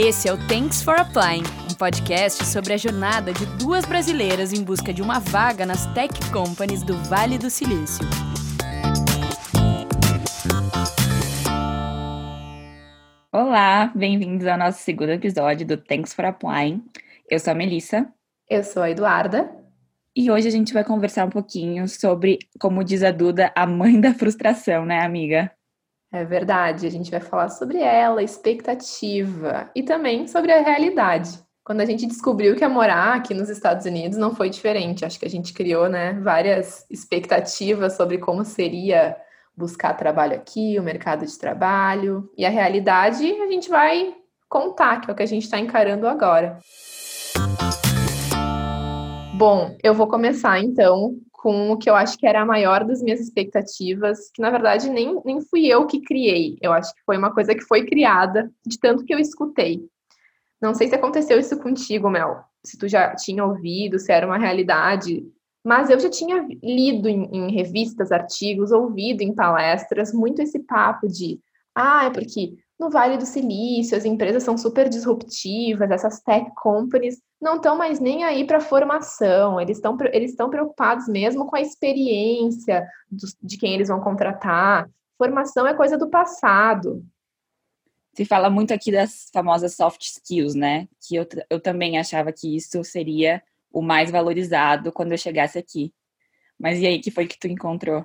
Esse 0.00 0.28
é 0.28 0.32
o 0.32 0.36
Thanks 0.46 0.80
for 0.80 0.94
Applying, 0.94 1.42
um 1.68 1.74
podcast 1.74 2.46
sobre 2.46 2.72
a 2.72 2.76
jornada 2.76 3.32
de 3.32 3.44
duas 3.58 3.84
brasileiras 3.84 4.52
em 4.52 4.62
busca 4.62 4.94
de 4.94 5.02
uma 5.02 5.18
vaga 5.18 5.66
nas 5.66 5.92
tech 5.92 6.14
companies 6.30 6.84
do 6.84 6.96
Vale 7.08 7.36
do 7.36 7.50
Silício. 7.50 8.06
Olá, 13.32 13.90
bem-vindos 13.92 14.46
ao 14.46 14.56
nosso 14.56 14.84
segundo 14.84 15.10
episódio 15.10 15.66
do 15.66 15.76
Thanks 15.76 16.14
for 16.14 16.26
Applying. 16.26 16.80
Eu 17.28 17.40
sou 17.40 17.50
a 17.50 17.56
Melissa. 17.56 18.06
Eu 18.48 18.62
sou 18.62 18.84
a 18.84 18.90
Eduarda. 18.90 19.50
E 20.14 20.30
hoje 20.30 20.46
a 20.46 20.52
gente 20.52 20.72
vai 20.72 20.84
conversar 20.84 21.26
um 21.26 21.30
pouquinho 21.30 21.88
sobre, 21.88 22.38
como 22.60 22.84
diz 22.84 23.02
a 23.02 23.10
Duda, 23.10 23.50
a 23.52 23.66
mãe 23.66 24.00
da 24.00 24.14
frustração, 24.14 24.86
né, 24.86 25.00
amiga? 25.00 25.50
É 26.10 26.24
verdade, 26.24 26.86
a 26.86 26.90
gente 26.90 27.10
vai 27.10 27.20
falar 27.20 27.50
sobre 27.50 27.78
ela, 27.78 28.22
expectativa 28.22 29.70
e 29.74 29.82
também 29.82 30.26
sobre 30.26 30.50
a 30.52 30.62
realidade. 30.62 31.38
Quando 31.62 31.82
a 31.82 31.84
gente 31.84 32.06
descobriu 32.06 32.56
que 32.56 32.62
ia 32.62 32.68
morar 32.68 33.14
aqui 33.14 33.34
nos 33.34 33.50
Estados 33.50 33.84
Unidos 33.84 34.16
não 34.16 34.34
foi 34.34 34.48
diferente. 34.48 35.04
Acho 35.04 35.18
que 35.18 35.26
a 35.26 35.30
gente 35.30 35.52
criou, 35.52 35.86
né, 35.86 36.14
várias 36.14 36.86
expectativas 36.88 37.94
sobre 37.94 38.16
como 38.16 38.42
seria 38.42 39.14
buscar 39.54 39.92
trabalho 39.92 40.34
aqui, 40.34 40.78
o 40.78 40.82
mercado 40.82 41.26
de 41.26 41.38
trabalho. 41.38 42.30
E 42.38 42.46
a 42.46 42.50
realidade 42.50 43.30
a 43.30 43.46
gente 43.46 43.68
vai 43.68 44.14
contar, 44.48 45.02
que 45.02 45.10
é 45.10 45.12
o 45.12 45.16
que 45.16 45.22
a 45.22 45.26
gente 45.26 45.44
está 45.44 45.58
encarando 45.58 46.08
agora. 46.08 46.58
Bom, 49.36 49.76
eu 49.84 49.92
vou 49.92 50.08
começar 50.08 50.58
então 50.58 51.18
com 51.38 51.70
o 51.70 51.76
que 51.78 51.88
eu 51.88 51.94
acho 51.94 52.18
que 52.18 52.26
era 52.26 52.42
a 52.42 52.44
maior 52.44 52.84
das 52.84 53.00
minhas 53.00 53.20
expectativas, 53.20 54.28
que 54.34 54.42
na 54.42 54.50
verdade 54.50 54.90
nem, 54.90 55.20
nem 55.24 55.40
fui 55.40 55.66
eu 55.68 55.86
que 55.86 56.00
criei, 56.00 56.58
eu 56.60 56.72
acho 56.72 56.92
que 56.92 57.00
foi 57.06 57.16
uma 57.16 57.32
coisa 57.32 57.54
que 57.54 57.62
foi 57.62 57.86
criada 57.86 58.50
de 58.66 58.78
tanto 58.78 59.04
que 59.04 59.14
eu 59.14 59.20
escutei. 59.20 59.88
Não 60.60 60.74
sei 60.74 60.88
se 60.88 60.96
aconteceu 60.96 61.38
isso 61.38 61.56
contigo, 61.60 62.10
Mel, 62.10 62.40
se 62.64 62.76
tu 62.76 62.88
já 62.88 63.14
tinha 63.14 63.44
ouvido, 63.44 64.00
se 64.00 64.10
era 64.10 64.26
uma 64.26 64.36
realidade, 64.36 65.24
mas 65.64 65.88
eu 65.90 66.00
já 66.00 66.10
tinha 66.10 66.44
lido 66.60 67.08
em, 67.08 67.30
em 67.32 67.52
revistas, 67.52 68.10
artigos, 68.10 68.72
ouvido 68.72 69.22
em 69.22 69.32
palestras 69.32 70.12
muito 70.12 70.42
esse 70.42 70.58
papo 70.58 71.06
de 71.06 71.38
ah, 71.72 72.06
é 72.06 72.10
porque 72.10 72.54
no 72.80 72.90
Vale 72.90 73.16
do 73.16 73.24
Silício 73.24 73.96
as 73.96 74.04
empresas 74.04 74.42
são 74.42 74.58
super 74.58 74.88
disruptivas, 74.88 75.88
essas 75.88 76.20
tech 76.20 76.50
companies 76.56 77.22
não 77.40 77.56
estão 77.56 77.76
mais 77.76 78.00
nem 78.00 78.24
aí 78.24 78.44
para 78.44 78.60
formação, 78.60 79.60
eles 79.60 79.78
estão 79.78 79.96
eles 80.12 80.34
preocupados 80.34 81.06
mesmo 81.08 81.46
com 81.46 81.56
a 81.56 81.60
experiência 81.60 82.86
de 83.42 83.56
quem 83.56 83.74
eles 83.74 83.88
vão 83.88 84.00
contratar. 84.00 84.88
Formação 85.16 85.66
é 85.66 85.74
coisa 85.74 85.96
do 85.96 86.08
passado. 86.08 87.04
Se 88.14 88.24
fala 88.24 88.50
muito 88.50 88.74
aqui 88.74 88.90
das 88.90 89.30
famosas 89.32 89.76
soft 89.76 90.02
skills, 90.02 90.54
né? 90.54 90.88
Que 91.00 91.16
eu, 91.16 91.26
eu 91.48 91.60
também 91.60 91.98
achava 91.98 92.32
que 92.32 92.56
isso 92.56 92.82
seria 92.82 93.42
o 93.72 93.80
mais 93.80 94.10
valorizado 94.10 94.90
quando 94.90 95.12
eu 95.12 95.18
chegasse 95.18 95.58
aqui. 95.58 95.92
Mas 96.58 96.80
e 96.80 96.86
aí, 96.86 96.98
que 96.98 97.10
foi 97.10 97.26
que 97.26 97.38
tu 97.38 97.46
encontrou? 97.46 98.04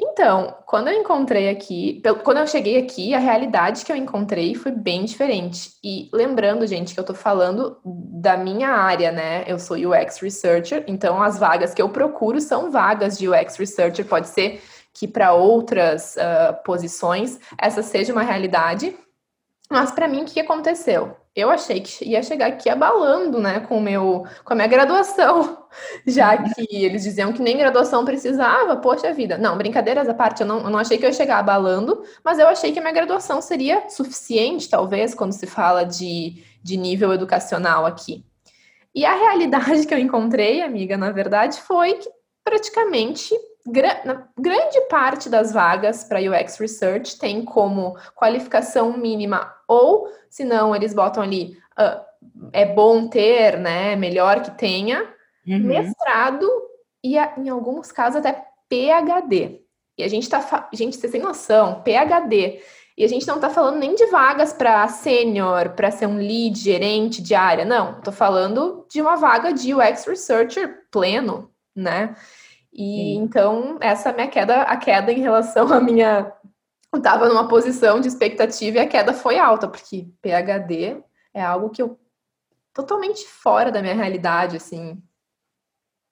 Então, 0.00 0.56
quando 0.64 0.88
eu 0.88 0.94
encontrei 0.94 1.48
aqui, 1.48 2.00
quando 2.22 2.38
eu 2.38 2.46
cheguei 2.46 2.78
aqui, 2.78 3.12
a 3.14 3.18
realidade 3.18 3.84
que 3.84 3.90
eu 3.90 3.96
encontrei 3.96 4.54
foi 4.54 4.70
bem 4.70 5.04
diferente. 5.04 5.72
E 5.82 6.08
lembrando, 6.12 6.64
gente, 6.68 6.94
que 6.94 7.00
eu 7.00 7.04
tô 7.04 7.14
falando 7.14 7.80
da 7.84 8.36
minha 8.36 8.68
área, 8.68 9.10
né? 9.10 9.44
Eu 9.48 9.58
sou 9.58 9.76
UX 9.76 10.20
Researcher, 10.20 10.84
então 10.86 11.20
as 11.20 11.36
vagas 11.36 11.74
que 11.74 11.82
eu 11.82 11.88
procuro 11.88 12.40
são 12.40 12.70
vagas 12.70 13.18
de 13.18 13.28
UX 13.28 13.56
Researcher. 13.56 14.06
Pode 14.06 14.28
ser 14.28 14.62
que 14.94 15.08
para 15.08 15.32
outras 15.32 16.16
uh, 16.16 16.62
posições 16.64 17.40
essa 17.58 17.82
seja 17.82 18.12
uma 18.12 18.22
realidade. 18.22 18.96
Mas 19.68 19.90
para 19.90 20.06
mim, 20.06 20.22
o 20.22 20.26
que 20.26 20.38
aconteceu? 20.38 21.16
Eu 21.38 21.50
achei 21.50 21.80
que 21.80 22.04
ia 22.04 22.22
chegar 22.22 22.46
aqui 22.46 22.68
abalando, 22.68 23.38
né, 23.40 23.60
com, 23.60 23.80
meu, 23.80 24.24
com 24.44 24.52
a 24.52 24.56
minha 24.56 24.66
graduação, 24.66 25.66
já 26.06 26.34
uhum. 26.36 26.44
que 26.54 26.84
eles 26.84 27.02
diziam 27.04 27.32
que 27.32 27.42
nem 27.42 27.56
graduação 27.56 28.04
precisava, 28.04 28.76
poxa 28.76 29.12
vida. 29.12 29.38
Não, 29.38 29.56
brincadeiras 29.56 30.08
à 30.08 30.14
parte, 30.14 30.40
eu 30.40 30.46
não, 30.46 30.60
eu 30.60 30.70
não 30.70 30.78
achei 30.78 30.98
que 30.98 31.04
eu 31.04 31.08
ia 31.08 31.14
chegar 31.14 31.38
abalando, 31.38 32.02
mas 32.24 32.38
eu 32.38 32.48
achei 32.48 32.72
que 32.72 32.78
a 32.78 32.82
minha 32.82 32.94
graduação 32.94 33.40
seria 33.40 33.88
suficiente, 33.88 34.68
talvez, 34.68 35.14
quando 35.14 35.32
se 35.32 35.46
fala 35.46 35.84
de, 35.84 36.42
de 36.62 36.76
nível 36.76 37.12
educacional 37.12 37.86
aqui. 37.86 38.24
E 38.94 39.04
a 39.04 39.14
realidade 39.14 39.84
que 39.86 39.94
eu 39.94 39.98
encontrei, 39.98 40.62
amiga, 40.62 40.96
na 40.96 41.10
verdade, 41.10 41.60
foi 41.60 41.94
que 41.94 42.10
praticamente 42.42 43.34
grande 43.70 44.80
parte 44.88 45.28
das 45.28 45.52
vagas 45.52 46.04
para 46.04 46.20
UX 46.20 46.58
Research 46.58 47.18
tem 47.18 47.44
como 47.44 47.96
qualificação 48.14 48.96
mínima, 48.96 49.54
ou 49.66 50.08
se 50.28 50.44
não, 50.44 50.74
eles 50.74 50.94
botam 50.94 51.22
ali, 51.22 51.56
uh, 51.78 52.00
é 52.52 52.64
bom 52.66 53.08
ter, 53.08 53.58
né? 53.58 53.96
Melhor 53.96 54.42
que 54.42 54.50
tenha, 54.52 55.02
uhum. 55.46 55.58
mestrado 55.58 56.48
e, 57.02 57.16
em 57.16 57.48
alguns 57.48 57.92
casos, 57.92 58.16
até 58.16 58.44
PhD. 58.68 59.62
E 59.96 60.04
a 60.04 60.08
gente 60.08 60.28
tá. 60.28 60.68
Gente, 60.72 60.96
vocês 60.96 61.10
têm 61.10 61.20
noção, 61.20 61.82
PhD. 61.82 62.60
E 62.96 63.04
a 63.04 63.08
gente 63.08 63.26
não 63.28 63.36
está 63.36 63.48
falando 63.48 63.78
nem 63.78 63.94
de 63.94 64.06
vagas 64.06 64.52
para 64.52 64.88
sênior, 64.88 65.70
para 65.70 65.90
ser 65.90 66.06
um 66.06 66.16
lead, 66.16 66.58
gerente 66.58 67.22
de 67.22 67.32
área. 67.32 67.64
Não, 67.64 67.98
estou 67.98 68.12
falando 68.12 68.86
de 68.90 69.00
uma 69.00 69.14
vaga 69.14 69.52
de 69.52 69.72
UX 69.72 70.04
Researcher 70.04 70.82
pleno, 70.90 71.48
né? 71.74 72.16
E 72.78 72.80
Sim. 72.80 73.14
então, 73.16 73.76
essa 73.80 74.08
é 74.08 74.12
a 74.12 74.14
minha 74.14 74.28
queda, 74.28 74.62
a 74.62 74.76
queda 74.76 75.12
em 75.12 75.20
relação 75.20 75.66
à 75.72 75.80
minha. 75.80 76.32
Eu 76.92 76.98
estava 76.98 77.28
numa 77.28 77.48
posição 77.48 78.00
de 78.00 78.06
expectativa 78.06 78.78
e 78.78 78.80
a 78.80 78.86
queda 78.86 79.12
foi 79.12 79.36
alta, 79.36 79.66
porque 79.66 80.06
PHD 80.22 81.02
é 81.34 81.42
algo 81.42 81.70
que 81.70 81.82
eu 81.82 81.98
totalmente 82.72 83.26
fora 83.26 83.72
da 83.72 83.82
minha 83.82 83.96
realidade, 83.96 84.56
assim. 84.56 84.96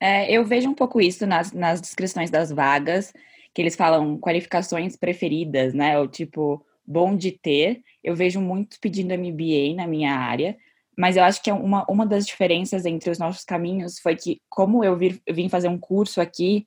É, 0.01 0.31
eu 0.31 0.45
vejo 0.45 0.69
um 0.69 0.75
pouco 0.75 1.01
isso 1.01 1.25
nas, 1.25 1.53
nas 1.53 1.81
descrições 1.81 2.31
das 2.31 2.51
vagas, 2.51 3.13
que 3.55 3.63
eles 3.63 3.77
falam 3.77 4.19
qualificações 4.19 4.97
preferidas, 4.97 5.73
né? 5.73 5.97
Ou 6.01 6.09
tipo, 6.09 6.67
bom 6.85 7.17
de 7.17 7.31
ter. 7.31 7.81
Eu 8.03 8.17
vejo 8.17 8.41
muito 8.41 8.81
pedindo 8.81 9.15
MBA 9.15 9.77
na 9.77 9.87
minha 9.87 10.17
área, 10.17 10.57
mas 10.97 11.17
eu 11.17 11.25
acho 11.25 11.43
que 11.43 11.51
é 11.51 11.55
uma, 11.55 11.85
uma 11.89 12.07
das 12.07 12.27
diferenças 12.27 12.87
entre 12.87 13.11
os 13.11 13.19
nossos 13.19 13.45
caminhos 13.45 13.99
foi 13.99 14.17
que, 14.17 14.41
como 14.49 14.83
eu 14.83 14.97
vir, 14.97 15.21
vim 15.31 15.49
fazer 15.49 15.69
um 15.69 15.79
curso 15.79 16.21
aqui, 16.21 16.67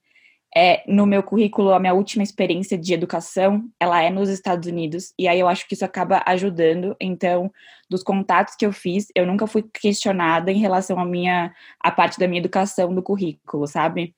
é, 0.56 0.84
no 0.92 1.06
meu 1.06 1.22
currículo, 1.22 1.72
a 1.74 1.80
minha 1.80 1.94
última 1.94 2.24
experiência 2.24 2.78
de 2.78 2.94
educação, 2.94 3.70
ela 3.80 4.02
é 4.02 4.10
nos 4.10 4.30
Estados 4.30 4.68
Unidos, 4.68 5.14
e 5.18 5.28
aí 5.28 5.40
eu 5.40 5.48
acho 5.48 5.68
que 5.68 5.76
isso 5.76 5.86
acaba 5.86 6.24
ajudando. 6.26 6.96
Então, 7.00 7.52
dos 7.90 8.04
contatos 8.04 8.56
que 8.56 8.66
eu 8.66 8.72
fiz, 8.72 9.08
eu 9.16 9.26
nunca 9.26 9.46
fui 9.46 9.64
questionada 9.64 10.52
em 10.52 10.60
relação 10.60 11.00
à 11.00 11.06
minha, 11.06 11.54
a 11.80 11.92
parte 11.92 12.20
da 12.20 12.28
minha 12.28 12.40
educação 12.40 12.94
do 12.94 13.04
currículo, 13.04 13.68
sabe? 13.68 14.16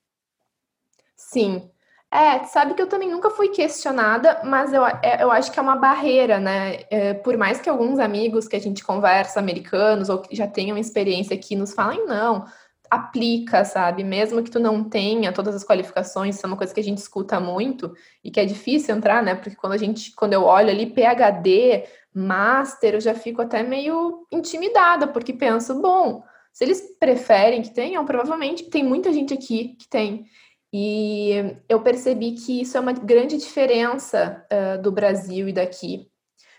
Sim, 1.16 1.70
é, 2.12 2.44
sabe 2.44 2.74
que 2.74 2.82
eu 2.82 2.86
também 2.86 3.10
nunca 3.10 3.30
fui 3.30 3.48
questionada, 3.48 4.42
mas 4.44 4.70
eu, 4.70 4.84
é, 4.84 5.22
eu 5.22 5.30
acho 5.30 5.50
que 5.50 5.58
é 5.58 5.62
uma 5.62 5.76
barreira, 5.76 6.38
né? 6.38 6.80
É, 6.90 7.14
por 7.14 7.38
mais 7.38 7.58
que 7.58 7.70
alguns 7.70 7.98
amigos 7.98 8.46
que 8.46 8.54
a 8.54 8.60
gente 8.60 8.84
conversa, 8.84 9.40
americanos, 9.40 10.10
ou 10.10 10.18
que 10.18 10.36
já 10.36 10.46
tenham 10.46 10.76
experiência 10.76 11.34
aqui, 11.34 11.56
nos 11.56 11.72
falem, 11.72 12.06
não, 12.06 12.44
aplica, 12.90 13.64
sabe? 13.64 14.04
Mesmo 14.04 14.42
que 14.42 14.50
tu 14.50 14.60
não 14.60 14.84
tenha 14.84 15.32
todas 15.32 15.54
as 15.54 15.64
qualificações, 15.64 16.36
isso 16.36 16.44
é 16.44 16.48
uma 16.48 16.56
coisa 16.58 16.74
que 16.74 16.80
a 16.80 16.84
gente 16.84 16.98
escuta 16.98 17.40
muito 17.40 17.94
e 18.22 18.30
que 18.30 18.38
é 18.38 18.44
difícil 18.44 18.94
entrar, 18.94 19.22
né? 19.22 19.34
Porque 19.34 19.56
quando 19.56 19.72
a 19.72 19.78
gente, 19.78 20.12
quando 20.14 20.34
eu 20.34 20.44
olho 20.44 20.68
ali 20.68 20.84
PhD, 20.84 21.84
master, 22.14 22.94
eu 22.94 23.00
já 23.00 23.14
fico 23.14 23.40
até 23.40 23.62
meio 23.62 24.26
intimidada, 24.30 25.08
porque 25.08 25.32
penso, 25.32 25.80
bom, 25.80 26.22
se 26.52 26.62
eles 26.62 26.94
preferem 27.00 27.62
que 27.62 27.70
tenham, 27.70 28.04
provavelmente 28.04 28.64
tem 28.64 28.84
muita 28.84 29.10
gente 29.10 29.32
aqui 29.32 29.74
que 29.78 29.88
tem. 29.88 30.26
E 30.72 31.58
eu 31.68 31.80
percebi 31.82 32.32
que 32.32 32.62
isso 32.62 32.78
é 32.78 32.80
uma 32.80 32.92
grande 32.92 33.36
diferença 33.36 34.46
uh, 34.50 34.80
do 34.80 34.90
Brasil 34.90 35.46
e 35.48 35.52
daqui, 35.52 36.08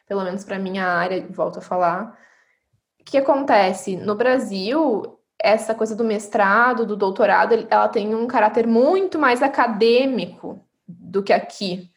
pelo 0.07 0.23
menos 0.23 0.43
para 0.43 0.59
minha 0.59 0.85
área, 0.85 1.25
volto 1.31 1.57
a 1.57 1.61
falar. 1.61 2.15
O 2.99 3.03
que 3.03 3.17
acontece? 3.17 3.95
No 3.95 4.13
Brasil, 4.13 5.19
essa 5.41 5.73
coisa 5.73 5.95
do 5.95 6.03
mestrado, 6.03 6.85
do 6.85 6.95
doutorado, 6.95 7.67
ela 7.69 7.89
tem 7.89 8.13
um 8.13 8.27
caráter 8.27 8.67
muito 8.67 9.17
mais 9.17 9.41
acadêmico 9.41 10.63
do 10.87 11.23
que 11.23 11.33
aqui. 11.33 11.89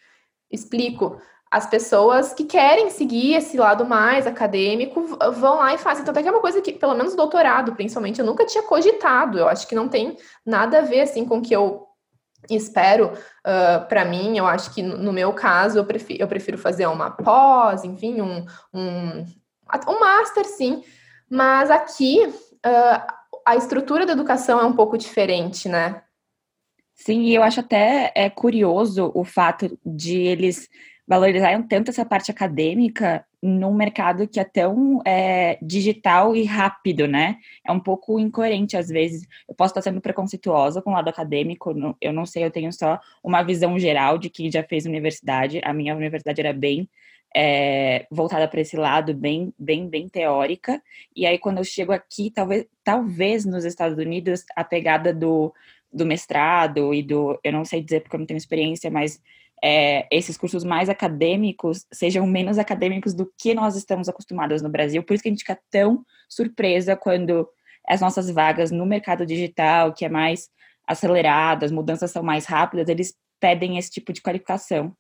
Explico. 0.51 1.21
As 1.51 1.67
pessoas 1.67 2.35
que 2.35 2.45
querem 2.45 2.91
seguir 2.91 3.35
esse 3.35 3.57
lado 3.57 3.87
mais 3.87 4.27
acadêmico 4.27 5.07
vão 5.33 5.59
lá 5.59 5.75
e 5.75 5.79
fazem. 5.79 6.03
Então, 6.03 6.13
até 6.13 6.23
que 6.23 6.29
é 6.29 6.33
uma 6.33 6.41
coisa 6.41 6.61
que, 6.61 6.73
pelo 6.73 6.95
menos 6.95 7.15
doutorado, 7.15 7.75
principalmente, 7.75 8.19
eu 8.19 8.27
nunca 8.27 8.45
tinha 8.45 8.65
cogitado. 8.65 9.39
Eu 9.39 9.49
acho 9.49 9.67
que 9.69 9.75
não 9.75 9.89
tem 9.89 10.17
nada 10.45 10.79
a 10.79 10.83
ver 10.83 11.03
assim 11.03 11.25
com 11.25 11.41
que 11.41 11.55
eu 11.55 11.86
espero 12.55 13.13
uh, 13.13 13.87
para 13.89 14.05
mim, 14.05 14.37
eu 14.37 14.47
acho 14.47 14.73
que 14.73 14.83
no 14.83 15.13
meu 15.13 15.33
caso 15.33 15.79
eu 15.79 15.85
prefiro, 15.85 16.23
eu 16.23 16.29
prefiro 16.29 16.59
fazer 16.59 16.87
uma 16.87 17.11
pós, 17.11 17.85
enfim, 17.85 18.21
um, 18.21 18.45
um, 18.73 19.25
um 19.89 20.01
master, 20.01 20.45
sim, 20.45 20.85
mas 21.29 21.71
aqui 21.71 22.27
uh, 22.27 23.15
a 23.45 23.57
estrutura 23.57 24.07
da 24.07 24.13
educação 24.13 24.61
é 24.61 24.65
um 24.65 24.73
pouco 24.73 24.99
diferente, 24.99 25.69
né? 25.69 26.03
Sim, 26.95 27.23
e 27.23 27.35
eu 27.35 27.43
acho 27.43 27.61
até 27.61 28.11
é 28.15 28.31
curioso 28.31 29.13
o 29.15 29.23
fato 29.23 29.79
de 29.85 30.17
eles 30.17 30.69
valorizar 31.07 31.63
tanto 31.69 31.91
essa 31.91 32.05
parte 32.05 32.31
acadêmica 32.31 33.25
num 33.43 33.73
mercado 33.73 34.27
que 34.27 34.41
é 34.41 34.45
tão 34.45 35.01
é, 35.07 35.59
digital 35.63 36.35
e 36.35 36.45
rápido, 36.45 37.07
né? 37.07 37.37
É 37.65 37.71
um 37.71 37.79
pouco 37.79 38.19
incoerente 38.19 38.77
às 38.77 38.89
vezes. 38.89 39.27
Eu 39.49 39.55
posso 39.55 39.71
estar 39.71 39.83
sendo 39.83 40.01
preconceituosa 40.01 40.83
com 40.83 40.91
o 40.91 40.95
lado 40.95 41.09
acadêmico, 41.09 41.73
eu 42.01 42.13
não 42.13 42.27
sei, 42.27 42.45
eu 42.45 42.51
tenho 42.51 42.73
só 42.73 42.99
uma 43.23 43.43
visão 43.43 43.79
geral 43.79 44.19
de 44.19 44.29
quem 44.29 44.51
já 44.51 44.65
fez 44.65 44.87
universidade. 44.87 45.61
A 45.65 45.73
minha 45.73 45.95
universidade 45.95 46.41
era 46.41 46.53
bem 46.53 46.89
é, 47.37 48.07
voltada 48.11 48.49
para 48.49 48.61
esse 48.63 48.77
lado, 48.77 49.15
bem, 49.15 49.53
bem, 49.59 49.89
bem 49.89 50.09
teórica. 50.09 50.83
E 51.15 51.27
aí, 51.27 51.39
quando 51.39 51.59
eu 51.59 51.65
chego 51.65 51.93
aqui, 51.93 52.31
talvez, 52.31 52.67
talvez 52.83 53.45
nos 53.45 53.65
Estados 53.65 53.99
Unidos, 53.99 54.45
a 54.57 54.65
pegada 54.65 55.13
do, 55.13 55.53
do 55.93 56.07
mestrado 56.07 56.95
e 56.95 57.03
do. 57.03 57.39
Eu 57.45 57.53
não 57.53 57.65
sei 57.65 57.83
dizer 57.83 58.01
porque 58.01 58.17
eu 58.17 58.21
não 58.21 58.27
tenho 58.27 58.39
experiência, 58.39 58.91
mas 58.91 59.21
é, 59.63 60.07
esses 60.11 60.37
cursos 60.37 60.65
mais 60.65 60.89
acadêmicos 60.89 61.87
sejam 61.93 62.27
menos 62.27 62.59
acadêmicos 62.59 63.15
do 63.15 63.31
que 63.39 63.55
nós 63.55 63.77
estamos 63.77 64.09
acostumados 64.09 64.63
no 64.63 64.69
Brasil. 64.69 65.03
Por 65.03 65.15
isso 65.15 65.23
que 65.23 65.29
a 65.29 65.33
gente 65.33 65.45
fica 65.45 65.59
tão 65.71 66.05
surpresa 66.29 66.97
quando 66.97 67.49
as 67.89 68.01
nossas 68.01 68.31
vagas 68.31 68.71
no 68.71 68.85
mercado 68.85 69.25
digital, 69.25 69.93
que 69.93 70.05
é 70.05 70.09
mais 70.09 70.49
acelerado, 70.87 71.65
as 71.65 71.73
mudanças 71.73 72.11
são 72.11 72.23
mais 72.23 72.47
rápidas, 72.47 72.89
eles 72.89 73.15
pedem 73.41 73.79
esse 73.79 73.91
tipo 73.91 74.13
de 74.13 74.23
qualificação. 74.23 74.95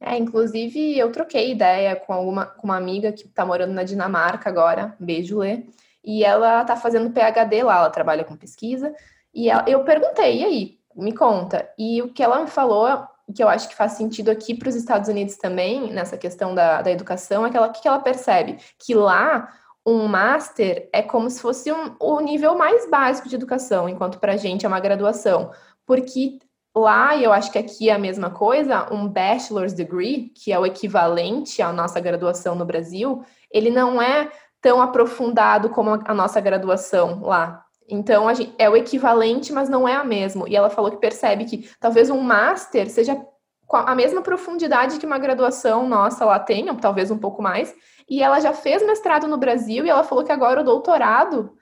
É, 0.00 0.16
inclusive 0.16 0.98
eu 0.98 1.10
troquei 1.10 1.52
ideia 1.52 1.96
com, 1.96 2.12
alguma, 2.12 2.46
com 2.46 2.66
uma 2.66 2.76
amiga 2.76 3.12
que 3.12 3.26
está 3.26 3.46
morando 3.46 3.72
na 3.72 3.82
Dinamarca 3.82 4.48
agora, 4.48 4.94
beijo 5.00 5.38
Lê, 5.38 5.64
e 6.04 6.22
ela 6.22 6.62
está 6.62 6.76
fazendo 6.76 7.10
PhD 7.10 7.62
lá, 7.62 7.78
ela 7.78 7.90
trabalha 7.90 8.24
com 8.24 8.36
pesquisa, 8.36 8.94
e 9.34 9.48
ela, 9.48 9.64
eu 9.66 9.82
perguntei, 9.84 10.40
e 10.40 10.44
aí, 10.44 10.78
me 10.94 11.12
conta, 11.12 11.68
e 11.78 12.02
o 12.02 12.12
que 12.12 12.22
ela 12.22 12.42
me 12.42 12.46
falou, 12.46 12.86
que 13.34 13.42
eu 13.42 13.48
acho 13.48 13.68
que 13.68 13.74
faz 13.74 13.92
sentido 13.92 14.30
aqui 14.30 14.54
para 14.54 14.68
os 14.68 14.74
Estados 14.74 15.08
Unidos 15.08 15.36
também, 15.36 15.92
nessa 15.92 16.16
questão 16.16 16.54
da, 16.54 16.82
da 16.82 16.90
educação, 16.90 17.46
é 17.46 17.50
que 17.50 17.56
ela, 17.56 17.68
que 17.68 17.88
ela 17.88 17.98
percebe 17.98 18.58
que 18.78 18.94
lá 18.94 19.52
um 19.84 20.06
master 20.06 20.88
é 20.92 21.02
como 21.02 21.30
se 21.30 21.40
fosse 21.40 21.70
um, 21.72 21.94
o 22.00 22.20
nível 22.20 22.56
mais 22.56 22.88
básico 22.90 23.28
de 23.28 23.36
educação, 23.36 23.88
enquanto 23.88 24.18
para 24.18 24.32
a 24.32 24.36
gente 24.36 24.64
é 24.64 24.68
uma 24.68 24.80
graduação, 24.80 25.50
porque 25.84 26.38
Lá, 26.78 27.16
e 27.16 27.24
eu 27.24 27.32
acho 27.32 27.50
que 27.50 27.56
aqui 27.56 27.88
é 27.88 27.94
a 27.94 27.98
mesma 27.98 28.28
coisa, 28.28 28.92
um 28.92 29.08
bachelor's 29.08 29.72
degree, 29.72 30.30
que 30.34 30.52
é 30.52 30.58
o 30.58 30.66
equivalente 30.66 31.62
à 31.62 31.72
nossa 31.72 31.98
graduação 31.98 32.54
no 32.54 32.66
Brasil, 32.66 33.24
ele 33.50 33.70
não 33.70 34.00
é 34.02 34.30
tão 34.60 34.82
aprofundado 34.82 35.70
como 35.70 35.98
a 36.04 36.12
nossa 36.12 36.38
graduação 36.38 37.22
lá. 37.22 37.64
Então, 37.88 38.32
gente, 38.34 38.54
é 38.58 38.68
o 38.68 38.76
equivalente, 38.76 39.52
mas 39.52 39.68
não 39.68 39.86
é 39.86 39.94
a 39.94 40.04
mesma. 40.04 40.48
E 40.48 40.56
ela 40.56 40.70
falou 40.70 40.90
que 40.90 40.96
percebe 40.96 41.44
que 41.44 41.70
talvez 41.78 42.10
um 42.10 42.20
master 42.20 42.90
seja 42.90 43.20
a 43.70 43.94
mesma 43.94 44.22
profundidade 44.22 44.98
que 44.98 45.06
uma 45.06 45.18
graduação 45.18 45.88
nossa 45.88 46.24
lá 46.24 46.38
tem, 46.38 46.68
ou 46.68 46.76
talvez 46.76 47.10
um 47.10 47.18
pouco 47.18 47.42
mais. 47.42 47.74
E 48.08 48.22
ela 48.22 48.40
já 48.40 48.52
fez 48.52 48.84
mestrado 48.84 49.26
no 49.26 49.36
Brasil 49.36 49.84
e 49.84 49.90
ela 49.90 50.04
falou 50.04 50.24
que 50.24 50.32
agora 50.32 50.60
o 50.60 50.64
doutorado 50.64 51.56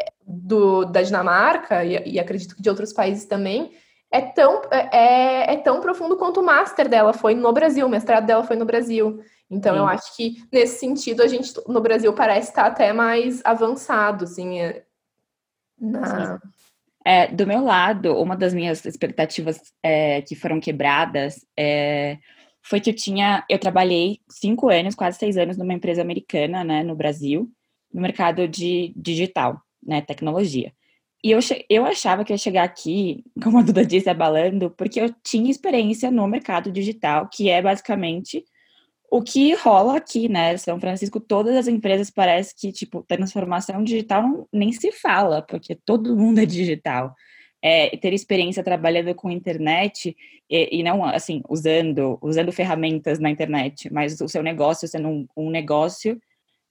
é, 0.00 0.12
do, 0.24 0.84
da 0.84 1.02
Dinamarca, 1.02 1.84
e, 1.84 2.12
e 2.12 2.20
acredito 2.20 2.54
que 2.54 2.62
de 2.62 2.68
outros 2.68 2.92
países 2.92 3.24
também, 3.26 3.72
é 4.10 4.20
tão, 4.20 4.60
é, 4.70 5.54
é 5.54 5.56
tão 5.56 5.80
profundo 5.80 6.16
quanto 6.16 6.40
o 6.40 6.44
master 6.44 6.88
dela 6.88 7.12
foi 7.12 7.34
no 7.34 7.52
Brasil, 7.52 7.86
o 7.86 7.90
mestrado 7.90 8.26
dela 8.26 8.44
foi 8.44 8.56
no 8.56 8.66
Brasil. 8.66 9.20
Então, 9.50 9.74
Sim. 9.74 9.78
eu 9.80 9.86
acho 9.86 10.16
que, 10.16 10.44
nesse 10.52 10.78
sentido, 10.78 11.22
a 11.22 11.26
gente 11.26 11.52
no 11.66 11.80
Brasil 11.80 12.12
parece 12.12 12.50
estar 12.50 12.66
até 12.66 12.92
mais 12.92 13.40
avançado, 13.44 14.24
assim. 14.24 14.60
É, 14.60 14.82
É, 17.04 17.26
do 17.26 17.46
meu 17.46 17.62
lado, 17.62 18.16
uma 18.16 18.36
das 18.36 18.54
minhas 18.54 18.84
expectativas 18.84 19.60
é, 19.82 20.22
que 20.22 20.36
foram 20.36 20.60
quebradas 20.60 21.44
é, 21.58 22.18
foi 22.62 22.80
que 22.80 22.90
eu 22.90 22.94
tinha. 22.94 23.44
Eu 23.48 23.58
trabalhei 23.58 24.20
cinco 24.30 24.68
anos, 24.68 24.94
quase 24.94 25.18
seis 25.18 25.36
anos, 25.36 25.56
numa 25.56 25.74
empresa 25.74 26.00
americana, 26.00 26.62
né, 26.62 26.82
no 26.82 26.94
Brasil, 26.94 27.50
no 27.92 28.00
mercado 28.00 28.46
de 28.46 28.92
digital, 28.96 29.60
né, 29.82 30.00
tecnologia. 30.00 30.72
E 31.24 31.30
eu, 31.30 31.38
eu 31.68 31.84
achava 31.84 32.24
que 32.24 32.32
ia 32.32 32.38
chegar 32.38 32.64
aqui, 32.64 33.24
como 33.42 33.58
a 33.58 33.62
Duda 33.62 33.84
disse, 33.84 34.08
abalando, 34.08 34.70
porque 34.70 35.00
eu 35.00 35.14
tinha 35.24 35.50
experiência 35.50 36.10
no 36.10 36.26
mercado 36.28 36.70
digital, 36.70 37.28
que 37.32 37.48
é 37.48 37.60
basicamente 37.60 38.44
o 39.12 39.22
que 39.22 39.52
rola 39.54 39.98
aqui, 39.98 40.26
né? 40.26 40.56
São 40.56 40.80
Francisco, 40.80 41.20
todas 41.20 41.54
as 41.54 41.68
empresas 41.68 42.10
parece 42.10 42.54
que, 42.56 42.72
tipo, 42.72 43.02
transformação 43.02 43.84
digital 43.84 44.48
nem 44.50 44.72
se 44.72 44.90
fala, 44.90 45.42
porque 45.42 45.74
todo 45.74 46.16
mundo 46.16 46.38
é 46.40 46.46
digital. 46.46 47.14
É, 47.60 47.94
ter 47.98 48.14
experiência 48.14 48.64
trabalhando 48.64 49.14
com 49.14 49.30
internet 49.30 50.16
e, 50.48 50.78
e, 50.78 50.82
não, 50.82 51.04
assim, 51.04 51.42
usando, 51.46 52.18
usando 52.22 52.50
ferramentas 52.52 53.18
na 53.18 53.28
internet, 53.28 53.92
mas 53.92 54.18
o 54.18 54.28
seu 54.28 54.42
negócio 54.42 54.88
sendo 54.88 55.08
um, 55.08 55.26
um 55.36 55.50
negócio 55.50 56.18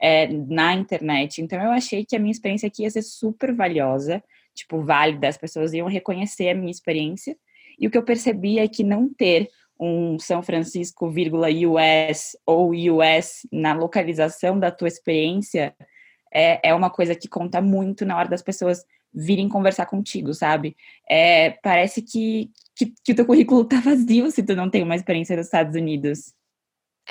é, 0.01 0.27
na 0.27 0.73
internet. 0.73 1.43
Então, 1.43 1.61
eu 1.61 1.69
achei 1.69 2.03
que 2.03 2.15
a 2.15 2.19
minha 2.19 2.31
experiência 2.31 2.65
aqui 2.65 2.81
ia 2.81 2.89
ser 2.89 3.03
super 3.03 3.53
valiosa 3.53 4.23
tipo, 4.53 4.81
válida, 4.81 5.27
as 5.27 5.37
pessoas 5.37 5.73
iam 5.73 5.87
reconhecer 5.87 6.49
a 6.49 6.55
minha 6.55 6.71
experiência. 6.71 7.37
E 7.79 7.87
o 7.87 7.91
que 7.91 7.97
eu 7.97 8.03
percebi 8.03 8.59
é 8.59 8.67
que 8.67 8.83
não 8.83 9.13
ter 9.13 9.47
um 9.81 10.19
São 10.19 10.43
Francisco, 10.43 11.07
US 11.07 12.37
ou 12.45 12.71
US 12.71 13.47
na 13.51 13.73
localização 13.73 14.59
da 14.59 14.69
tua 14.69 14.87
experiência 14.87 15.75
é, 16.31 16.69
é 16.69 16.73
uma 16.73 16.89
coisa 16.89 17.15
que 17.15 17.27
conta 17.27 17.59
muito 17.59 18.05
na 18.05 18.15
hora 18.15 18.29
das 18.29 18.43
pessoas 18.43 18.85
virem 19.13 19.49
conversar 19.49 19.87
contigo, 19.87 20.33
sabe? 20.33 20.77
É, 21.09 21.49
parece 21.61 22.01
que, 22.01 22.49
que, 22.75 22.93
que 23.03 23.11
o 23.11 23.15
teu 23.15 23.25
currículo 23.25 23.65
tá 23.65 23.81
vazio 23.81 24.31
se 24.31 24.43
tu 24.43 24.55
não 24.55 24.69
tem 24.69 24.83
uma 24.83 24.95
experiência 24.95 25.35
nos 25.35 25.47
Estados 25.47 25.75
Unidos. 25.75 26.33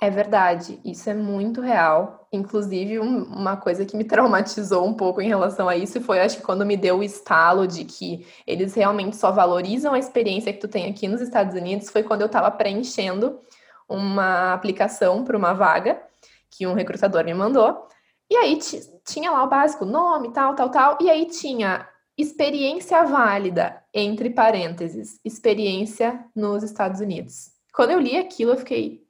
É 0.03 0.09
verdade, 0.09 0.81
isso 0.83 1.11
é 1.11 1.15
muito 1.15 1.61
real. 1.61 2.27
Inclusive, 2.33 2.99
um, 2.99 3.23
uma 3.25 3.59
coisa 3.59 3.85
que 3.85 3.95
me 3.95 4.05
traumatizou 4.09 4.87
um 4.87 4.95
pouco 4.95 5.21
em 5.21 5.29
relação 5.29 5.69
a 5.69 5.77
isso 5.77 6.01
foi, 6.01 6.21
acho 6.21 6.39
que 6.39 6.43
quando 6.43 6.65
me 6.65 6.75
deu 6.75 7.01
o 7.01 7.03
estalo 7.03 7.67
de 7.67 7.85
que 7.85 8.27
eles 8.47 8.73
realmente 8.75 9.15
só 9.17 9.31
valorizam 9.31 9.93
a 9.93 9.99
experiência 9.99 10.55
que 10.55 10.59
tu 10.59 10.69
tem 10.69 10.89
aqui 10.91 11.07
nos 11.07 11.21
Estados 11.21 11.55
Unidos, 11.55 11.91
foi 11.91 12.03
quando 12.03 12.23
eu 12.23 12.29
estava 12.29 12.51
preenchendo 12.51 13.39
uma 13.87 14.55
aplicação 14.55 15.23
para 15.23 15.37
uma 15.37 15.53
vaga 15.53 16.01
que 16.49 16.67
um 16.67 16.73
recrutador 16.73 17.23
me 17.25 17.35
mandou. 17.35 17.87
E 18.31 18.37
aí 18.37 18.59
tinha 19.05 19.31
lá 19.31 19.45
o 19.45 19.49
básico, 19.49 19.85
nome, 19.85 20.33
tal, 20.33 20.55
tal, 20.55 20.71
tal. 20.71 20.99
E 21.01 21.11
aí 21.11 21.27
tinha 21.27 21.87
experiência 22.17 23.05
válida, 23.05 23.83
entre 23.93 24.31
parênteses, 24.31 25.21
experiência 25.23 26.25
nos 26.35 26.63
Estados 26.63 27.01
Unidos. 27.01 27.51
Quando 27.75 27.91
eu 27.91 28.01
li 28.01 28.17
aquilo, 28.17 28.53
eu 28.53 28.57
fiquei, 28.57 29.05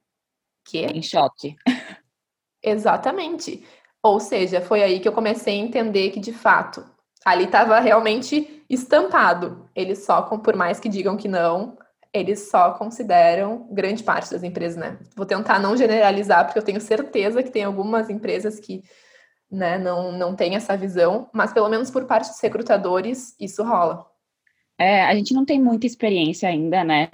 Quê? 0.65 0.85
Em 0.93 1.01
choque. 1.01 1.55
Exatamente. 2.63 3.65
Ou 4.03 4.19
seja, 4.19 4.61
foi 4.61 4.81
aí 4.81 4.99
que 4.99 5.07
eu 5.07 5.13
comecei 5.13 5.59
a 5.59 5.63
entender 5.63 6.09
que, 6.11 6.19
de 6.19 6.33
fato, 6.33 6.85
ali 7.25 7.45
estava 7.45 7.79
realmente 7.79 8.63
estampado. 8.69 9.69
Eles 9.75 10.05
só, 10.05 10.21
por 10.21 10.55
mais 10.55 10.79
que 10.79 10.89
digam 10.89 11.17
que 11.17 11.27
não, 11.27 11.77
eles 12.13 12.49
só 12.49 12.71
consideram 12.71 13.67
grande 13.71 14.03
parte 14.03 14.31
das 14.31 14.43
empresas, 14.43 14.77
né? 14.77 14.97
Vou 15.15 15.25
tentar 15.25 15.59
não 15.59 15.77
generalizar, 15.77 16.45
porque 16.45 16.59
eu 16.59 16.63
tenho 16.63 16.81
certeza 16.81 17.43
que 17.43 17.51
tem 17.51 17.63
algumas 17.63 18.09
empresas 18.09 18.59
que 18.59 18.83
né, 19.49 19.77
não, 19.77 20.11
não 20.11 20.35
têm 20.35 20.55
essa 20.55 20.77
visão, 20.77 21.29
mas 21.33 21.53
pelo 21.53 21.69
menos 21.69 21.91
por 21.91 22.05
parte 22.05 22.29
dos 22.29 22.39
recrutadores, 22.39 23.35
isso 23.39 23.63
rola. 23.63 24.05
É, 24.77 25.03
a 25.03 25.13
gente 25.13 25.33
não 25.33 25.45
tem 25.45 25.61
muita 25.61 25.85
experiência 25.85 26.49
ainda, 26.49 26.83
né? 26.83 27.09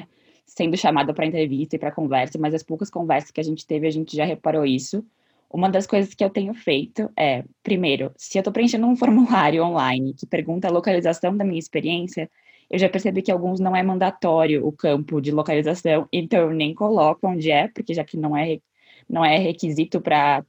Sendo 0.48 0.78
chamada 0.78 1.14
para 1.14 1.26
entrevista 1.26 1.76
e 1.76 1.80
para 1.80 1.92
conversa, 1.92 2.40
mas 2.40 2.54
as 2.54 2.64
poucas 2.64 2.90
conversas 2.90 3.30
que 3.30 3.42
a 3.42 3.44
gente 3.44 3.68
teve, 3.68 3.86
a 3.86 3.92
gente 3.92 4.16
já 4.16 4.24
reparou 4.24 4.66
isso. 4.66 5.06
Uma 5.50 5.70
das 5.70 5.86
coisas 5.86 6.14
que 6.14 6.24
eu 6.24 6.30
tenho 6.30 6.54
feito 6.54 7.10
é, 7.18 7.44
primeiro, 7.62 8.12
se 8.18 8.38
eu 8.38 8.42
estou 8.42 8.54
preenchendo 8.54 8.88
um 8.88 8.96
formulário 8.98 9.64
online 9.64 10.14
que 10.14 10.26
pergunta 10.26 10.68
a 10.68 10.72
localização 10.72 11.36
da 11.36 11.44
minha 11.44 11.60
experiência, 11.60 12.30
eu 12.70 12.80
já 12.80 12.90
percebi 12.90 13.22
que 13.22 13.32
alguns 13.32 13.60
não 13.60 13.76
é 13.76 13.84
mandatório 13.84 14.66
o 14.66 14.72
campo 14.72 15.22
de 15.22 15.32
localização, 15.32 16.08
então 16.12 16.40
eu 16.40 16.50
nem 16.52 16.74
coloco 16.74 17.28
onde 17.28 17.52
é, 17.52 17.68
porque 17.68 17.94
já 17.94 18.04
que 18.04 18.18
não 18.18 18.36
é, 18.36 18.60
não 19.08 19.24
é 19.24 19.38
requisito 19.38 20.02
para 20.02 20.44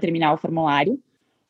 terminar 0.00 0.32
o 0.32 0.36
formulário. 0.36 1.00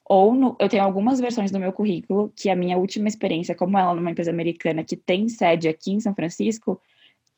Ou 0.04 0.34
no, 0.34 0.56
eu 0.58 0.68
tenho 0.70 0.82
algumas 0.82 1.20
versões 1.20 1.50
do 1.50 1.58
meu 1.58 1.72
currículo 1.72 2.32
que 2.34 2.48
a 2.48 2.56
minha 2.56 2.78
última 2.78 3.08
experiência, 3.08 3.54
como 3.54 3.78
ela 3.78 3.94
numa 3.94 4.10
empresa 4.10 4.30
americana 4.30 4.82
que 4.82 4.96
tem 4.96 5.28
sede 5.28 5.68
aqui 5.68 5.92
em 5.92 6.00
São 6.00 6.14
Francisco, 6.14 6.80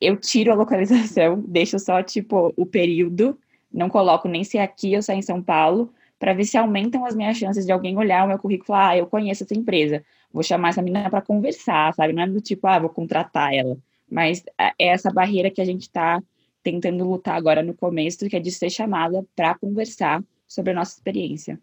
eu 0.00 0.16
tiro 0.16 0.52
a 0.52 0.54
localização, 0.54 1.40
deixo 1.47 1.78
só, 1.78 2.02
tipo, 2.02 2.52
o 2.57 2.64
período, 2.64 3.38
não 3.73 3.88
coloco 3.88 4.28
nem 4.28 4.42
se 4.42 4.59
é 4.59 4.62
aqui 4.62 4.97
ou 4.97 5.02
se 5.02 5.12
é 5.12 5.16
em 5.16 5.23
São 5.23 5.42
Paulo, 5.42 5.92
para 6.19 6.33
ver 6.35 6.45
se 6.45 6.57
aumentam 6.57 7.04
as 7.04 7.14
minhas 7.14 7.37
chances 7.37 7.64
de 7.64 7.73
alguém 7.73 7.97
olhar 7.97 8.25
o 8.25 8.28
meu 8.28 8.38
currículo 8.38 8.66
e 8.66 8.69
falar, 8.69 8.88
ah, 8.90 8.97
eu 8.99 9.07
conheço 9.07 9.45
essa 9.45 9.54
empresa, 9.54 10.04
vou 10.33 10.42
chamar 10.42 10.71
essa 10.71 10.83
menina 10.83 11.09
para 11.09 11.23
conversar, 11.23 11.95
sabe? 11.95 12.12
Não 12.12 12.23
é 12.23 12.26
do 12.26 12.40
tipo, 12.40 12.66
ah, 12.66 12.78
vou 12.78 12.90
contratar 12.90 13.54
ela. 13.54 13.76
Mas 14.11 14.45
é, 14.59 14.73
é 14.78 14.87
essa 14.88 15.11
barreira 15.11 15.50
que 15.50 15.61
a 15.61 15.64
gente 15.64 15.83
está 15.83 16.23
tentando 16.62 17.09
lutar 17.09 17.37
agora 17.37 17.62
no 17.62 17.75
começo, 17.75 18.28
que 18.28 18.37
é 18.37 18.40
de 18.40 18.50
ser 18.50 18.69
chamada 18.69 19.25
para 19.35 19.54
conversar 19.54 20.23
sobre 20.47 20.73
a 20.73 20.75
nossa 20.75 20.92
experiência. 20.92 21.59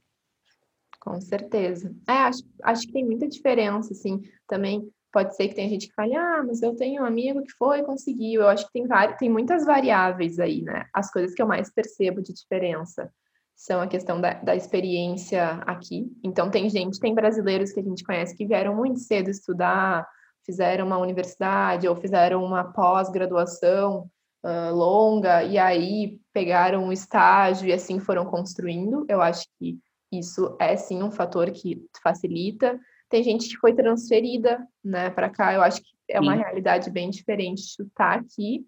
Com 1.00 1.22
certeza. 1.22 1.96
É, 2.08 2.13
acho, 2.13 2.44
acho 2.63 2.88
que 2.88 2.94
tem 2.94 3.06
muita 3.06 3.27
diferença, 3.27 3.94
assim, 3.94 4.24
também 4.48 4.89
Pode 5.11 5.35
ser 5.35 5.47
que 5.47 5.55
tenha 5.55 5.69
gente 5.69 5.87
que 5.87 5.93
fale, 5.93 6.15
ah, 6.15 6.43
mas 6.45 6.61
eu 6.61 6.75
tenho 6.75 7.01
um 7.01 7.05
amigo 7.05 7.41
que 7.41 7.51
foi 7.53 7.79
e 7.79 7.83
conseguiu. 7.83 8.41
Eu 8.41 8.47
acho 8.49 8.65
que 8.67 8.73
tem, 8.73 8.87
várias, 8.87 9.17
tem 9.17 9.29
muitas 9.29 9.65
variáveis 9.65 10.39
aí, 10.39 10.61
né? 10.61 10.85
As 10.93 11.11
coisas 11.11 11.33
que 11.33 11.41
eu 11.41 11.47
mais 11.47 11.71
percebo 11.71 12.21
de 12.21 12.33
diferença 12.33 13.09
são 13.55 13.81
a 13.81 13.87
questão 13.87 14.21
da, 14.21 14.33
da 14.33 14.55
experiência 14.55 15.53
aqui. 15.65 16.11
Então, 16.23 16.51
tem 16.51 16.69
gente, 16.69 16.99
tem 16.99 17.15
brasileiros 17.15 17.71
que 17.71 17.79
a 17.79 17.83
gente 17.83 18.03
conhece 18.03 18.35
que 18.35 18.45
vieram 18.45 18.75
muito 18.75 18.99
cedo 18.99 19.29
estudar, 19.29 20.07
fizeram 20.45 20.85
uma 20.85 20.97
universidade 20.97 21.87
ou 21.87 21.95
fizeram 21.95 22.43
uma 22.43 22.71
pós-graduação 22.71 24.09
uh, 24.43 24.73
longa 24.73 25.43
e 25.43 25.57
aí 25.57 26.19
pegaram 26.31 26.85
um 26.85 26.91
estágio 26.91 27.67
e 27.67 27.73
assim 27.73 27.99
foram 27.99 28.25
construindo. 28.25 29.05
Eu 29.09 29.21
acho 29.21 29.45
que 29.57 29.79
isso 30.11 30.55
é 30.59 30.75
sim 30.77 31.01
um 31.01 31.11
fator 31.11 31.51
que 31.51 31.85
facilita. 32.01 32.79
Tem 33.09 33.23
gente 33.23 33.49
que 33.49 33.57
foi 33.57 33.73
transferida, 33.73 34.65
né, 34.83 35.09
para 35.09 35.29
cá. 35.29 35.53
Eu 35.53 35.61
acho 35.61 35.81
que 35.81 35.89
é 36.09 36.19
uma 36.19 36.35
sim. 36.35 36.41
realidade 36.41 36.89
bem 36.89 37.09
diferente. 37.09 37.75
Chutar 37.75 38.19
aqui, 38.19 38.65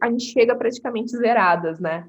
a 0.00 0.10
gente 0.10 0.24
chega 0.24 0.54
praticamente 0.54 1.10
zeradas, 1.10 1.80
né? 1.80 2.08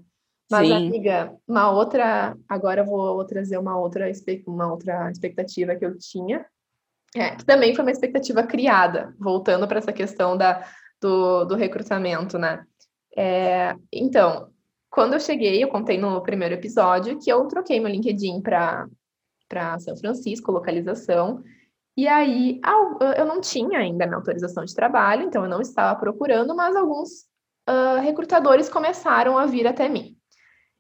Mas, 0.50 0.68
Sim. 0.68 0.88
amiga, 0.88 1.36
uma 1.48 1.72
outra. 1.72 2.36
Agora 2.48 2.82
eu 2.82 2.86
vou 2.86 3.26
trazer 3.26 3.58
uma 3.58 3.78
outra, 3.78 4.10
uma 4.46 4.72
outra 4.72 5.12
expectativa 5.12 5.76
que 5.76 5.86
eu 5.86 5.98
tinha, 5.98 6.46
é, 7.16 7.36
que 7.36 7.46
também 7.46 7.76
foi 7.76 7.84
uma 7.84 7.92
expectativa 7.92 8.44
criada, 8.44 9.14
voltando 9.20 9.68
para 9.68 9.80
essa 9.80 9.92
questão 9.92 10.38
da, 10.38 10.66
do, 11.02 11.46
do 11.46 11.56
recrutamento, 11.56 12.38
né? 12.38 12.66
É, 13.16 13.76
então, 13.92 14.50
quando 14.90 15.14
eu 15.14 15.20
cheguei, 15.20 15.62
eu 15.64 15.68
contei 15.68 15.98
no 15.98 16.22
primeiro 16.22 16.56
episódio 16.56 17.20
que 17.20 17.30
eu 17.30 17.46
troquei 17.48 17.80
meu 17.80 17.92
LinkedIn 17.92 18.42
para 18.42 18.88
São 19.80 19.96
Francisco, 19.96 20.52
localização, 20.52 21.44
e 21.98 22.08
aí 22.08 22.62
eu 23.18 23.26
não 23.26 23.42
tinha 23.42 23.80
ainda 23.80 24.06
minha 24.06 24.18
autorização 24.18 24.64
de 24.64 24.76
trabalho, 24.76 25.24
então 25.24 25.44
eu 25.44 25.50
não 25.50 25.60
estava 25.60 26.00
procurando, 26.00 26.56
mas 26.56 26.76
alguns 26.76 27.26
uh, 27.68 28.00
recrutadores 28.02 28.70
começaram 28.70 29.36
a 29.36 29.48
vir 29.48 29.66
até 29.66 29.90
mim. 29.90 30.16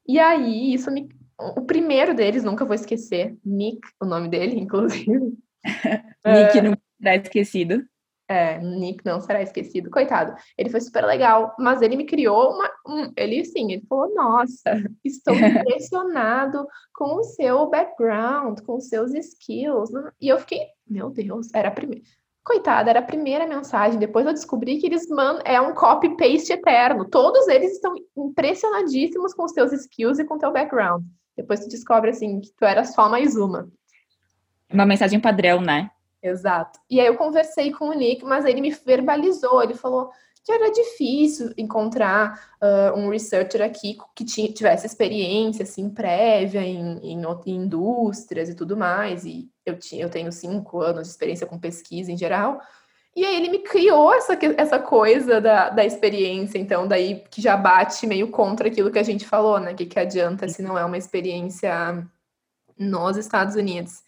E 0.07 0.19
aí, 0.19 0.73
isso 0.73 0.91
me. 0.91 1.09
O 1.39 1.65
primeiro 1.65 2.13
deles, 2.15 2.43
nunca 2.43 2.65
vou 2.65 2.75
esquecer, 2.75 3.35
Nick, 3.43 3.79
o 3.99 4.05
nome 4.05 4.29
dele, 4.29 4.59
inclusive. 4.59 5.35
Nick 6.25 6.57
é... 6.57 6.61
não 6.61 6.77
será 6.99 7.15
esquecido. 7.15 7.83
É, 8.29 8.59
Nick 8.59 9.05
não 9.05 9.21
será 9.21 9.41
esquecido. 9.41 9.89
Coitado, 9.89 10.35
ele 10.57 10.69
foi 10.69 10.81
super 10.81 11.05
legal, 11.05 11.55
mas 11.57 11.81
ele 11.81 11.95
me 11.95 12.05
criou 12.05 12.51
uma. 12.51 12.69
Um, 12.85 13.11
ele, 13.15 13.45
sim, 13.45 13.71
ele 13.71 13.85
falou: 13.87 14.13
Nossa, 14.13 14.83
estou 15.03 15.33
impressionado 15.39 16.67
com 16.93 17.15
o 17.15 17.23
seu 17.23 17.69
background, 17.69 18.59
com 18.61 18.75
os 18.75 18.89
seus 18.89 19.13
skills. 19.13 19.91
E 20.19 20.27
eu 20.27 20.37
fiquei, 20.39 20.59
meu 20.85 21.09
Deus, 21.09 21.47
era 21.53 21.69
a 21.69 21.71
primeira. 21.71 22.03
Coitada, 22.43 22.89
era 22.89 22.99
a 22.99 23.03
primeira 23.03 23.45
mensagem. 23.45 23.99
Depois 23.99 24.25
eu 24.25 24.33
descobri 24.33 24.77
que 24.77 24.87
eles 24.87 25.07
mandam. 25.09 25.41
É 25.45 25.59
um 25.59 25.73
copy-paste 25.73 26.53
eterno. 26.53 27.05
Todos 27.05 27.47
eles 27.47 27.73
estão 27.73 27.93
impressionadíssimos 28.17 29.33
com 29.33 29.43
os 29.43 29.51
teus 29.51 29.71
skills 29.71 30.19
e 30.19 30.25
com 30.25 30.35
o 30.35 30.39
teu 30.39 30.51
background. 30.51 31.03
Depois 31.35 31.59
tu 31.59 31.69
descobre, 31.69 32.09
assim, 32.09 32.41
que 32.41 32.51
tu 32.57 32.65
era 32.65 32.83
só 32.83 33.09
mais 33.09 33.35
uma. 33.35 33.69
Uma 34.71 34.85
mensagem 34.85 35.19
padrão, 35.19 35.61
né? 35.61 35.91
Exato. 36.27 36.79
E 36.89 36.99
aí 36.99 37.07
eu 37.07 37.15
conversei 37.15 37.71
com 37.71 37.89
o 37.89 37.93
Nick, 37.93 38.23
mas 38.25 38.45
ele 38.45 38.61
me 38.61 38.71
verbalizou. 38.71 39.61
Ele 39.61 39.73
falou 39.73 40.11
que 40.43 40.51
era 40.51 40.71
difícil 40.71 41.51
encontrar 41.57 42.57
uh, 42.61 42.97
um 42.97 43.09
researcher 43.09 43.61
aqui 43.61 43.97
que 44.15 44.23
tivesse 44.23 44.85
experiência, 44.85 45.63
assim, 45.63 45.89
prévia 45.89 46.61
em, 46.61 46.99
em, 46.99 47.21
em 47.21 47.55
indústrias 47.55 48.49
e 48.49 48.55
tudo 48.55 48.77
mais. 48.77 49.25
E 49.25 49.49
eu, 49.65 49.77
tinha, 49.77 50.03
eu 50.03 50.09
tenho 50.09 50.31
cinco 50.31 50.81
anos 50.81 51.03
de 51.03 51.09
experiência 51.09 51.45
com 51.45 51.59
pesquisa 51.59 52.11
em 52.11 52.17
geral. 52.17 52.61
E 53.13 53.25
aí 53.25 53.35
ele 53.35 53.49
me 53.49 53.59
criou 53.59 54.13
essa, 54.13 54.37
essa 54.57 54.79
coisa 54.79 55.41
da, 55.41 55.69
da 55.69 55.83
experiência, 55.83 56.59
então, 56.59 56.87
daí 56.87 57.23
que 57.31 57.41
já 57.41 57.57
bate 57.57 58.05
meio 58.05 58.29
contra 58.29 58.67
aquilo 58.67 58.91
que 58.91 58.99
a 58.99 59.03
gente 59.03 59.25
falou, 59.25 59.59
né? 59.59 59.73
Que, 59.73 59.87
que 59.87 59.99
adianta 59.99 60.47
se 60.47 60.61
não 60.61 60.77
é 60.77 60.85
uma 60.85 60.97
experiência 60.97 62.07
nos 62.77 63.17
Estados 63.17 63.55
Unidos. 63.55 64.03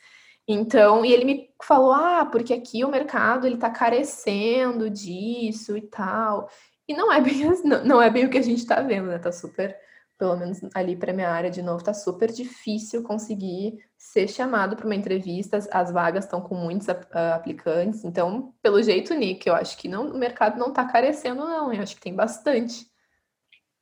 Então, 0.51 1.05
e 1.05 1.13
ele 1.13 1.25
me 1.25 1.49
falou, 1.63 1.93
ah, 1.93 2.25
porque 2.25 2.53
aqui 2.53 2.83
o 2.83 2.89
mercado 2.89 3.45
ele 3.45 3.57
tá 3.57 3.69
carecendo 3.69 4.89
disso 4.89 5.77
e 5.77 5.81
tal. 5.81 6.49
E 6.87 6.93
não 6.95 7.13
é 7.13 7.21
bem, 7.21 7.43
não 7.85 8.01
é 8.01 8.09
bem 8.09 8.25
o 8.25 8.31
que 8.31 8.37
a 8.39 8.41
gente 8.41 8.65
tá 8.65 8.81
vendo, 8.81 9.09
né? 9.09 9.19
Tá 9.19 9.31
super 9.31 9.77
pelo 10.17 10.35
menos 10.35 10.59
ali 10.75 10.97
para 10.97 11.13
minha 11.13 11.29
área 11.29 11.49
de 11.49 11.61
novo, 11.61 11.81
tá 11.81 11.93
super 11.93 12.29
difícil 12.29 13.01
conseguir 13.03 13.77
ser 13.97 14.27
chamado 14.27 14.75
para 14.75 14.85
uma 14.85 14.95
entrevista. 14.95 15.59
As 15.71 15.91
vagas 15.91 16.25
estão 16.25 16.41
com 16.41 16.55
muitos 16.55 16.89
aplicantes. 16.89 18.03
Então, 18.03 18.53
pelo 18.61 18.83
jeito, 18.83 19.13
Nick, 19.13 19.47
eu 19.47 19.55
acho 19.55 19.77
que 19.77 19.87
não, 19.87 20.11
o 20.11 20.17
mercado 20.17 20.59
não 20.59 20.69
está 20.69 20.83
carecendo, 20.83 21.45
não. 21.45 21.71
Eu 21.71 21.81
acho 21.81 21.95
que 21.95 22.01
tem 22.01 22.13
bastante. 22.13 22.85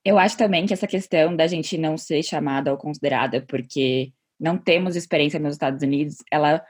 Eu 0.06 0.20
acho 0.20 0.38
também 0.38 0.68
que 0.68 0.74
essa 0.74 0.86
questão 0.86 1.36
da 1.36 1.48
gente 1.48 1.76
não 1.76 1.98
ser 1.98 2.22
chamada 2.22 2.72
ou 2.72 2.78
considerada 2.78 3.44
porque 3.48 4.14
não 4.40 4.58
temos 4.58 4.96
experiência 4.96 5.40
nos 5.40 5.54
Estados 5.54 5.82
Unidos, 5.82 6.18
ela, 6.32 6.64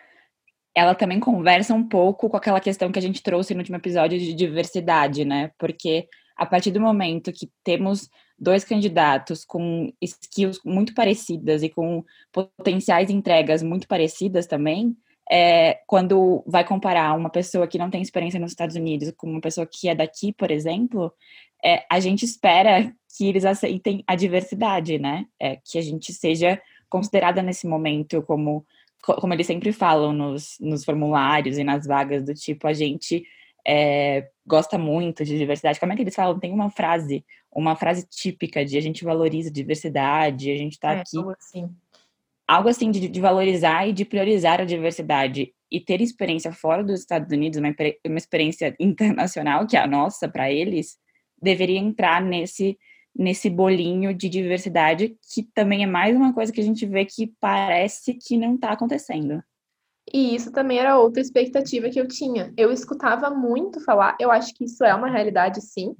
ela 0.75 0.95
também 0.95 1.19
conversa 1.19 1.73
um 1.73 1.87
pouco 1.87 2.29
com 2.29 2.37
aquela 2.37 2.59
questão 2.59 2.91
que 2.91 2.99
a 2.99 3.01
gente 3.01 3.21
trouxe 3.21 3.53
no 3.53 3.59
último 3.59 3.77
episódio 3.77 4.17
de 4.17 4.33
diversidade, 4.33 5.25
né? 5.25 5.51
Porque 5.57 6.07
a 6.35 6.45
partir 6.45 6.71
do 6.71 6.79
momento 6.79 7.33
que 7.33 7.49
temos 7.63 8.09
dois 8.39 8.63
candidatos 8.63 9.43
com 9.43 9.91
skills 10.01 10.59
muito 10.63 10.93
parecidas 10.93 11.63
e 11.63 11.69
com 11.69 12.03
potenciais 12.31 13.09
entregas 13.09 13.63
muito 13.63 13.87
parecidas 13.87 14.45
também, 14.45 14.95
é, 15.29 15.79
quando 15.87 16.43
vai 16.47 16.63
comparar 16.63 17.13
uma 17.15 17.29
pessoa 17.29 17.67
que 17.67 17.77
não 17.77 17.89
tem 17.89 18.01
experiência 18.01 18.39
nos 18.39 18.51
Estados 18.51 18.75
Unidos 18.75 19.11
com 19.17 19.29
uma 19.29 19.41
pessoa 19.41 19.67
que 19.69 19.89
é 19.89 19.95
daqui, 19.95 20.31
por 20.31 20.51
exemplo, 20.51 21.11
é, 21.63 21.83
a 21.91 21.99
gente 21.99 22.23
espera 22.23 22.93
que 23.15 23.27
eles 23.27 23.43
aceitem 23.43 24.03
a 24.07 24.15
diversidade, 24.15 24.99
né? 24.99 25.25
É, 25.41 25.57
que 25.65 25.77
a 25.77 25.81
gente 25.81 26.13
seja 26.13 26.61
considerada 26.89 27.41
nesse 27.41 27.67
momento 27.67 28.21
como, 28.23 28.65
como 29.01 29.33
eles 29.33 29.47
sempre 29.47 29.71
falam 29.71 30.13
nos, 30.13 30.57
nos 30.59 30.83
formulários 30.83 31.57
e 31.57 31.63
nas 31.63 31.85
vagas 31.85 32.23
do 32.23 32.33
tipo, 32.33 32.67
a 32.67 32.73
gente 32.73 33.23
é, 33.67 34.29
gosta 34.45 34.77
muito 34.77 35.25
de 35.25 35.37
diversidade. 35.37 35.79
Como 35.79 35.91
é 35.91 35.95
que 35.95 36.01
eles 36.01 36.15
falam? 36.15 36.39
Tem 36.39 36.51
uma 36.51 36.69
frase, 36.69 37.25
uma 37.51 37.75
frase 37.75 38.07
típica 38.09 38.63
de 38.63 38.77
a 38.77 38.81
gente 38.81 39.03
valoriza 39.03 39.49
a 39.49 39.53
diversidade, 39.53 40.49
a 40.49 40.55
gente 40.55 40.73
está 40.73 40.93
é, 40.93 40.99
aqui. 41.01 41.17
Algo 41.17 41.31
assim. 41.31 41.69
Algo 42.47 42.69
assim 42.69 42.91
de, 42.91 43.09
de, 43.09 43.19
valorizar 43.19 43.85
e 43.87 43.91
de 43.91 44.05
priorizar 44.05 44.61
a 44.61 44.65
diversidade. 44.65 45.53
E 45.69 45.81
ter 45.81 45.99
experiência 45.99 46.53
fora 46.53 46.81
dos 46.81 47.01
Estados 47.01 47.29
Unidos, 47.29 47.59
uma, 47.59 47.75
uma 48.05 48.17
experiência 48.17 48.73
internacional, 48.79 49.67
que 49.67 49.75
é 49.75 49.81
a 49.81 49.87
nossa 49.87 50.29
para 50.29 50.49
eles, 50.49 50.97
deveria 51.41 51.77
entrar 51.77 52.21
nesse, 52.21 52.77
nesse 53.17 53.49
bolinho 53.49 54.13
de 54.13 54.29
diversidade, 54.29 55.17
que 55.33 55.43
também 55.53 55.83
é 55.83 55.87
mais 55.87 56.15
uma 56.15 56.33
coisa 56.33 56.51
que 56.51 56.61
a 56.61 56.63
gente 56.63 56.85
vê 56.85 57.05
que 57.05 57.33
parece 57.39 58.13
que 58.13 58.37
não 58.37 58.55
está 58.55 58.71
acontecendo. 58.71 59.41
E 60.13 60.35
isso 60.35 60.51
também 60.51 60.79
era 60.79 60.97
outra 60.97 61.21
expectativa 61.21 61.89
que 61.89 61.99
eu 61.99 62.07
tinha. 62.07 62.53
Eu 62.55 62.71
escutava 62.71 63.29
muito 63.29 63.83
falar, 63.83 64.15
eu 64.19 64.31
acho 64.31 64.53
que 64.53 64.63
isso 64.63 64.83
é 64.83 64.93
uma 64.95 65.09
realidade, 65.09 65.59
sim, 65.61 65.95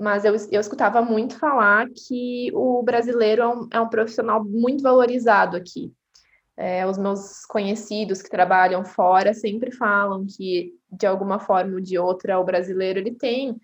mas 0.00 0.24
eu, 0.24 0.34
eu 0.50 0.60
escutava 0.60 1.02
muito 1.02 1.38
falar 1.38 1.86
que 1.88 2.50
o 2.54 2.82
brasileiro 2.82 3.42
é 3.42 3.48
um, 3.48 3.68
é 3.72 3.80
um 3.80 3.88
profissional 3.88 4.42
muito 4.42 4.82
valorizado 4.82 5.56
aqui. 5.56 5.92
É, 6.56 6.86
os 6.86 6.98
meus 6.98 7.44
conhecidos 7.46 8.22
que 8.22 8.30
trabalham 8.30 8.84
fora 8.84 9.32
sempre 9.34 9.70
falam 9.72 10.26
que, 10.26 10.72
de 10.90 11.06
alguma 11.06 11.38
forma 11.38 11.74
ou 11.74 11.80
de 11.80 11.98
outra, 11.98 12.38
o 12.38 12.44
brasileiro 12.44 12.98
ele 12.98 13.12
tem 13.12 13.58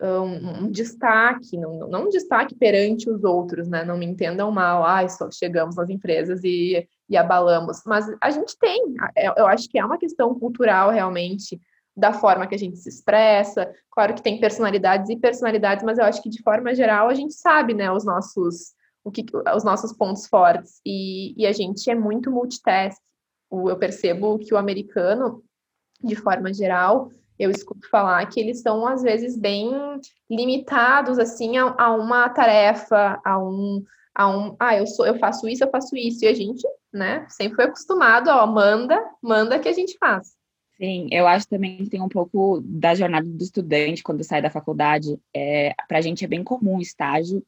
um, 0.00 0.64
um, 0.64 0.70
destaque, 0.70 1.56
não, 1.56 1.88
não 1.88 2.04
um 2.06 2.08
destaque 2.08 2.54
perante 2.54 3.08
os 3.08 3.22
outros, 3.24 3.68
né? 3.68 3.84
Não 3.84 3.96
me 3.96 4.06
entendam 4.06 4.50
mal, 4.50 4.84
ah, 4.84 5.08
só 5.08 5.30
chegamos 5.30 5.76
nas 5.76 5.88
empresas 5.88 6.42
e, 6.42 6.86
e 7.08 7.16
abalamos. 7.16 7.82
Mas 7.86 8.06
a 8.20 8.30
gente 8.30 8.58
tem, 8.58 8.94
é, 9.16 9.28
eu 9.40 9.46
acho 9.46 9.68
que 9.68 9.78
é 9.78 9.84
uma 9.84 9.98
questão 9.98 10.34
cultural 10.38 10.90
realmente 10.90 11.60
da 11.96 12.12
forma 12.12 12.46
que 12.46 12.54
a 12.54 12.58
gente 12.58 12.76
se 12.76 12.88
expressa. 12.88 13.72
Claro 13.90 14.14
que 14.14 14.22
tem 14.22 14.40
personalidades 14.40 15.08
e 15.10 15.16
personalidades, 15.16 15.84
mas 15.84 15.98
eu 15.98 16.04
acho 16.04 16.22
que 16.22 16.28
de 16.28 16.42
forma 16.42 16.74
geral 16.74 17.08
a 17.08 17.14
gente 17.14 17.34
sabe, 17.34 17.72
né, 17.72 17.90
os 17.90 18.04
nossos 18.04 18.74
o 19.04 19.10
que 19.12 19.24
os 19.54 19.62
nossos 19.62 19.92
pontos 19.92 20.26
fortes 20.26 20.80
e, 20.84 21.34
e 21.36 21.46
a 21.46 21.52
gente 21.52 21.90
é 21.90 21.94
muito 21.94 22.30
multitask. 22.30 22.98
Eu 23.52 23.76
percebo 23.76 24.38
que 24.38 24.52
o 24.54 24.56
americano, 24.56 25.44
de 26.02 26.16
forma 26.16 26.52
geral, 26.52 27.10
eu 27.38 27.50
escuto 27.50 27.88
falar 27.88 28.24
que 28.26 28.40
eles 28.40 28.60
são 28.60 28.86
às 28.86 29.02
vezes 29.02 29.36
bem 29.36 29.70
limitados 30.30 31.18
assim 31.18 31.56
a, 31.56 31.74
a, 31.76 31.94
uma 31.94 32.28
tarefa, 32.28 33.20
a 33.24 33.38
um, 33.38 33.82
a 34.14 34.28
um, 34.28 34.56
ah, 34.58 34.76
eu 34.76 34.86
sou, 34.86 35.06
eu 35.06 35.18
faço 35.18 35.48
isso, 35.48 35.64
eu 35.64 35.70
faço 35.70 35.96
isso 35.96 36.24
e 36.24 36.28
a 36.28 36.34
gente, 36.34 36.66
né, 36.92 37.26
sempre 37.28 37.56
foi 37.56 37.64
acostumado, 37.64 38.28
ó, 38.28 38.46
manda, 38.46 38.98
manda 39.22 39.58
que 39.58 39.68
a 39.68 39.72
gente 39.72 39.96
faz. 39.98 40.34
Sim, 40.76 41.08
eu 41.12 41.26
acho 41.26 41.48
também 41.48 41.78
que 41.78 41.90
tem 41.90 42.02
um 42.02 42.08
pouco 42.08 42.60
da 42.64 42.94
jornada 42.94 43.26
do 43.26 43.42
estudante 43.42 44.02
quando 44.02 44.24
sai 44.24 44.42
da 44.42 44.50
faculdade. 44.50 45.20
É, 45.32 45.72
a 45.88 46.00
gente 46.00 46.24
é 46.24 46.28
bem 46.28 46.42
comum 46.42 46.80
estágio, 46.80 47.44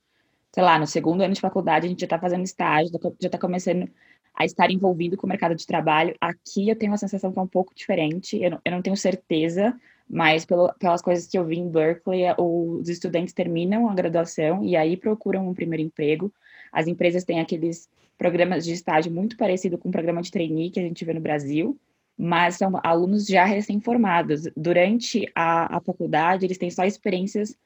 sei 0.52 0.62
lá, 0.62 0.78
no 0.78 0.86
segundo 0.86 1.22
ano 1.22 1.34
de 1.34 1.40
faculdade 1.40 1.86
a 1.86 1.88
gente 1.88 2.00
já 2.00 2.06
está 2.06 2.18
fazendo 2.18 2.44
estágio, 2.44 2.92
já 3.20 3.26
está 3.26 3.36
começando 3.36 3.90
a 4.36 4.44
estar 4.44 4.70
envolvido 4.70 5.16
com 5.16 5.26
o 5.26 5.28
mercado 5.28 5.54
de 5.54 5.66
trabalho. 5.66 6.14
Aqui 6.20 6.68
eu 6.68 6.76
tenho 6.76 6.92
uma 6.92 6.98
sensação 6.98 7.32
que 7.32 7.38
é 7.38 7.42
um 7.42 7.46
pouco 7.46 7.74
diferente, 7.74 8.40
eu 8.40 8.50
não, 8.50 8.60
eu 8.64 8.72
não 8.72 8.82
tenho 8.82 8.96
certeza, 8.96 9.74
mas 10.08 10.44
pelo, 10.44 10.72
pelas 10.74 11.00
coisas 11.00 11.26
que 11.26 11.38
eu 11.38 11.44
vi 11.44 11.58
em 11.58 11.68
Berkeley, 11.68 12.24
os 12.38 12.88
estudantes 12.88 13.32
terminam 13.32 13.88
a 13.88 13.94
graduação 13.94 14.62
e 14.62 14.76
aí 14.76 14.96
procuram 14.96 15.48
um 15.48 15.54
primeiro 15.54 15.82
emprego. 15.82 16.32
As 16.70 16.86
empresas 16.86 17.24
têm 17.24 17.40
aqueles 17.40 17.88
programas 18.18 18.64
de 18.64 18.72
estágio 18.72 19.10
muito 19.10 19.36
parecido 19.36 19.78
com 19.78 19.88
o 19.88 19.92
programa 19.92 20.22
de 20.22 20.30
trainee 20.30 20.70
que 20.70 20.80
a 20.80 20.82
gente 20.82 21.04
vê 21.04 21.12
no 21.12 21.20
Brasil, 21.20 21.78
mas 22.16 22.56
são 22.56 22.78
alunos 22.82 23.26
já 23.26 23.44
recém-formados. 23.44 24.48
Durante 24.56 25.30
a, 25.34 25.76
a 25.76 25.80
faculdade, 25.80 26.46
eles 26.46 26.58
têm 26.58 26.70
só 26.70 26.84
experiências 26.84 27.56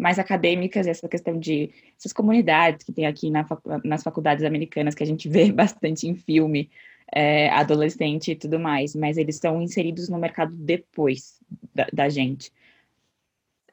mais 0.00 0.18
acadêmicas, 0.18 0.86
essa 0.86 1.08
questão 1.08 1.38
de 1.38 1.70
essas 1.98 2.12
comunidades 2.12 2.84
que 2.84 2.92
tem 2.92 3.06
aqui 3.06 3.30
na, 3.30 3.46
nas 3.84 4.02
faculdades 4.02 4.44
americanas, 4.44 4.94
que 4.94 5.02
a 5.02 5.06
gente 5.06 5.28
vê 5.30 5.52
bastante 5.52 6.08
em 6.08 6.14
filme, 6.14 6.70
é, 7.12 7.50
adolescente 7.50 8.32
e 8.32 8.36
tudo 8.36 8.58
mais, 8.58 8.94
mas 8.94 9.16
eles 9.16 9.36
estão 9.36 9.60
inseridos 9.60 10.08
no 10.08 10.18
mercado 10.18 10.52
depois 10.54 11.38
da, 11.74 11.86
da 11.92 12.08
gente. 12.08 12.52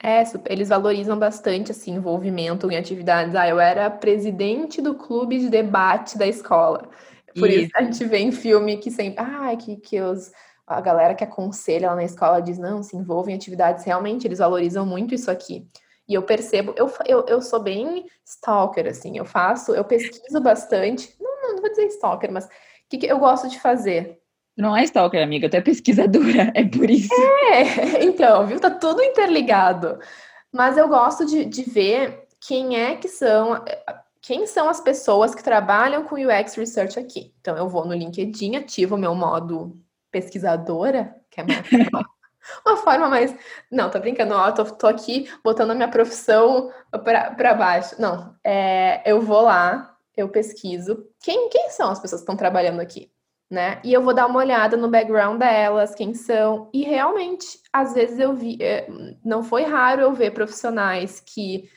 É, 0.04 0.24
eles 0.48 0.70
valorizam 0.70 1.18
bastante 1.18 1.72
assim, 1.72 1.96
envolvimento 1.96 2.70
em 2.70 2.78
atividades. 2.78 3.34
Ah, 3.34 3.48
eu 3.48 3.60
era 3.60 3.90
presidente 3.90 4.82
do 4.82 4.94
clube 4.94 5.40
de 5.40 5.50
debate 5.50 6.18
da 6.18 6.28
escola. 6.28 6.90
Por 7.38 7.50
isso, 7.50 7.66
isso 7.66 7.72
a 7.76 7.84
gente 7.84 8.06
vê 8.06 8.20
em 8.20 8.32
filme 8.32 8.78
que 8.78 8.92
sempre. 8.92 9.16
Ah, 9.18 9.56
que, 9.56 9.76
que 9.78 10.00
os, 10.00 10.32
a 10.68 10.82
galera 10.82 11.16
que 11.16 11.24
aconselha 11.24 11.90
lá 11.90 11.96
na 11.96 12.04
escola 12.04 12.42
diz: 12.42 12.60
não, 12.60 12.84
se 12.84 12.96
envolve 12.96 13.32
em 13.32 13.36
atividades. 13.36 13.86
Realmente, 13.86 14.28
eles 14.28 14.40
valorizam 14.40 14.86
muito 14.86 15.16
isso 15.16 15.32
aqui. 15.32 15.68
E 16.08 16.14
eu 16.14 16.22
percebo, 16.22 16.74
eu, 16.78 16.92
eu, 17.06 17.26
eu 17.28 17.42
sou 17.42 17.62
bem 17.62 18.06
stalker, 18.26 18.88
assim, 18.88 19.18
eu 19.18 19.26
faço, 19.26 19.76
eu 19.76 19.84
pesquiso 19.84 20.40
bastante. 20.40 21.14
Não, 21.20 21.42
não, 21.42 21.56
não 21.56 21.62
vou 21.62 21.70
dizer 21.70 21.88
stalker, 21.88 22.32
mas 22.32 22.46
o 22.46 22.50
que, 22.90 23.00
que 23.00 23.08
eu 23.08 23.20
gosto 23.20 23.50
de 23.50 23.60
fazer? 23.60 24.20
Não 24.56 24.76
é 24.76 24.84
stalker, 24.86 25.22
amiga, 25.22 25.50
tu 25.50 25.56
é 25.56 25.62
pesquisadora, 25.62 26.52
é 26.56 26.66
por 26.66 26.90
isso. 26.90 27.14
É, 27.52 28.04
então, 28.04 28.48
viu? 28.48 28.60
Tá 28.60 28.72
tudo 28.72 29.04
interligado. 29.04 30.00
Mas 30.52 30.78
eu 30.78 30.88
gosto 30.88 31.26
de, 31.26 31.46
de 31.46 31.64
ver 31.64 32.28
quem 32.40 32.80
é 32.80 32.96
que 32.96 33.10
são, 33.10 33.64
quem 34.22 34.48
são 34.48 34.70
as 34.70 34.80
pessoas 34.80 35.36
que 35.36 35.44
trabalham 35.44 36.06
com 36.06 36.16
UX 36.16 36.56
Research 36.56 36.98
aqui. 36.98 37.34
Então, 37.42 37.58
eu 37.58 37.68
vou 37.68 37.86
no 37.86 37.94
LinkedIn, 37.94 38.56
ativo 38.56 38.96
o 38.96 38.98
meu 38.98 39.14
modo 39.14 39.78
pesquisadora, 40.10 41.16
que 41.30 41.42
é 41.42 41.44
uma, 41.44 41.54
uma 42.66 42.77
forma 42.77 43.10
mais. 43.10 43.36
Não, 43.72 43.89
tô 43.89 44.00
brincando, 44.00 44.34
ó, 44.34 44.51
tô, 44.51 44.66
tô 44.66 44.88
aqui 44.88 45.32
botando 45.44 45.72
a 45.72 45.75
minha 45.75 45.89
profissão 45.89 46.72
para 46.92 47.54
baixo. 47.54 47.96
Não, 48.00 48.36
é, 48.44 49.01
eu 49.10 49.22
vou 49.22 49.42
lá, 49.42 49.96
eu 50.16 50.30
pesquiso. 50.30 51.06
Quem, 51.22 51.50
quem 51.50 51.70
são 51.70 51.89
as 51.89 52.00
pessoas 52.00 52.22
que 52.22 52.24
estão 52.24 52.38
trabalhando 52.38 52.80
aqui? 52.80 53.12
né? 53.50 53.80
E 53.84 53.94
eu 53.94 54.01
vou 54.01 54.13
dar 54.13 54.27
uma 54.27 54.39
olhada 54.39 54.75
no 54.75 54.89
background 54.89 55.39
delas, 55.39 55.96
quem 55.96 56.13
são. 56.13 56.70
E 56.74 56.84
realmente, 56.84 57.62
às 57.72 57.94
vezes 57.94 58.20
eu 58.20 58.34
vi, 58.34 58.58
é, 58.62 58.88
não 59.24 59.42
foi 59.42 59.63
raro 59.63 60.01
eu 60.01 60.13
ver 60.13 60.32
profissionais 60.32 61.22
que 61.22 61.70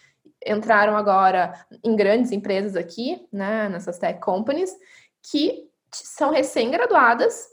entraram 0.45 0.97
agora 0.97 1.55
em 1.85 1.95
grandes 1.95 2.33
empresas 2.33 2.75
aqui, 2.75 3.27
né, 3.33 3.69
nessas 3.69 3.99
tech 3.99 4.21
companies, 4.21 4.75
que 5.23 5.69
são 5.93 6.31
recém-graduadas, 6.31 7.47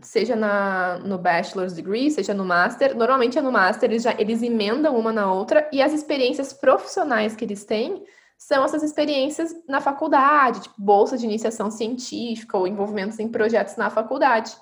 seja 0.00 0.36
na, 0.36 0.98
no 0.98 1.18
bachelor's 1.18 1.72
degree, 1.72 2.10
seja 2.10 2.34
no 2.34 2.44
master. 2.44 2.96
Normalmente 2.96 3.38
é 3.38 3.42
no 3.42 3.52
master, 3.52 3.90
eles 3.90 4.02
já 4.02 4.14
eles 4.18 4.42
emendam 4.42 4.96
uma 4.96 5.12
na 5.12 5.32
outra 5.32 5.68
e 5.72 5.82
as 5.82 5.92
experiências 5.92 6.52
profissionais 6.52 7.34
que 7.34 7.44
eles 7.44 7.64
têm 7.64 8.04
são 8.36 8.64
essas 8.64 8.84
experiências 8.84 9.54
na 9.68 9.80
faculdade, 9.80 10.60
tipo 10.62 10.74
bolsa 10.78 11.18
de 11.18 11.24
iniciação 11.24 11.70
científica 11.70 12.56
ou 12.56 12.68
envolvimentos 12.68 13.18
em 13.18 13.28
projetos 13.28 13.76
na 13.76 13.90
faculdade. 13.90 14.56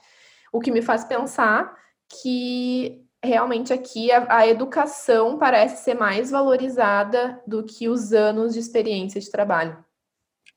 O 0.50 0.60
que 0.60 0.70
me 0.70 0.80
faz 0.80 1.04
pensar 1.04 1.76
que 2.08 3.06
realmente 3.22 3.72
aqui 3.72 4.10
a, 4.10 4.26
a, 4.28 4.46
educação 4.46 5.36
parece 5.36 5.84
ser 5.84 5.94
mais 5.94 6.30
valorizada 6.30 7.42
do 7.46 7.64
que 7.64 7.88
os 7.88 8.12
anos 8.12 8.54
de 8.54 8.60
experiência 8.60 9.20
de 9.20 9.30
trabalho. 9.30 9.84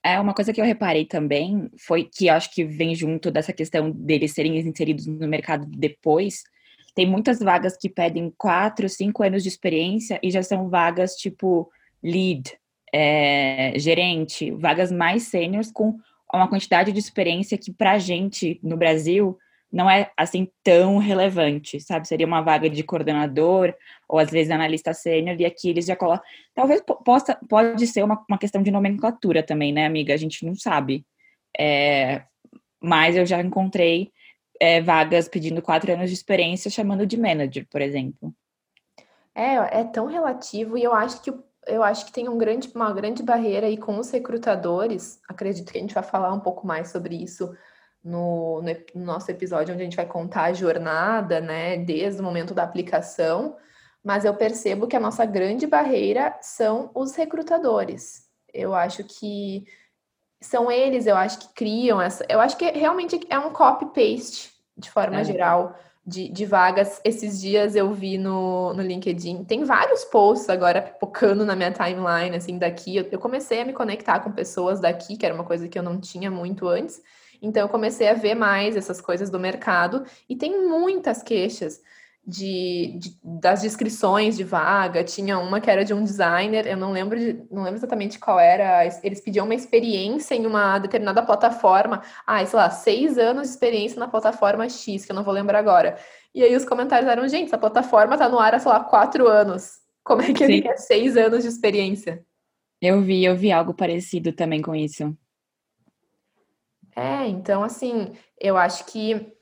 É 0.04 0.20
uma 0.20 0.34
coisa 0.34 0.54
que 0.54 0.62
eu 0.62 0.66
reparei 0.66 1.06
também 1.06 1.70
foi 1.78 2.06
que 2.06 2.30
acho 2.30 2.54
que 2.54 2.64
vem 2.64 2.96
junto 2.96 3.30
dessa 3.30 3.52
questão 3.52 3.92
deles 3.92 4.34
serem 4.34 4.58
inseridos 4.58 5.06
no 5.06 5.28
mercado 5.28 5.66
depois. 5.66 6.44
Tem 6.96 7.06
muitas 7.06 7.40
vagas 7.40 7.78
que 7.78 7.90
pedem 7.90 8.34
quatro, 8.38 8.88
cinco 8.88 9.24
anos 9.24 9.44
de 9.44 9.50
experiência 9.50 10.20
e 10.24 10.32
já 10.32 10.42
são 10.42 10.70
vagas 10.70 11.16
tipo 11.16 11.70
lead, 12.02 12.58
é, 12.94 13.74
gerente, 13.78 14.52
vagas 14.52 14.92
mais 14.92 15.24
sêniores 15.24 15.72
com 15.72 16.00
uma 16.34 16.48
quantidade 16.48 16.92
de 16.92 17.00
experiência 17.00 17.58
que 17.58 17.74
para 17.74 17.98
gente 17.98 18.60
no 18.64 18.78
Brasil 18.78 19.38
não 19.72 19.90
é 19.90 20.12
assim 20.18 20.50
tão 20.64 20.98
relevante, 20.98 21.80
sabe? 21.80 22.08
Seria 22.08 22.26
uma 22.26 22.42
vaga 22.42 22.70
de 22.70 22.84
coordenador 22.84 23.74
ou 24.08 24.18
às 24.18 24.30
vezes 24.32 24.52
analista 24.52 24.94
sênior 24.94 25.40
e 25.40 25.46
aqui 25.46 25.70
eles 25.70 25.86
já 25.86 25.96
colocam. 25.96 26.26
Talvez 26.56 26.82
possa, 27.06 27.38
pode 27.48 27.86
ser 27.86 28.04
uma, 28.04 28.24
uma 28.28 28.38
questão 28.38 28.64
de 28.64 28.72
nomenclatura 28.72 29.44
também, 29.44 29.72
né, 29.72 29.86
amiga? 29.86 30.14
A 30.14 30.18
gente 30.18 30.46
não 30.46 30.56
sabe. 30.56 31.06
É, 31.58 32.24
mas 32.82 33.16
eu 33.16 33.26
já 33.26 33.42
encontrei 33.42 34.12
é, 34.60 34.82
vagas 34.82 35.28
pedindo 35.28 35.62
quatro 35.62 35.92
anos 35.94 36.10
de 36.10 36.16
experiência 36.16 36.72
chamando 36.72 37.06
de 37.06 37.18
manager, 37.18 37.68
por 37.70 37.82
exemplo. 37.82 38.34
É, 39.36 39.82
é 39.82 39.84
tão 39.84 40.08
relativo 40.08 40.78
e 40.78 40.84
eu 40.84 40.94
acho 40.94 41.22
que 41.22 41.32
eu 41.68 41.84
acho 41.84 42.06
que 42.06 42.12
tem 42.12 42.28
um 42.28 42.38
grande, 42.38 42.72
uma 42.74 42.92
grande 42.92 43.22
barreira 43.22 43.68
aí 43.68 43.78
com 43.78 44.00
os 44.00 44.10
recrutadores. 44.10 45.20
Acredito 45.30 45.72
que 45.72 45.78
a 45.78 45.82
gente 45.82 45.94
vai 45.94 46.02
falar 46.02 46.34
um 46.34 46.40
pouco 46.40 46.66
mais 46.66 46.90
sobre 46.90 47.16
isso 47.22 47.54
no, 48.04 48.62
no, 48.62 49.06
nosso 49.06 49.30
episódio, 49.30 49.74
onde 49.74 49.82
a 49.82 49.86
gente 49.86 49.96
vai 49.96 50.06
contar 50.06 50.44
a 50.44 50.54
jornada, 50.54 51.40
né, 51.40 51.78
desde 51.78 52.22
o 52.22 52.24
momento 52.24 52.54
da 52.54 52.64
aplicação. 52.64 53.56
Mas 54.04 54.26
eu 54.26 54.34
percebo 54.34 54.88
que 54.88 54.96
a 54.96 55.00
nossa 55.00 55.26
grande 55.26 55.68
barreira 55.68 56.38
são 56.42 56.90
os 56.96 57.16
recrutadores. 57.16 58.28
Eu 58.54 58.74
acho 58.74 59.04
que 59.04 59.66
são 60.42 60.72
eles, 60.72 61.06
eu 61.06 61.18
acho 61.18 61.40
que 61.40 61.54
criam 61.54 62.02
essa. 62.02 62.26
Eu 62.30 62.40
acho 62.40 62.58
que 62.58 62.66
realmente 62.72 63.20
é 63.30 63.38
um 63.38 63.52
copy-paste, 63.52 64.54
de 64.78 64.90
forma 64.90 65.20
é. 65.20 65.24
geral 65.24 65.76
de, 66.06 66.30
de, 66.30 66.46
vagas. 66.46 67.02
Esses 67.04 67.40
dias 67.42 67.76
eu 67.76 67.94
vi 67.94 68.18
no, 68.18 68.74
no 68.74 68.82
LinkedIn, 68.82 69.44
tem 69.44 69.64
vários 69.64 70.06
posts 70.06 70.50
agora 70.50 70.82
pipocando 70.82 71.46
na 71.46 71.56
minha 71.56 71.72
timeline, 71.72 72.36
assim, 72.36 72.58
daqui. 72.58 72.96
Eu, 72.96 73.08
eu, 73.12 73.20
comecei 73.20 73.62
a 73.62 73.66
me 73.66 73.74
conectar 73.74 74.20
com 74.22 74.32
pessoas 74.32 74.80
daqui, 74.80 75.18
que 75.18 75.26
era 75.26 75.36
uma 75.36 75.44
coisa 75.44 75.68
que 75.68 75.78
eu 75.78 75.84
não 75.84 76.00
tinha 76.00 76.32
muito 76.32 76.68
antes. 76.68 77.02
Então, 77.42 77.64
eu 77.64 77.70
comecei 77.70 78.10
a 78.10 78.14
ver 78.14 78.36
mais 78.36 78.76
essas 78.76 79.00
coisas 79.00 79.30
do 79.30 79.40
mercado 79.40 80.04
e 80.28 80.36
tem 80.36 80.68
muitas 80.68 81.24
queixas 81.24 81.82
de, 82.30 82.98
de, 83.00 83.18
das 83.24 83.62
descrições 83.62 84.38
de 84.38 84.44
vaga, 84.44 85.04
tinha 85.04 85.40
uma 85.40 85.60
que 85.60 85.70
era 85.70 85.84
de 85.84 85.94
um 85.94 86.04
designer, 86.04 86.68
eu 86.68 86.78
não 86.78 86.92
lembro 86.92 87.18
de, 87.18 87.44
não 87.50 87.64
lembro 87.64 87.80
exatamente 87.80 88.20
qual 88.20 88.40
era, 88.40 88.86
eles 89.04 89.20
pediam 89.20 89.46
uma 89.46 89.56
experiência 89.56 90.36
em 90.36 90.46
uma 90.46 90.78
determinada 90.78 91.24
plataforma, 91.24 92.04
ah, 92.28 92.46
sei 92.46 92.58
lá, 92.58 92.70
seis 92.70 93.18
anos 93.18 93.48
de 93.48 93.54
experiência 93.54 94.00
na 94.00 94.08
plataforma 94.08 94.70
X, 94.70 95.06
que 95.06 95.12
eu 95.12 95.16
não 95.16 95.24
vou 95.24 95.34
lembrar 95.34 95.58
agora. 95.58 95.98
E 96.34 96.44
aí 96.44 96.56
os 96.56 96.66
comentários 96.66 97.10
eram, 97.10 97.28
gente, 97.28 97.48
essa 97.48 97.58
plataforma 97.58 98.18
tá 98.18 98.30
no 98.30 98.40
ar 98.40 98.54
há, 98.54 98.60
sei 98.60 98.72
lá, 98.72 98.84
quatro 98.84 99.28
anos. 99.28 99.80
Como 100.04 100.22
é 100.22 100.32
que 100.32 100.44
ele 100.44 100.62
quer 100.62 100.78
seis 100.78 101.18
anos 101.18 101.44
de 101.44 101.50
experiência? 101.50 102.24
Eu 102.82 103.02
vi, 103.02 103.26
eu 103.26 103.36
vi 103.36 103.52
algo 103.52 103.74
parecido 103.74 104.32
também 104.32 104.62
com 104.62 104.76
isso. 104.76 105.16
É, 107.00 107.28
então, 107.28 107.64
assim, 107.64 108.12
eu 108.40 108.58
acho 108.58 108.86
que 108.86 109.34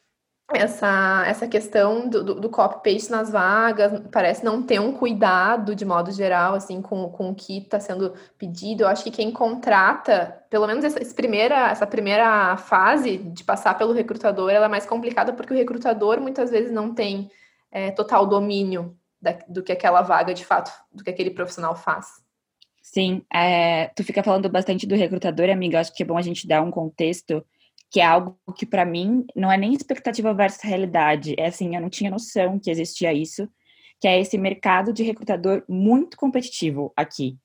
essa, 0.54 1.24
essa 1.26 1.48
questão 1.48 2.08
do, 2.08 2.24
do, 2.24 2.36
do 2.36 2.50
copy-paste 2.50 3.12
nas 3.12 3.32
vagas, 3.32 4.02
parece 4.12 4.46
não 4.46 4.62
ter 4.62 4.80
um 4.80 4.94
cuidado, 4.94 5.76
de 5.76 5.84
modo 5.84 6.12
geral, 6.12 6.54
assim, 6.54 6.82
com, 6.82 7.10
com 7.10 7.32
o 7.32 7.36
que 7.36 7.58
está 7.58 7.80
sendo 7.80 8.14
pedido. 8.38 8.84
Eu 8.84 8.88
acho 8.88 9.04
que 9.04 9.12
quem 9.12 9.32
contrata, 9.32 10.46
pelo 10.50 10.68
menos 10.68 10.86
essa, 10.86 11.02
essa, 11.02 11.16
primeira, 11.16 11.70
essa 11.70 11.88
primeira 11.88 12.56
fase 12.58 13.18
de 13.18 13.44
passar 13.44 13.78
pelo 13.78 13.92
recrutador, 13.92 14.52
ela 14.52 14.68
é 14.68 14.70
mais 14.70 14.86
complicada 14.86 15.34
porque 15.34 15.54
o 15.54 15.58
recrutador 15.58 16.22
muitas 16.22 16.52
vezes 16.52 16.72
não 16.72 16.94
tem 16.94 17.30
é, 17.72 17.92
total 17.92 18.26
domínio 18.28 18.96
da, 19.22 19.38
do 19.50 19.64
que 19.64 19.72
aquela 19.72 20.02
vaga, 20.02 20.34
de 20.34 20.46
fato, 20.46 20.72
do 20.94 21.04
que 21.04 21.10
aquele 21.10 21.32
profissional 21.32 21.76
faz. 21.76 22.27
Sim, 22.90 23.22
é, 23.34 23.88
tu 23.88 24.02
fica 24.02 24.24
falando 24.24 24.50
bastante 24.50 24.88
do 24.88 24.96
recrutador, 24.96 25.50
amiga, 25.50 25.82
acho 25.82 25.94
que 25.94 26.04
é 26.04 26.06
bom 26.06 26.18
a 26.18 26.22
gente 26.22 26.48
dar 26.48 26.62
um 26.62 26.72
contexto 26.72 27.46
que 27.92 28.00
é 28.00 28.06
algo 28.06 28.38
que 28.56 28.66
para 28.66 28.86
mim 28.86 29.26
não 29.36 29.52
é 29.52 29.58
nem 29.58 29.74
expectativa 29.74 30.34
versus 30.34 30.62
realidade, 30.62 31.36
é 31.38 31.48
assim, 31.48 31.76
eu 31.76 31.82
não 31.82 31.90
tinha 31.90 32.10
noção 32.10 32.58
que 32.58 32.72
existia 32.72 33.12
isso, 33.14 33.46
que 34.00 34.08
é 34.08 34.18
esse 34.22 34.38
mercado 34.38 34.94
de 34.94 35.04
recrutador 35.04 35.66
muito 35.68 36.16
competitivo 36.16 36.94
aqui. 36.96 37.38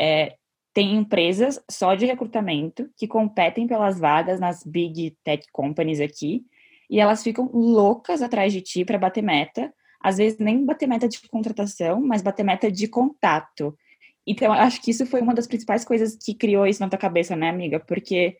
É, 0.00 0.34
tem 0.74 0.96
empresas 0.96 1.62
só 1.70 1.94
de 1.94 2.04
recrutamento 2.04 2.90
que 2.96 3.06
competem 3.06 3.68
pelas 3.68 4.00
vagas 4.00 4.40
nas 4.40 4.64
big 4.64 5.16
tech 5.22 5.46
companies 5.52 6.00
aqui, 6.00 6.42
e 6.90 6.98
elas 6.98 7.22
ficam 7.22 7.48
loucas 7.54 8.20
atrás 8.20 8.52
de 8.52 8.60
ti 8.62 8.84
para 8.84 8.98
bater 8.98 9.22
meta, 9.22 9.72
às 10.00 10.16
vezes 10.16 10.40
nem 10.40 10.64
bater 10.64 10.88
meta 10.88 11.08
de 11.08 11.20
contratação, 11.28 12.00
mas 12.00 12.20
bater 12.20 12.44
meta 12.44 12.70
de 12.70 12.88
contato. 12.88 13.76
Então, 14.28 14.52
acho 14.52 14.82
que 14.82 14.90
isso 14.90 15.06
foi 15.06 15.22
uma 15.22 15.34
das 15.34 15.46
principais 15.46 15.86
coisas 15.86 16.14
que 16.14 16.34
criou 16.34 16.66
isso 16.66 16.80
na 16.80 16.88
tua 16.88 16.98
cabeça, 16.98 17.34
né, 17.34 17.48
amiga? 17.48 17.80
Porque 17.80 18.36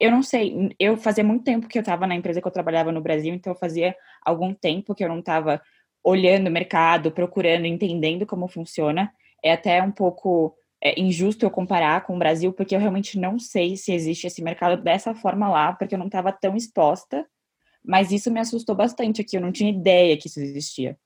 eu 0.00 0.10
não 0.10 0.20
sei, 0.20 0.74
eu 0.80 0.96
fazia 0.96 1.22
muito 1.22 1.44
tempo 1.44 1.68
que 1.68 1.78
eu 1.78 1.82
estava 1.82 2.08
na 2.08 2.16
empresa 2.16 2.40
que 2.40 2.48
eu 2.48 2.52
trabalhava 2.52 2.90
no 2.90 3.00
Brasil, 3.00 3.32
então 3.32 3.54
fazia 3.54 3.94
algum 4.26 4.52
tempo 4.52 4.96
que 4.96 5.04
eu 5.04 5.08
não 5.08 5.20
estava 5.20 5.62
olhando 6.02 6.48
o 6.48 6.50
mercado, 6.50 7.12
procurando, 7.12 7.66
entendendo 7.66 8.26
como 8.26 8.48
funciona. 8.48 9.12
É 9.44 9.52
até 9.52 9.80
um 9.80 9.92
pouco 9.92 10.56
é, 10.82 11.00
injusto 11.00 11.46
eu 11.46 11.50
comparar 11.50 12.04
com 12.04 12.16
o 12.16 12.18
Brasil, 12.18 12.52
porque 12.52 12.74
eu 12.74 12.80
realmente 12.80 13.16
não 13.16 13.38
sei 13.38 13.76
se 13.76 13.92
existe 13.92 14.26
esse 14.26 14.42
mercado 14.42 14.82
dessa 14.82 15.14
forma 15.14 15.48
lá, 15.48 15.72
porque 15.72 15.94
eu 15.94 15.98
não 16.00 16.06
estava 16.06 16.32
tão 16.32 16.56
exposta. 16.56 17.24
Mas 17.84 18.10
isso 18.10 18.30
me 18.30 18.40
assustou 18.40 18.74
bastante 18.74 19.20
aqui, 19.20 19.36
eu 19.36 19.40
não 19.40 19.52
tinha 19.52 19.70
ideia 19.70 20.16
que 20.16 20.26
isso 20.26 20.40
existia. 20.40 20.98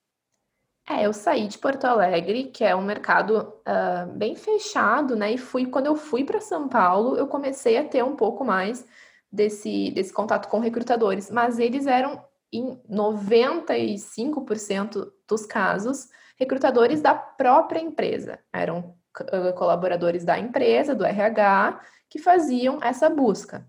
É, 0.88 1.04
eu 1.04 1.12
saí 1.12 1.48
de 1.48 1.58
Porto 1.58 1.84
Alegre, 1.84 2.44
que 2.44 2.62
é 2.62 2.76
um 2.76 2.82
mercado 2.82 3.52
uh, 3.66 4.06
bem 4.12 4.36
fechado, 4.36 5.16
né? 5.16 5.32
E 5.32 5.38
fui 5.38 5.66
quando 5.66 5.86
eu 5.86 5.96
fui 5.96 6.22
para 6.22 6.40
São 6.40 6.68
Paulo, 6.68 7.16
eu 7.16 7.26
comecei 7.26 7.76
a 7.76 7.84
ter 7.84 8.04
um 8.04 8.14
pouco 8.14 8.44
mais 8.44 8.86
desse, 9.30 9.90
desse 9.90 10.12
contato 10.12 10.48
com 10.48 10.60
recrutadores, 10.60 11.28
mas 11.28 11.58
eles 11.58 11.88
eram 11.88 12.24
em 12.52 12.80
95% 12.88 15.10
dos 15.28 15.44
casos 15.44 16.08
recrutadores 16.38 17.00
da 17.00 17.14
própria 17.14 17.80
empresa. 17.80 18.38
Eram 18.52 18.94
uh, 19.20 19.52
colaboradores 19.56 20.24
da 20.24 20.38
empresa, 20.38 20.94
do 20.94 21.04
RH, 21.04 21.80
que 22.08 22.20
faziam 22.20 22.78
essa 22.80 23.10
busca. 23.10 23.58
O 23.58 23.62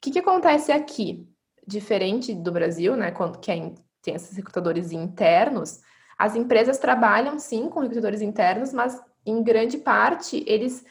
que, 0.00 0.10
que 0.10 0.18
acontece 0.18 0.72
aqui? 0.72 1.28
Diferente 1.64 2.34
do 2.34 2.50
Brasil, 2.50 2.96
né? 2.96 3.12
Quando 3.12 3.38
que 3.38 3.52
é, 3.52 3.72
tem 4.02 4.16
esses 4.16 4.36
recrutadores 4.36 4.90
internos 4.90 5.80
as 6.20 6.36
empresas 6.36 6.76
trabalham 6.76 7.38
sim 7.38 7.70
com 7.70 7.80
recrutadores 7.80 8.20
internos, 8.20 8.74
mas 8.74 9.02
em 9.24 9.42
grande 9.42 9.78
parte 9.78 10.44
eles 10.46 10.84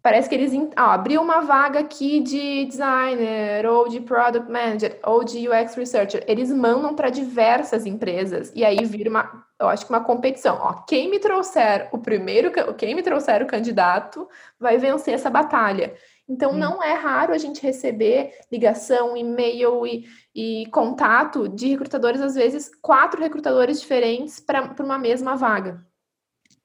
parece 0.00 0.28
que 0.28 0.34
eles 0.34 0.52
ó, 0.78 0.90
abriu 0.90 1.20
uma 1.20 1.40
vaga 1.40 1.80
aqui 1.80 2.20
de 2.20 2.66
designer 2.66 3.66
ou 3.66 3.88
de 3.88 4.00
product 4.00 4.48
manager 4.48 5.00
ou 5.02 5.24
de 5.24 5.48
UX 5.48 5.74
researcher, 5.74 6.22
eles 6.28 6.52
mandam 6.52 6.94
para 6.94 7.10
diversas 7.10 7.84
empresas 7.84 8.52
e 8.54 8.64
aí 8.64 8.84
vira 8.84 9.10
uma, 9.10 9.44
eu 9.58 9.68
acho 9.68 9.84
que 9.84 9.92
uma 9.92 10.04
competição. 10.04 10.56
Ó, 10.60 10.72
quem 10.86 11.10
me 11.10 11.18
trouxer 11.18 11.88
o 11.90 11.98
primeiro, 11.98 12.52
quem 12.76 12.94
me 12.94 13.02
trouxer 13.02 13.42
o 13.42 13.46
candidato 13.46 14.28
vai 14.60 14.78
vencer 14.78 15.14
essa 15.14 15.30
batalha. 15.30 15.94
Então, 16.28 16.52
hum. 16.52 16.56
não 16.56 16.82
é 16.82 16.94
raro 16.94 17.32
a 17.32 17.38
gente 17.38 17.62
receber 17.62 18.32
ligação, 18.50 19.16
e-mail 19.16 19.86
e, 19.86 20.06
e 20.34 20.66
contato 20.66 21.48
de 21.48 21.68
recrutadores, 21.68 22.20
às 22.20 22.34
vezes, 22.34 22.70
quatro 22.80 23.20
recrutadores 23.20 23.80
diferentes 23.80 24.40
para 24.40 24.74
uma 24.80 24.98
mesma 24.98 25.36
vaga. 25.36 25.84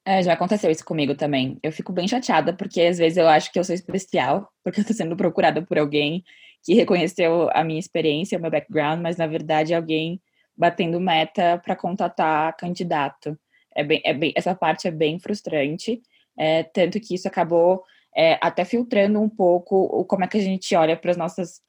É, 0.06 0.24
já 0.24 0.34
aconteceu 0.34 0.72
isso 0.72 0.84
comigo 0.84 1.13
também. 1.13 1.60
Eu 1.62 1.72
fico 1.72 1.91
bem 1.91 2.08
chateada, 2.08 2.54
porque 2.54 2.82
às 2.82 2.98
vezes 2.98 3.17
eu 3.17 3.28
acho 3.28 3.52
que 3.52 3.60
eu 3.60 3.63
sou 3.63 3.76
especial, 3.76 4.50
porque 4.63 4.80
eu 4.80 4.82
estou 4.82 4.95
sendo 4.95 5.15
procurada 5.15 5.62
por 5.62 5.78
alguém 5.78 6.24
que 6.63 6.74
reconheceu 6.74 7.50
a 7.54 7.63
minha 7.63 7.80
experiência, 7.80 8.38
o 8.38 8.41
meu 8.41 8.50
background, 8.50 9.02
mas 9.02 9.17
na 9.17 9.28
verdade 9.28 9.74
é 9.74 9.76
alguém 9.76 10.22
batendo 10.58 11.00
meta 11.00 11.62
para 11.63 11.76
contatar 11.76 12.56
candidato. 12.58 13.38
É 13.76 13.84
bem, 13.84 14.02
é 14.04 14.13
bem, 14.13 14.34
essa 14.36 14.56
parte 14.56 14.88
é 14.88 14.91
bem 14.91 15.19
frustrante, 15.19 16.02
é, 16.38 16.63
tanto 16.63 17.00
que 17.00 17.15
isso 17.15 17.28
acabou 17.28 17.84
é, 18.15 18.38
até 18.41 18.65
filtrando 18.65 19.19
um 19.19 19.30
pouco 19.30 19.76
o, 19.76 20.06
como 20.06 20.24
é 20.24 20.28
que 20.28 20.38
a 20.38 20.41
gente 20.41 20.76
olha 20.76 20.98
para 20.98 21.12
as 21.12 21.17
nossas 21.17 21.62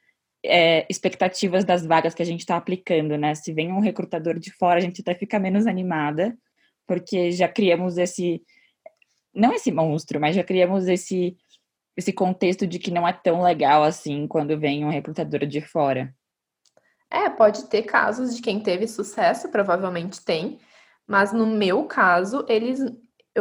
é, 0.44 0.86
expectativas 0.88 1.64
das 1.64 1.84
vagas 1.84 2.14
que 2.14 2.22
a 2.22 2.26
gente 2.26 2.40
está 2.40 2.56
aplicando, 2.56 3.16
né? 3.16 3.34
Se 3.34 3.52
vem 3.52 3.72
um 3.72 3.80
recrutador 3.80 4.38
de 4.38 4.50
fora, 4.52 4.78
a 4.78 4.82
gente 4.82 5.00
até 5.02 5.14
fica 5.14 5.38
menos 5.38 5.66
animada, 5.66 6.36
porque 6.86 7.30
já 7.30 7.46
criamos 7.46 7.98
esse, 7.98 8.42
não 9.34 9.52
esse 9.52 9.70
monstro, 9.70 10.18
mas 10.18 10.34
já 10.34 10.42
criamos 10.42 10.88
esse, 10.88 11.36
esse 11.96 12.12
contexto 12.12 12.66
de 12.66 12.78
que 12.78 12.90
não 12.90 13.06
é 13.06 13.12
tão 13.12 13.42
legal 13.42 13.82
assim 13.82 14.26
quando 14.26 14.58
vem 14.58 14.84
um 14.84 14.90
recrutador 14.90 15.46
de 15.46 15.60
fora. 15.60 16.14
É, 17.10 17.28
pode 17.28 17.68
ter 17.68 17.82
casos 17.82 18.36
de 18.36 18.40
quem 18.40 18.60
teve 18.60 18.86
sucesso, 18.86 19.50
provavelmente 19.50 20.24
tem, 20.24 20.58
mas 21.06 21.32
no 21.32 21.44
meu 21.44 21.84
caso, 21.84 22.46
eles 22.48 22.80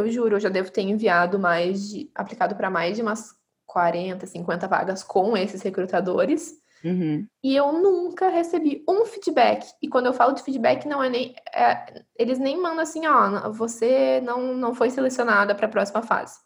eu 0.00 0.10
juro, 0.10 0.36
eu 0.36 0.40
já 0.40 0.48
devo 0.48 0.70
ter 0.70 0.82
enviado 0.82 1.38
mais 1.38 1.88
de, 1.88 2.10
aplicado 2.14 2.54
para 2.54 2.70
mais 2.70 2.96
de 2.96 3.02
umas 3.02 3.34
40, 3.66 4.26
50 4.26 4.66
vagas 4.68 5.02
com 5.02 5.36
esses 5.36 5.62
recrutadores. 5.62 6.60
Uhum. 6.84 7.26
E 7.42 7.54
eu 7.54 7.72
nunca 7.72 8.28
recebi 8.28 8.84
um 8.88 9.04
feedback. 9.04 9.66
E 9.82 9.88
quando 9.88 10.06
eu 10.06 10.12
falo 10.12 10.32
de 10.32 10.42
feedback, 10.42 10.86
não 10.86 11.02
é 11.02 11.08
nem. 11.08 11.34
É, 11.54 12.02
eles 12.16 12.38
nem 12.38 12.60
mandam 12.60 12.80
assim, 12.80 13.06
ó, 13.06 13.50
você 13.50 14.20
não, 14.22 14.54
não 14.54 14.74
foi 14.74 14.90
selecionada 14.90 15.54
para 15.54 15.66
a 15.66 15.70
próxima 15.70 16.02
fase. 16.02 16.38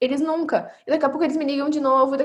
Eles 0.00 0.20
nunca. 0.20 0.72
E 0.86 0.90
daqui 0.90 1.04
a 1.04 1.08
pouco 1.08 1.24
eles 1.24 1.36
me 1.36 1.44
ligam 1.44 1.68
de 1.68 1.80
novo. 1.80 2.16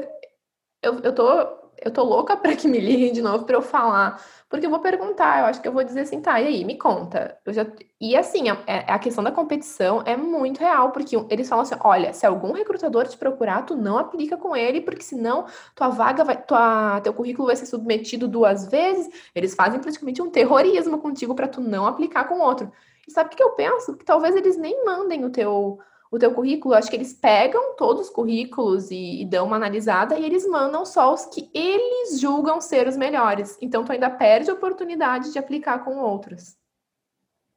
Eu, 0.81 0.99
eu 0.99 1.13
tô 1.13 1.66
eu 1.81 1.91
tô 1.91 2.03
louca 2.03 2.35
para 2.35 2.55
que 2.55 2.67
me 2.67 2.79
liguem 2.79 3.13
de 3.13 3.21
novo 3.21 3.45
para 3.45 3.55
eu 3.55 3.61
falar, 3.61 4.21
porque 4.49 4.65
eu 4.65 4.69
vou 4.69 4.79
perguntar, 4.79 5.39
eu 5.39 5.45
acho 5.45 5.61
que 5.61 5.67
eu 5.67 5.71
vou 5.71 5.83
dizer 5.83 6.01
assim, 6.01 6.21
tá, 6.21 6.39
e 6.41 6.47
aí, 6.47 6.65
me 6.65 6.77
conta. 6.77 7.37
Eu 7.45 7.53
já... 7.53 7.65
E 7.99 8.15
assim, 8.15 8.49
a, 8.49 8.57
é, 8.65 8.91
a 8.91 8.99
questão 8.99 9.23
da 9.23 9.31
competição 9.31 10.01
é 10.05 10.15
muito 10.15 10.59
real, 10.59 10.91
porque 10.91 11.15
eles 11.29 11.49
falam 11.49 11.63
assim, 11.63 11.75
olha, 11.81 12.13
se 12.13 12.25
algum 12.25 12.53
recrutador 12.53 13.07
te 13.07 13.17
procurar, 13.17 13.63
tu 13.65 13.75
não 13.75 13.97
aplica 13.97 14.37
com 14.37 14.55
ele, 14.55 14.81
porque 14.81 15.03
senão 15.03 15.45
tua 15.75 15.89
vaga 15.89 16.23
vai, 16.23 16.41
tua, 16.41 17.01
teu 17.01 17.13
currículo 17.13 17.47
vai 17.47 17.55
ser 17.55 17.65
submetido 17.65 18.27
duas 18.27 18.67
vezes, 18.67 19.09
eles 19.35 19.53
fazem 19.53 19.79
praticamente 19.79 20.21
um 20.21 20.29
terrorismo 20.29 20.97
contigo 20.99 21.35
para 21.35 21.47
tu 21.47 21.61
não 21.61 21.85
aplicar 21.85 22.25
com 22.25 22.39
outro. 22.39 22.71
E 23.07 23.11
sabe 23.11 23.33
o 23.33 23.37
que 23.37 23.43
eu 23.43 23.51
penso? 23.51 23.95
Que 23.95 24.05
talvez 24.05 24.35
eles 24.35 24.57
nem 24.57 24.85
mandem 24.85 25.23
o 25.23 25.29
teu 25.29 25.79
o 26.11 26.17
teu 26.17 26.33
currículo, 26.33 26.73
acho 26.73 26.89
que 26.89 26.95
eles 26.95 27.13
pegam 27.13 27.75
todos 27.75 28.07
os 28.07 28.09
currículos 28.09 28.89
e, 28.91 29.21
e, 29.21 29.25
dão 29.25 29.45
uma 29.45 29.57
analisada 29.57 30.17
e 30.17 30.25
eles 30.25 30.47
mandam 30.47 30.85
só 30.85 31.13
os 31.13 31.25
que 31.25 31.49
eles 31.53 32.19
julgam 32.19 32.61
ser 32.61 32.87
os 32.87 32.95
melhores. 32.95 33.57
Então, 33.61 33.83
tu 33.83 33.91
ainda 33.91 34.09
perde 34.09 34.49
a 34.49 34.53
oportunidade 34.53 35.31
de 35.31 35.39
aplicar 35.39 35.83
com 35.83 35.97
outros. 35.97 36.55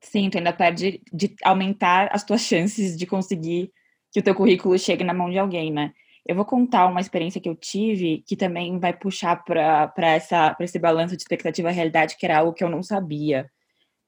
Sim, 0.00 0.30
tu 0.30 0.38
ainda 0.38 0.52
perde 0.52 1.02
de 1.12 1.36
aumentar 1.44 2.08
as 2.12 2.24
tuas 2.24 2.40
chances 2.40 2.96
de 2.96 3.06
conseguir 3.06 3.70
que 4.10 4.18
o 4.18 4.22
teu 4.22 4.34
currículo 4.34 4.78
chegue 4.78 5.04
na 5.04 5.14
mão 5.14 5.30
de 5.30 5.38
alguém, 5.38 5.70
né? 5.70 5.92
Eu 6.26 6.34
vou 6.34 6.44
contar 6.44 6.86
uma 6.86 7.00
experiência 7.00 7.40
que 7.40 7.48
eu 7.48 7.54
tive 7.54 8.22
que 8.26 8.36
também 8.36 8.78
vai 8.78 8.92
puxar 8.92 9.42
para 9.44 10.16
esse 10.60 10.78
balanço 10.78 11.16
de 11.16 11.22
expectativa 11.22 11.70
e 11.70 11.74
realidade, 11.74 12.16
que 12.16 12.26
era 12.26 12.38
algo 12.38 12.52
que 12.52 12.64
eu 12.64 12.68
não 12.68 12.82
sabia. 12.82 13.50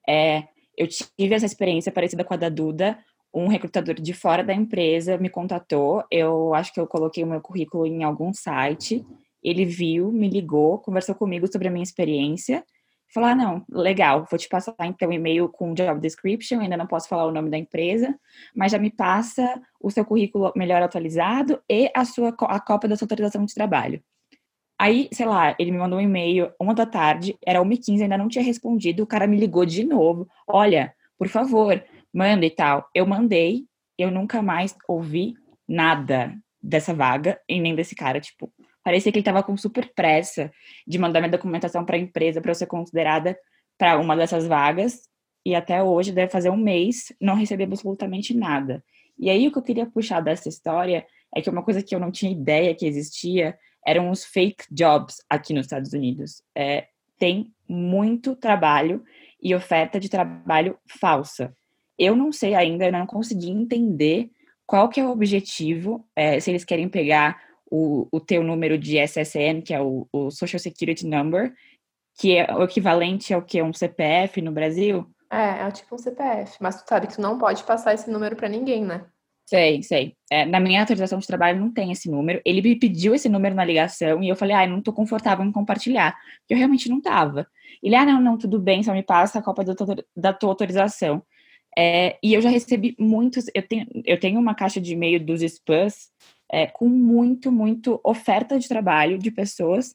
É, 0.08 0.44
eu 0.76 0.86
tive 0.88 1.34
essa 1.34 1.46
experiência 1.46 1.92
parecida 1.92 2.24
com 2.24 2.34
a 2.34 2.36
da 2.36 2.48
Duda, 2.48 2.98
um 3.34 3.48
recrutador 3.48 3.94
de 3.94 4.12
fora 4.12 4.44
da 4.44 4.52
empresa 4.52 5.16
me 5.16 5.30
contatou. 5.30 6.04
Eu 6.10 6.54
acho 6.54 6.72
que 6.72 6.80
eu 6.80 6.86
coloquei 6.86 7.24
o 7.24 7.26
meu 7.26 7.40
currículo 7.40 7.86
em 7.86 8.04
algum 8.04 8.32
site. 8.32 9.04
Ele 9.42 9.64
viu, 9.64 10.12
me 10.12 10.28
ligou, 10.28 10.78
conversou 10.78 11.14
comigo 11.14 11.50
sobre 11.50 11.68
a 11.68 11.70
minha 11.70 11.82
experiência. 11.82 12.64
Falou: 13.12 13.28
ah, 13.30 13.34
não, 13.34 13.64
legal, 13.70 14.26
vou 14.30 14.38
te 14.38 14.48
passar 14.48 14.74
então 14.82 15.08
um 15.08 15.12
e-mail 15.12 15.48
com 15.48 15.74
job 15.74 16.00
description. 16.00 16.60
Ainda 16.60 16.76
não 16.76 16.86
posso 16.86 17.08
falar 17.08 17.26
o 17.26 17.32
nome 17.32 17.50
da 17.50 17.58
empresa, 17.58 18.14
mas 18.54 18.72
já 18.72 18.78
me 18.78 18.90
passa 18.90 19.60
o 19.80 19.90
seu 19.90 20.04
currículo 20.04 20.52
melhor 20.56 20.82
atualizado 20.82 21.60
e 21.68 21.90
a 21.94 22.04
sua 22.04 22.34
a 22.40 22.60
cópia 22.60 22.88
da 22.88 22.96
sua 22.96 23.04
autorização 23.06 23.44
de 23.44 23.54
trabalho. 23.54 24.02
Aí, 24.78 25.08
sei 25.12 25.26
lá, 25.26 25.54
ele 25.58 25.70
me 25.70 25.78
mandou 25.78 25.98
um 25.98 26.02
e-mail 26.02 26.50
uma 26.58 26.74
da 26.74 26.86
tarde, 26.86 27.36
era 27.46 27.60
1h15, 27.60 28.02
ainda 28.02 28.18
não 28.18 28.28
tinha 28.28 28.44
respondido. 28.44 29.02
O 29.02 29.06
cara 29.06 29.26
me 29.26 29.36
ligou 29.36 29.64
de 29.64 29.84
novo: 29.84 30.26
olha, 30.46 30.94
por 31.18 31.28
favor, 31.28 31.82
manda 32.12 32.44
e 32.44 32.50
tal. 32.50 32.88
Eu 32.94 33.06
mandei, 33.06 33.64
eu 33.98 34.10
nunca 34.10 34.42
mais 34.42 34.74
ouvi 34.88 35.34
nada 35.68 36.34
dessa 36.62 36.94
vaga 36.94 37.40
e 37.48 37.60
nem 37.60 37.74
desse 37.74 37.94
cara, 37.94 38.20
tipo, 38.20 38.52
parecia 38.84 39.10
que 39.10 39.18
ele 39.18 39.24
tava 39.24 39.42
com 39.42 39.56
super 39.56 39.92
pressa 39.94 40.50
de 40.86 40.98
mandar 40.98 41.20
minha 41.20 41.30
documentação 41.30 41.84
para 41.84 41.96
a 41.96 42.00
empresa 42.00 42.40
para 42.40 42.50
eu 42.50 42.54
ser 42.54 42.66
considerada 42.66 43.36
para 43.78 43.98
uma 43.98 44.16
dessas 44.16 44.46
vagas 44.46 45.08
e 45.44 45.54
até 45.54 45.82
hoje 45.82 46.12
deve 46.12 46.30
fazer 46.30 46.50
um 46.50 46.56
mês 46.56 47.12
não 47.20 47.34
recebi 47.34 47.64
absolutamente 47.64 48.34
nada. 48.34 48.84
E 49.18 49.28
aí 49.28 49.46
o 49.46 49.52
que 49.52 49.58
eu 49.58 49.62
queria 49.62 49.86
puxar 49.86 50.20
dessa 50.20 50.48
história 50.48 51.04
é 51.34 51.40
que 51.40 51.50
uma 51.50 51.62
coisa 51.62 51.82
que 51.82 51.94
eu 51.94 52.00
não 52.00 52.10
tinha 52.10 52.30
ideia 52.30 52.74
que 52.74 52.86
existia 52.86 53.56
eram 53.84 54.10
os 54.10 54.24
fake 54.24 54.64
jobs 54.70 55.16
aqui 55.28 55.52
nos 55.52 55.66
Estados 55.66 55.92
Unidos. 55.92 56.42
É, 56.54 56.86
tem 57.18 57.52
muito 57.68 58.36
trabalho 58.36 59.02
e 59.40 59.54
oferta 59.54 59.98
de 59.98 60.08
trabalho 60.08 60.78
falsa 61.00 61.52
eu 61.98 62.16
não 62.16 62.32
sei 62.32 62.54
ainda, 62.54 62.86
eu 62.86 62.92
não 62.92 63.06
consegui 63.06 63.50
entender 63.50 64.30
qual 64.66 64.88
que 64.88 65.00
é 65.00 65.04
o 65.04 65.10
objetivo, 65.10 66.06
é, 66.16 66.40
se 66.40 66.50
eles 66.50 66.64
querem 66.64 66.88
pegar 66.88 67.40
o, 67.70 68.06
o 68.12 68.20
teu 68.20 68.42
número 68.42 68.78
de 68.78 68.98
SSN, 68.98 69.62
que 69.64 69.74
é 69.74 69.80
o, 69.80 70.06
o 70.12 70.30
Social 70.30 70.60
Security 70.60 71.06
Number, 71.06 71.52
que 72.18 72.36
é 72.36 72.54
o 72.54 72.62
equivalente 72.62 73.32
ao 73.32 73.42
que 73.42 73.58
é 73.58 73.64
um 73.64 73.72
CPF 73.72 74.40
no 74.42 74.52
Brasil. 74.52 75.06
É, 75.30 75.66
é 75.66 75.70
tipo 75.70 75.94
um 75.94 75.98
CPF, 75.98 76.58
mas 76.60 76.82
tu 76.82 76.88
sabe 76.88 77.06
que 77.06 77.14
tu 77.14 77.20
não 77.22 77.38
pode 77.38 77.64
passar 77.64 77.94
esse 77.94 78.10
número 78.10 78.36
para 78.36 78.48
ninguém, 78.48 78.84
né? 78.84 79.06
Sei, 79.46 79.82
sei. 79.82 80.14
É, 80.30 80.46
na 80.46 80.60
minha 80.60 80.80
autorização 80.80 81.18
de 81.18 81.26
trabalho 81.26 81.60
não 81.60 81.72
tem 81.72 81.90
esse 81.92 82.10
número. 82.10 82.40
Ele 82.44 82.62
me 82.62 82.78
pediu 82.78 83.14
esse 83.14 83.28
número 83.28 83.54
na 83.54 83.64
ligação 83.64 84.22
e 84.22 84.28
eu 84.28 84.36
falei, 84.36 84.54
ah, 84.54 84.66
não 84.66 84.80
tô 84.80 84.92
confortável 84.92 85.44
em 85.44 85.52
compartilhar, 85.52 86.16
porque 86.40 86.54
eu 86.54 86.58
realmente 86.58 86.88
não 86.88 87.00
tava. 87.00 87.46
Ele, 87.82 87.94
ah, 87.94 88.04
não, 88.04 88.20
não, 88.20 88.38
tudo 88.38 88.58
bem, 88.58 88.82
só 88.82 88.92
me 88.92 89.02
passa 89.02 89.38
a 89.38 89.42
cópia 89.42 89.64
da 90.16 90.32
tua 90.32 90.50
autorização. 90.50 91.22
É, 91.76 92.18
e 92.22 92.34
eu 92.34 92.40
já 92.40 92.50
recebi 92.50 92.94
muitos. 92.98 93.46
Eu 93.54 93.66
tenho, 93.66 93.86
eu 94.04 94.18
tenho 94.18 94.38
uma 94.38 94.54
caixa 94.54 94.80
de 94.80 94.92
e-mail 94.92 95.24
dos 95.24 95.42
spams 95.42 96.10
é, 96.50 96.66
com 96.66 96.88
muito, 96.88 97.50
muito 97.50 98.00
oferta 98.04 98.58
de 98.58 98.68
trabalho 98.68 99.18
de 99.18 99.30
pessoas 99.30 99.92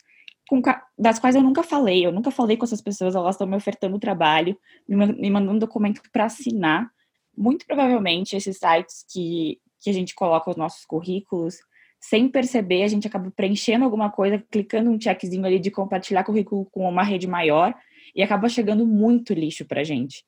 com, 0.47 0.61
das 0.97 1.19
quais 1.19 1.35
eu 1.35 1.43
nunca 1.43 1.61
falei. 1.61 2.05
Eu 2.05 2.11
nunca 2.11 2.31
falei 2.31 2.57
com 2.57 2.65
essas 2.65 2.81
pessoas, 2.81 3.15
elas 3.15 3.35
estão 3.35 3.45
me 3.45 3.55
ofertando 3.55 3.99
trabalho, 3.99 4.57
me, 4.87 5.29
mandando 5.29 5.59
documento 5.59 6.01
para 6.11 6.25
assinar. 6.25 6.89
Muito 7.37 7.65
provavelmente 7.67 8.35
esses 8.35 8.57
sites 8.57 9.05
que, 9.11 9.59
que 9.79 9.89
a 9.89 9.93
gente 9.93 10.15
coloca 10.15 10.49
os 10.49 10.57
nossos 10.57 10.85
currículos, 10.85 11.57
sem 11.99 12.29
perceber, 12.29 12.83
a 12.83 12.87
gente 12.87 13.07
acaba 13.07 13.29
preenchendo 13.31 13.85
alguma 13.85 14.09
coisa, 14.09 14.43
clicando 14.51 14.89
um 14.89 14.99
checkzinho 14.99 15.45
ali 15.45 15.59
de 15.59 15.69
compartilhar 15.69 16.23
currículo 16.23 16.65
com 16.71 16.87
uma 16.87 17.03
rede 17.03 17.27
maior 17.27 17.75
e 18.15 18.23
acaba 18.23 18.49
chegando 18.49 18.85
muito 18.85 19.33
lixo 19.33 19.65
para 19.65 19.81
a 19.81 19.83
gente. 19.83 20.23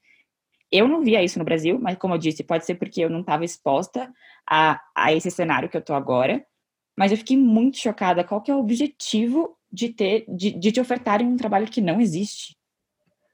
Eu 0.71 0.87
não 0.87 1.01
via 1.01 1.23
isso 1.23 1.39
no 1.39 1.45
Brasil, 1.45 1.79
mas 1.79 1.97
como 1.97 2.13
eu 2.13 2.17
disse, 2.17 2.43
pode 2.43 2.65
ser 2.65 2.75
porque 2.75 3.01
eu 3.01 3.09
não 3.09 3.21
estava 3.21 3.43
exposta 3.43 4.11
a, 4.49 4.79
a 4.95 5.13
esse 5.13 5.31
cenário 5.31 5.69
que 5.69 5.77
eu 5.77 5.81
tô 5.81 5.93
agora. 5.93 6.45
Mas 6.97 7.11
eu 7.11 7.17
fiquei 7.17 7.37
muito 7.37 7.77
chocada. 7.77 8.23
Qual 8.23 8.41
que 8.41 8.51
é 8.51 8.55
o 8.55 8.59
objetivo 8.59 9.57
de 9.71 9.89
ter, 9.89 10.25
de, 10.27 10.51
de 10.51 10.71
te 10.71 10.81
ofertarem 10.81 11.27
um 11.27 11.37
trabalho 11.37 11.67
que 11.67 11.81
não 11.81 11.99
existe? 11.99 12.57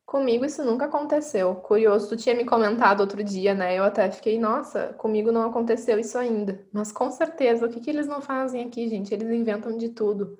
Comigo 0.06 0.46
isso 0.46 0.64
nunca 0.64 0.86
aconteceu. 0.86 1.56
Curioso, 1.56 2.10
tu 2.10 2.16
tinha 2.16 2.36
me 2.36 2.46
comentado 2.46 3.02
outro 3.02 3.24
dia, 3.24 3.56
né? 3.56 3.78
Eu 3.78 3.84
até 3.84 4.10
fiquei, 4.12 4.40
nossa, 4.40 4.94
comigo 4.94 5.32
não 5.32 5.50
aconteceu 5.50 5.98
isso 6.00 6.18
ainda. 6.18 6.64
Mas 6.72 6.92
com 6.92 7.10
certeza, 7.10 7.66
o 7.66 7.70
que, 7.70 7.80
que 7.80 7.90
eles 7.90 8.08
não 8.08 8.22
fazem 8.22 8.64
aqui, 8.64 8.88
gente? 8.88 9.14
Eles 9.14 9.30
inventam 9.32 9.76
de 9.76 9.90
tudo. 9.90 10.38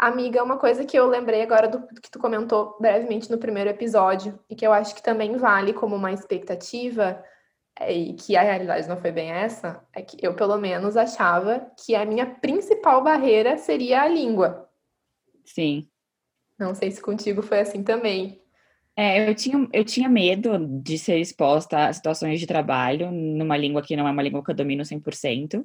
Amiga, 0.00 0.42
uma 0.42 0.56
coisa 0.56 0.82
que 0.82 0.98
eu 0.98 1.06
lembrei 1.06 1.42
agora 1.42 1.68
do 1.68 1.86
que 2.00 2.10
tu 2.10 2.18
comentou 2.18 2.74
brevemente 2.80 3.30
no 3.30 3.36
primeiro 3.36 3.68
episódio, 3.68 4.40
e 4.48 4.56
que 4.56 4.66
eu 4.66 4.72
acho 4.72 4.94
que 4.94 5.02
também 5.02 5.36
vale 5.36 5.74
como 5.74 5.94
uma 5.94 6.10
expectativa, 6.10 7.22
é, 7.78 7.92
e 7.92 8.14
que 8.14 8.34
a 8.34 8.40
realidade 8.40 8.88
não 8.88 8.96
foi 8.96 9.12
bem 9.12 9.30
essa, 9.30 9.86
é 9.92 10.00
que 10.00 10.16
eu, 10.24 10.32
pelo 10.32 10.56
menos, 10.56 10.96
achava 10.96 11.70
que 11.84 11.94
a 11.94 12.06
minha 12.06 12.24
principal 12.24 13.04
barreira 13.04 13.58
seria 13.58 14.00
a 14.00 14.08
língua. 14.08 14.70
Sim. 15.44 15.86
Não 16.58 16.74
sei 16.74 16.90
se 16.90 17.02
contigo 17.02 17.42
foi 17.42 17.60
assim 17.60 17.82
também. 17.82 18.40
É, 18.96 19.28
eu 19.28 19.34
tinha, 19.34 19.68
eu 19.70 19.84
tinha 19.84 20.08
medo 20.08 20.58
de 20.82 20.96
ser 20.96 21.18
exposta 21.18 21.88
a 21.88 21.92
situações 21.92 22.40
de 22.40 22.46
trabalho 22.46 23.12
numa 23.12 23.56
língua 23.58 23.82
que 23.82 23.94
não 23.94 24.08
é 24.08 24.10
uma 24.10 24.22
língua 24.22 24.42
que 24.42 24.50
eu 24.50 24.54
domino 24.54 24.82
100%. 24.82 25.62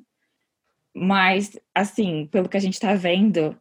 Mas, 0.94 1.58
assim, 1.74 2.28
pelo 2.30 2.50
que 2.50 2.58
a 2.58 2.60
gente 2.60 2.78
tá 2.78 2.96
vendo, 2.96 3.58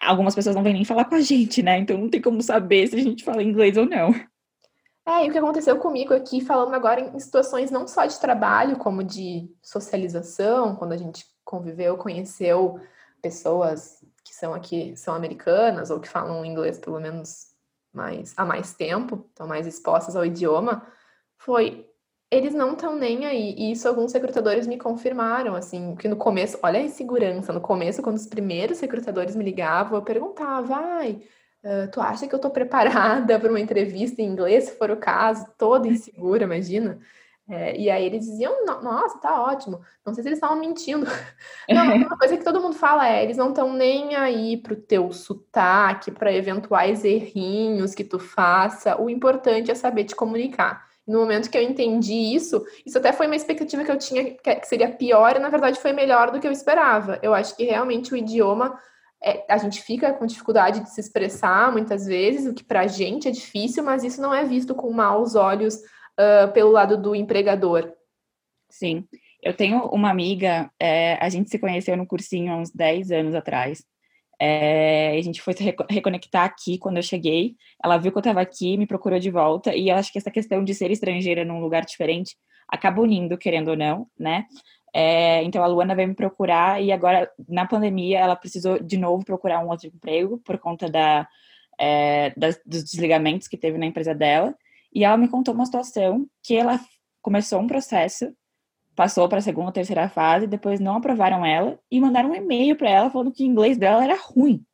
algumas 0.00 0.34
pessoas 0.34 0.54
não 0.54 0.62
vêm 0.62 0.74
nem 0.74 0.84
falar 0.84 1.04
com 1.04 1.14
a 1.14 1.20
gente, 1.20 1.62
né? 1.62 1.78
Então 1.78 1.98
não 1.98 2.08
tem 2.08 2.20
como 2.20 2.42
saber 2.42 2.86
se 2.86 2.96
a 2.96 3.02
gente 3.02 3.24
fala 3.24 3.42
inglês 3.42 3.76
ou 3.76 3.86
não. 3.86 4.14
É, 5.06 5.24
e 5.24 5.28
o 5.28 5.32
que 5.32 5.38
aconteceu 5.38 5.78
comigo 5.78 6.12
aqui, 6.12 6.40
falando 6.42 6.74
agora 6.74 7.00
em 7.00 7.18
situações 7.18 7.70
não 7.70 7.88
só 7.88 8.04
de 8.04 8.20
trabalho, 8.20 8.76
como 8.76 9.02
de 9.02 9.50
socialização, 9.62 10.76
quando 10.76 10.92
a 10.92 10.98
gente 10.98 11.24
conviveu, 11.44 11.96
conheceu 11.96 12.78
pessoas 13.22 14.04
que 14.22 14.34
são 14.34 14.52
aqui, 14.52 14.94
são 14.96 15.14
americanas, 15.14 15.90
ou 15.90 15.98
que 15.98 16.08
falam 16.08 16.44
inglês 16.44 16.78
pelo 16.78 17.00
menos 17.00 17.46
mais, 17.90 18.34
há 18.36 18.44
mais 18.44 18.74
tempo, 18.74 19.24
estão 19.30 19.46
mais 19.46 19.66
expostas 19.66 20.14
ao 20.14 20.26
idioma, 20.26 20.86
foi 21.38 21.87
eles 22.30 22.54
não 22.54 22.72
estão 22.72 22.96
nem 22.96 23.26
aí. 23.26 23.54
E 23.56 23.72
isso 23.72 23.88
alguns 23.88 24.12
recrutadores 24.12 24.66
me 24.66 24.78
confirmaram, 24.78 25.54
assim, 25.54 25.96
que 25.96 26.08
no 26.08 26.16
começo, 26.16 26.58
olha 26.62 26.78
a 26.78 26.82
insegurança, 26.82 27.52
no 27.52 27.60
começo, 27.60 28.02
quando 28.02 28.16
os 28.16 28.26
primeiros 28.26 28.80
recrutadores 28.80 29.34
me 29.34 29.44
ligavam, 29.44 29.98
eu 29.98 30.02
perguntava, 30.02 30.76
ai, 30.76 31.22
uh, 31.64 31.90
tu 31.90 32.00
acha 32.00 32.26
que 32.28 32.34
eu 32.34 32.38
tô 32.38 32.50
preparada 32.50 33.38
para 33.38 33.48
uma 33.48 33.60
entrevista 33.60 34.20
em 34.20 34.26
inglês, 34.26 34.64
se 34.64 34.78
for 34.78 34.90
o 34.90 34.96
caso, 34.96 35.46
toda 35.56 35.88
insegura, 35.88 36.44
imagina? 36.44 36.98
É, 37.50 37.74
e 37.80 37.88
aí 37.88 38.04
eles 38.04 38.26
diziam, 38.26 38.62
nossa, 38.66 39.18
tá 39.20 39.42
ótimo. 39.42 39.80
Não 40.04 40.12
sei 40.12 40.22
se 40.22 40.28
eles 40.28 40.36
estavam 40.36 40.58
mentindo. 40.58 41.06
Não, 41.66 41.96
uma 41.96 42.18
coisa 42.18 42.36
que 42.36 42.44
todo 42.44 42.60
mundo 42.60 42.74
fala 42.74 43.08
é, 43.08 43.24
eles 43.24 43.38
não 43.38 43.48
estão 43.48 43.72
nem 43.72 44.14
aí 44.16 44.58
pro 44.58 44.76
teu 44.76 45.10
sotaque, 45.12 46.10
para 46.10 46.30
eventuais 46.30 47.06
errinhos 47.06 47.94
que 47.94 48.04
tu 48.04 48.18
faça. 48.18 49.00
O 49.00 49.08
importante 49.08 49.70
é 49.70 49.74
saber 49.74 50.04
te 50.04 50.14
comunicar 50.14 50.87
no 51.08 51.20
momento 51.20 51.50
que 51.50 51.56
eu 51.56 51.62
entendi 51.62 52.34
isso, 52.34 52.62
isso 52.84 52.98
até 52.98 53.12
foi 53.12 53.26
uma 53.26 53.34
expectativa 53.34 53.82
que 53.82 53.90
eu 53.90 53.98
tinha 53.98 54.34
que 54.34 54.66
seria 54.66 54.90
pior, 54.90 55.36
e 55.36 55.38
na 55.38 55.48
verdade 55.48 55.80
foi 55.80 55.92
melhor 55.92 56.30
do 56.30 56.38
que 56.38 56.46
eu 56.46 56.52
esperava. 56.52 57.18
Eu 57.22 57.32
acho 57.32 57.56
que 57.56 57.64
realmente 57.64 58.12
o 58.12 58.16
idioma, 58.16 58.78
é, 59.22 59.44
a 59.48 59.56
gente 59.56 59.80
fica 59.82 60.12
com 60.12 60.26
dificuldade 60.26 60.80
de 60.80 60.90
se 60.90 61.00
expressar 61.00 61.72
muitas 61.72 62.06
vezes, 62.06 62.46
o 62.46 62.54
que 62.54 62.62
para 62.62 62.80
a 62.80 62.86
gente 62.86 63.26
é 63.26 63.30
difícil, 63.30 63.82
mas 63.82 64.04
isso 64.04 64.20
não 64.20 64.34
é 64.34 64.44
visto 64.44 64.74
com 64.74 64.92
maus 64.92 65.34
olhos 65.34 65.76
uh, 65.76 66.52
pelo 66.52 66.70
lado 66.70 67.00
do 67.00 67.14
empregador. 67.14 67.90
Sim. 68.68 69.08
Eu 69.42 69.54
tenho 69.54 69.86
uma 69.86 70.10
amiga, 70.10 70.70
é, 70.78 71.14
a 71.14 71.28
gente 71.28 71.48
se 71.48 71.58
conheceu 71.58 71.96
no 71.96 72.06
cursinho 72.06 72.52
há 72.52 72.56
uns 72.56 72.70
10 72.70 73.12
anos 73.12 73.34
atrás. 73.34 73.82
É, 74.40 75.16
a 75.18 75.22
gente 75.22 75.42
foi 75.42 75.52
se 75.52 75.74
reconectar 75.90 76.44
aqui 76.44 76.78
quando 76.78 76.96
eu 76.98 77.02
cheguei. 77.02 77.56
Ela 77.82 77.98
viu 77.98 78.12
que 78.12 78.18
eu 78.18 78.20
estava 78.20 78.40
aqui, 78.40 78.76
me 78.76 78.86
procurou 78.86 79.18
de 79.18 79.30
volta, 79.30 79.74
e 79.74 79.88
eu 79.88 79.96
acho 79.96 80.12
que 80.12 80.18
essa 80.18 80.30
questão 80.30 80.62
de 80.62 80.74
ser 80.74 80.90
estrangeira 80.90 81.44
num 81.44 81.60
lugar 81.60 81.84
diferente 81.84 82.36
acaba 82.68 83.00
unindo, 83.00 83.38
querendo 83.38 83.68
ou 83.68 83.76
não, 83.76 84.06
né? 84.18 84.46
É, 84.94 85.42
então 85.42 85.62
a 85.62 85.66
Luana 85.66 85.94
veio 85.94 86.08
me 86.08 86.14
procurar 86.14 86.82
e 86.82 86.90
agora, 86.92 87.30
na 87.48 87.66
pandemia, 87.66 88.18
ela 88.18 88.36
precisou 88.36 88.78
de 88.78 88.96
novo 88.96 89.24
procurar 89.24 89.60
um 89.60 89.68
outro 89.68 89.88
emprego 89.88 90.38
por 90.38 90.58
conta 90.58 90.90
da, 90.90 91.28
é, 91.78 92.32
das, 92.36 92.60
dos 92.64 92.84
desligamentos 92.84 93.48
que 93.48 93.56
teve 93.56 93.78
na 93.78 93.86
empresa 93.86 94.14
dela. 94.14 94.54
E 94.92 95.04
ela 95.04 95.16
me 95.16 95.28
contou 95.28 95.54
uma 95.54 95.66
situação 95.66 96.26
que 96.42 96.56
ela 96.56 96.80
começou 97.20 97.60
um 97.60 97.66
processo 97.66 98.32
passou 98.98 99.28
para 99.28 99.38
a 99.38 99.40
segunda, 99.40 99.70
terceira 99.70 100.08
fase, 100.08 100.48
depois 100.48 100.80
não 100.80 100.96
aprovaram 100.96 101.46
ela 101.46 101.78
e 101.88 102.00
mandaram 102.00 102.32
um 102.32 102.34
e-mail 102.34 102.74
para 102.74 102.90
ela 102.90 103.08
falando 103.08 103.30
que 103.30 103.44
o 103.44 103.46
inglês 103.46 103.78
dela 103.78 104.02
era 104.02 104.18
ruim. 104.20 104.66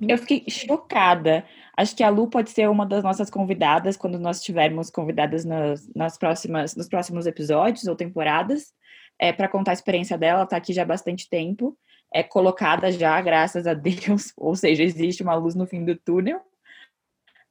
Eu 0.00 0.16
fiquei 0.16 0.46
chocada. 0.48 1.44
Acho 1.76 1.94
que 1.94 2.02
a 2.02 2.08
Lu 2.08 2.30
pode 2.30 2.48
ser 2.48 2.66
uma 2.66 2.86
das 2.86 3.04
nossas 3.04 3.28
convidadas 3.28 3.94
quando 3.94 4.18
nós 4.18 4.38
estivermos 4.38 4.88
convidadas 4.88 5.44
nas, 5.44 5.86
nas 5.94 6.16
próximas, 6.16 6.74
nos 6.74 6.88
próximos 6.88 7.26
episódios 7.26 7.86
ou 7.86 7.94
temporadas, 7.94 8.72
é, 9.18 9.34
para 9.34 9.48
contar 9.48 9.72
a 9.72 9.74
experiência 9.74 10.16
dela. 10.16 10.38
Ela 10.38 10.44
está 10.44 10.56
aqui 10.56 10.72
já 10.72 10.80
há 10.80 10.86
bastante 10.86 11.28
tempo, 11.28 11.76
é 12.10 12.22
colocada 12.22 12.90
já, 12.90 13.20
graças 13.20 13.66
a 13.66 13.74
Deus, 13.76 14.32
ou 14.34 14.56
seja, 14.56 14.82
existe 14.82 15.22
uma 15.22 15.34
luz 15.34 15.54
no 15.54 15.66
fim 15.66 15.84
do 15.84 15.94
túnel. 15.94 16.40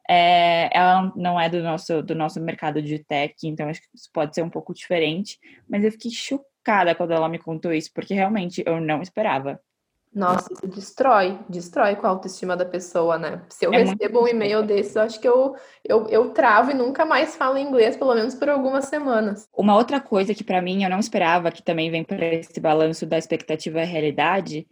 É, 0.09 0.69
ela 0.77 1.11
não 1.15 1.39
é 1.39 1.49
do 1.49 1.61
nosso, 1.61 2.01
do 2.01 2.13
nosso 2.13 2.39
mercado 2.41 2.81
de 2.81 2.99
tech, 2.99 3.35
então 3.43 3.69
acho 3.69 3.81
que 3.81 3.87
isso 3.95 4.09
pode 4.13 4.35
ser 4.35 4.41
um 4.41 4.49
pouco 4.49 4.73
diferente. 4.73 5.39
Mas 5.69 5.83
eu 5.83 5.91
fiquei 5.91 6.11
chocada 6.11 6.93
quando 6.95 7.11
ela 7.11 7.29
me 7.29 7.39
contou 7.39 7.73
isso, 7.73 7.91
porque 7.93 8.13
realmente 8.13 8.63
eu 8.65 8.81
não 8.81 9.01
esperava. 9.01 9.59
Nossa, 10.13 10.53
isso 10.53 10.67
destrói, 10.67 11.39
destrói 11.49 11.95
com 11.95 12.05
a 12.05 12.11
autoestima 12.11 12.55
da 12.55 12.65
pessoa, 12.65 13.17
né? 13.17 13.41
Se 13.49 13.65
eu 13.65 13.73
é 13.73 13.79
recebo 13.79 14.21
um 14.21 14.27
e-mail 14.27 14.61
desses, 14.61 14.95
acho 14.95 15.19
que 15.19 15.27
eu, 15.27 15.55
eu, 15.83 16.07
eu 16.07 16.29
travo 16.29 16.69
e 16.69 16.75
nunca 16.75 17.03
mais 17.03 17.35
falo 17.35 17.57
inglês, 17.57 17.97
pelo 17.97 18.13
menos 18.13 18.35
por 18.35 18.47
algumas 18.47 18.85
semanas. 18.85 19.47
Uma 19.51 19.75
outra 19.75 19.99
coisa 19.99 20.35
que 20.35 20.43
para 20.43 20.61
mim 20.61 20.83
eu 20.83 20.89
não 20.89 20.99
esperava, 20.99 21.51
que 21.51 21.63
também 21.63 21.89
vem 21.89 22.03
para 22.03 22.25
esse 22.27 22.59
balanço 22.59 23.07
da 23.07 23.17
expectativa 23.17 23.81
e 23.81 23.85
realidade, 23.85 24.67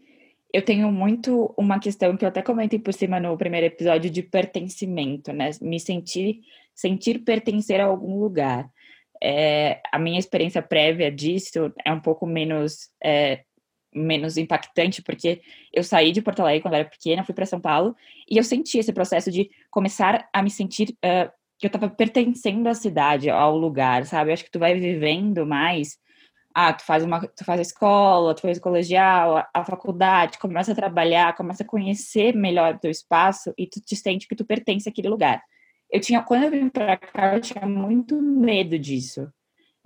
eu 0.54 0.64
tenho 0.64 0.92
muito 0.92 1.54
uma 1.58 1.80
questão 1.80 2.16
que 2.18 2.26
eu 2.26 2.30
até 2.30 2.42
comentei 2.42 2.80
por 2.80 2.94
cima 2.94 3.20
no 3.20 3.38
primeiro 3.38 3.68
episódio 3.68 4.10
de 4.10 4.22
pertencimento, 4.22 5.32
né? 5.32 5.52
Me 5.62 5.80
sentir, 5.80 6.42
sentir 6.76 7.20
pertencer 7.20 7.80
a 7.80 7.86
algum 7.86 8.20
lugar. 8.20 8.70
É, 9.24 9.82
a 9.92 10.00
minha 10.00 10.20
experiência 10.20 10.62
prévia 10.62 11.12
disso 11.12 11.72
é 11.86 11.92
um 11.92 12.00
pouco 12.00 12.26
menos 12.26 12.90
é, 13.04 13.44
menos 13.94 14.38
impactante, 14.38 15.02
porque 15.02 15.42
eu 15.74 15.84
saí 15.84 16.12
de 16.12 16.22
Porto 16.22 16.42
Alegre 16.42 16.62
quando 16.62 16.76
era 16.76 16.86
pequena, 16.86 17.24
fui 17.24 17.36
para 17.36 17.46
São 17.46 17.60
Paulo, 17.60 17.96
e 18.30 18.38
eu 18.38 18.44
senti 18.44 18.78
esse 18.78 18.94
processo 18.94 19.30
de 19.30 19.50
começar 19.70 20.28
a 20.34 20.42
me 20.42 20.50
sentir 20.50 20.96
uh, 21.06 21.30
que 21.60 21.66
eu 21.66 21.68
estava 21.68 21.90
pertencendo 21.90 22.68
à 22.68 22.74
cidade, 22.74 23.30
ao 23.30 23.58
lugar, 23.58 24.06
sabe? 24.06 24.30
Eu 24.30 24.34
acho 24.34 24.46
que 24.46 24.52
tu 24.52 24.60
vai 24.60 24.74
vivendo 24.76 25.46
mais 25.46 25.98
ah, 26.54 26.74
tu 26.74 26.84
faz 26.86 27.04
uma, 27.04 27.28
tu 27.28 27.44
faz 27.46 27.60
a 27.60 27.62
escola, 27.62 28.36
tu 28.36 28.42
faz 28.42 28.58
o 28.58 28.62
colegial, 28.62 29.38
a, 29.38 29.50
a, 29.54 29.64
faculdade, 29.64 30.38
começa 30.38 30.72
a 30.72 30.76
trabalhar, 30.76 31.36
começa 31.36 31.64
a 31.64 31.66
conhecer 31.66 32.36
melhor 32.36 32.76
o 32.76 32.80
teu 32.80 32.92
espaço 32.92 33.54
e 33.58 33.68
tu 33.68 33.80
te 33.82 33.96
sente 33.96 34.28
que 34.28 34.36
tu 34.36 34.46
pertence 34.46 34.88
àquele 34.88 35.10
lugar. 35.10 35.42
Eu 35.90 36.00
tinha, 36.00 36.22
quando 36.22 36.44
eu 36.44 36.52
vim 36.52 36.70
para 36.70 36.98
cá, 36.98 37.36
eu 37.36 37.42
tinha 37.42 37.66
muito 37.66 38.22
medo 38.22 38.80
disso. 38.80 39.32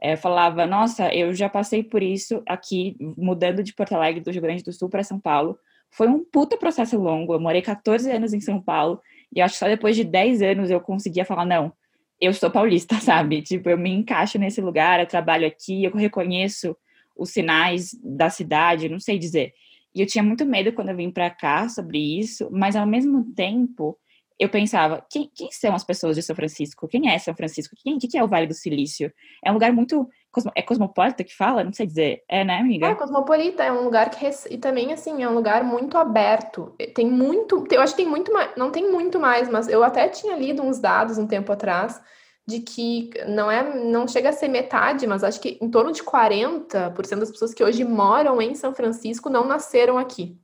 É, 0.01 0.13
eu 0.13 0.17
falava, 0.17 0.65
nossa, 0.67 1.13
eu 1.13 1.34
já 1.34 1.49
passei 1.49 1.84
por 1.84 2.04
isso 2.04 2.43
aqui, 2.47 2.95
mudando 3.17 3.63
de 3.63 3.73
Porto 3.73 3.95
Alegre, 3.95 4.21
do 4.21 4.32
Rio 4.32 4.41
Grande 4.41 4.63
do 4.63 4.73
Sul 4.73 4.89
para 4.89 5.04
São 5.04 5.19
Paulo. 5.19 5.58
Foi 5.89 6.08
um 6.08 6.23
puta 6.23 6.58
processo 6.58 6.97
longo. 6.99 7.34
Eu 7.34 7.39
morei 7.39 7.62
14 7.62 8.12
anos 8.12 8.34
em 8.34 8.41
São 8.41 8.62
Paulo 8.62 9.01
e 9.34 9.41
acho 9.41 9.56
que 9.56 9.60
só 9.60 9.67
depois 9.67 9.95
de 9.95 10.04
10 10.04 10.41
anos 10.41 10.69
eu 10.69 10.82
conseguia 10.82 11.25
falar, 11.25 11.45
não, 11.45 11.73
eu 12.19 12.34
sou 12.34 12.49
paulista, 12.49 12.95
sabe? 13.01 13.41
Tipo, 13.41 13.69
eu 13.69 13.78
me 13.78 13.91
encaixo 13.91 14.38
nesse 14.38 14.62
lugar, 14.62 14.99
eu 14.99 15.08
trabalho 15.08 15.47
aqui, 15.47 15.84
eu 15.84 15.91
reconheço 15.91 16.75
os 17.15 17.32
sinais 17.32 17.91
da 18.04 18.30
cidade, 18.30 18.89
não 18.89 18.99
sei 18.99 19.17
dizer. 19.17 19.54
E 19.93 20.01
eu 20.01 20.08
tinha 20.08 20.23
muito 20.23 20.45
medo 20.45 20.73
quando 20.73 20.89
eu 20.89 20.95
vim 20.95 21.10
para 21.10 21.30
cá 21.30 21.69
sobre 21.69 22.19
isso, 22.19 22.49
mas 22.51 22.75
ao 22.75 22.86
mesmo 22.86 23.34
tempo 23.34 23.97
eu 24.38 24.49
pensava, 24.49 25.06
quem, 25.10 25.32
quem, 25.34 25.49
são 25.51 25.73
as 25.73 25.84
pessoas 25.86 26.17
de 26.17 26.21
São 26.21 26.36
Francisco? 26.36 26.88
Quem 26.89 27.10
é 27.10 27.17
São 27.17 27.34
Francisco? 27.34 27.75
Quem, 27.82 27.97
que, 27.97 28.08
que 28.08 28.17
é 28.17 28.23
o 28.23 28.28
Vale 28.28 28.47
do 28.47 28.54
Silício? 28.54 29.12
É 29.43 29.49
um 29.49 29.54
lugar 29.54 29.71
muito. 29.71 30.10
É 30.55 30.61
cosmopolita 30.61 31.23
que 31.23 31.35
fala? 31.35 31.63
Não 31.63 31.73
sei 31.73 31.85
dizer. 31.85 32.23
É, 32.27 32.43
né, 32.43 32.57
amiga? 32.57 32.87
É, 32.87 32.95
cosmopolita. 32.95 33.63
É 33.63 33.71
um 33.71 33.83
lugar 33.83 34.09
que. 34.09 34.25
E 34.49 34.57
também, 34.57 34.93
assim, 34.93 35.23
é 35.23 35.29
um 35.29 35.33
lugar 35.33 35.63
muito 35.63 35.97
aberto. 35.97 36.73
Tem 36.93 37.09
muito. 37.09 37.65
Eu 37.71 37.81
acho 37.81 37.95
que 37.95 38.03
tem 38.03 38.09
muito 38.09 38.31
mais. 38.33 38.51
Não 38.55 38.71
tem 38.71 38.91
muito 38.91 39.19
mais, 39.19 39.49
mas 39.49 39.67
eu 39.67 39.83
até 39.83 40.07
tinha 40.07 40.35
lido 40.35 40.63
uns 40.63 40.79
dados 40.79 41.17
um 41.17 41.27
tempo 41.27 41.51
atrás 41.51 42.01
de 42.47 42.59
que 42.59 43.09
não 43.27 43.49
é 43.49 43.83
não 43.83 44.07
chega 44.07 44.29
a 44.29 44.33
ser 44.33 44.47
metade, 44.47 45.07
mas 45.07 45.23
acho 45.23 45.41
que 45.41 45.57
em 45.59 45.69
torno 45.69 45.91
de 45.91 46.03
40% 46.03 47.19
das 47.19 47.31
pessoas 47.31 47.53
que 47.53 47.63
hoje 47.63 47.83
moram 47.83 48.41
em 48.41 48.53
São 48.53 48.73
Francisco 48.73 49.29
não 49.29 49.47
nasceram 49.47 49.97
aqui. 49.97 50.37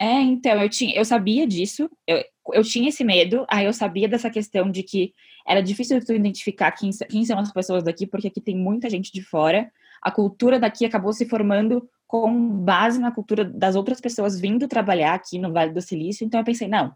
É, 0.00 0.20
então, 0.20 0.62
eu 0.62 0.68
tinha, 0.68 0.94
eu 0.96 1.04
sabia 1.04 1.46
disso, 1.46 1.90
eu, 2.06 2.22
eu 2.52 2.62
tinha 2.62 2.88
esse 2.88 3.02
medo, 3.02 3.44
aí 3.48 3.64
eu 3.64 3.72
sabia 3.72 4.08
dessa 4.08 4.30
questão 4.30 4.70
de 4.70 4.82
que 4.82 5.12
era 5.48 5.62
difícil 5.62 6.04
tu 6.04 6.12
identificar 6.12 6.70
quem, 6.72 6.90
quem 7.08 7.24
são 7.24 7.38
as 7.38 7.50
pessoas 7.50 7.82
daqui, 7.82 8.06
porque 8.06 8.28
aqui 8.28 8.40
tem 8.40 8.54
muita 8.54 8.90
gente 8.90 9.10
de 9.10 9.22
fora. 9.22 9.70
A 10.02 10.10
cultura 10.10 10.60
daqui 10.60 10.84
acabou 10.84 11.12
se 11.12 11.26
formando 11.26 11.88
com 12.06 12.30
base 12.60 13.00
na 13.00 13.10
cultura 13.10 13.44
das 13.44 13.74
outras 13.74 14.00
pessoas 14.00 14.38
vindo 14.38 14.68
trabalhar 14.68 15.14
aqui 15.14 15.38
no 15.38 15.52
Vale 15.52 15.72
do 15.72 15.80
Silício. 15.80 16.24
Então 16.24 16.38
eu 16.38 16.44
pensei, 16.44 16.68
não, 16.68 16.92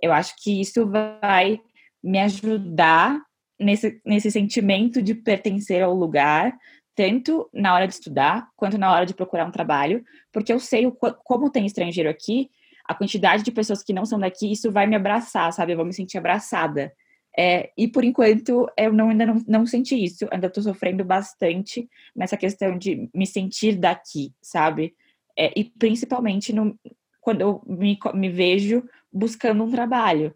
eu 0.00 0.12
acho 0.12 0.34
que 0.42 0.60
isso 0.60 0.86
vai 0.86 1.58
me 2.02 2.18
ajudar 2.18 3.18
nesse, 3.58 4.00
nesse 4.04 4.30
sentimento 4.30 5.00
de 5.00 5.14
pertencer 5.14 5.82
ao 5.82 5.94
lugar, 5.94 6.56
tanto 6.94 7.48
na 7.52 7.74
hora 7.74 7.86
de 7.86 7.94
estudar 7.94 8.48
quanto 8.56 8.76
na 8.76 8.92
hora 8.92 9.06
de 9.06 9.14
procurar 9.14 9.46
um 9.46 9.50
trabalho, 9.50 10.04
porque 10.30 10.52
eu 10.52 10.58
sei 10.58 10.86
o, 10.86 10.92
como 10.92 11.50
tem 11.50 11.64
estrangeiro 11.64 12.10
aqui, 12.10 12.50
a 12.84 12.94
quantidade 12.94 13.42
de 13.42 13.52
pessoas 13.52 13.82
que 13.82 13.92
não 13.92 14.04
são 14.04 14.18
daqui, 14.18 14.50
isso 14.50 14.70
vai 14.70 14.86
me 14.86 14.96
abraçar, 14.96 15.52
sabe? 15.52 15.72
Eu 15.72 15.76
vou 15.76 15.86
me 15.86 15.94
sentir 15.94 16.18
abraçada. 16.18 16.92
É, 17.38 17.70
e 17.76 17.86
por 17.86 18.04
enquanto 18.04 18.68
eu 18.76 18.92
não, 18.92 19.10
ainda 19.10 19.24
não, 19.24 19.42
não 19.46 19.66
senti 19.66 20.02
isso, 20.02 20.26
ainda 20.30 20.48
estou 20.48 20.62
sofrendo 20.62 21.04
bastante 21.04 21.88
nessa 22.14 22.36
questão 22.36 22.76
de 22.76 23.08
me 23.14 23.26
sentir 23.26 23.76
daqui, 23.76 24.32
sabe? 24.42 24.94
É, 25.38 25.52
e 25.58 25.64
principalmente 25.64 26.52
no, 26.52 26.76
quando 27.20 27.40
eu 27.42 27.62
me, 27.66 27.98
me 28.14 28.28
vejo 28.28 28.82
buscando 29.12 29.62
um 29.64 29.70
trabalho. 29.70 30.34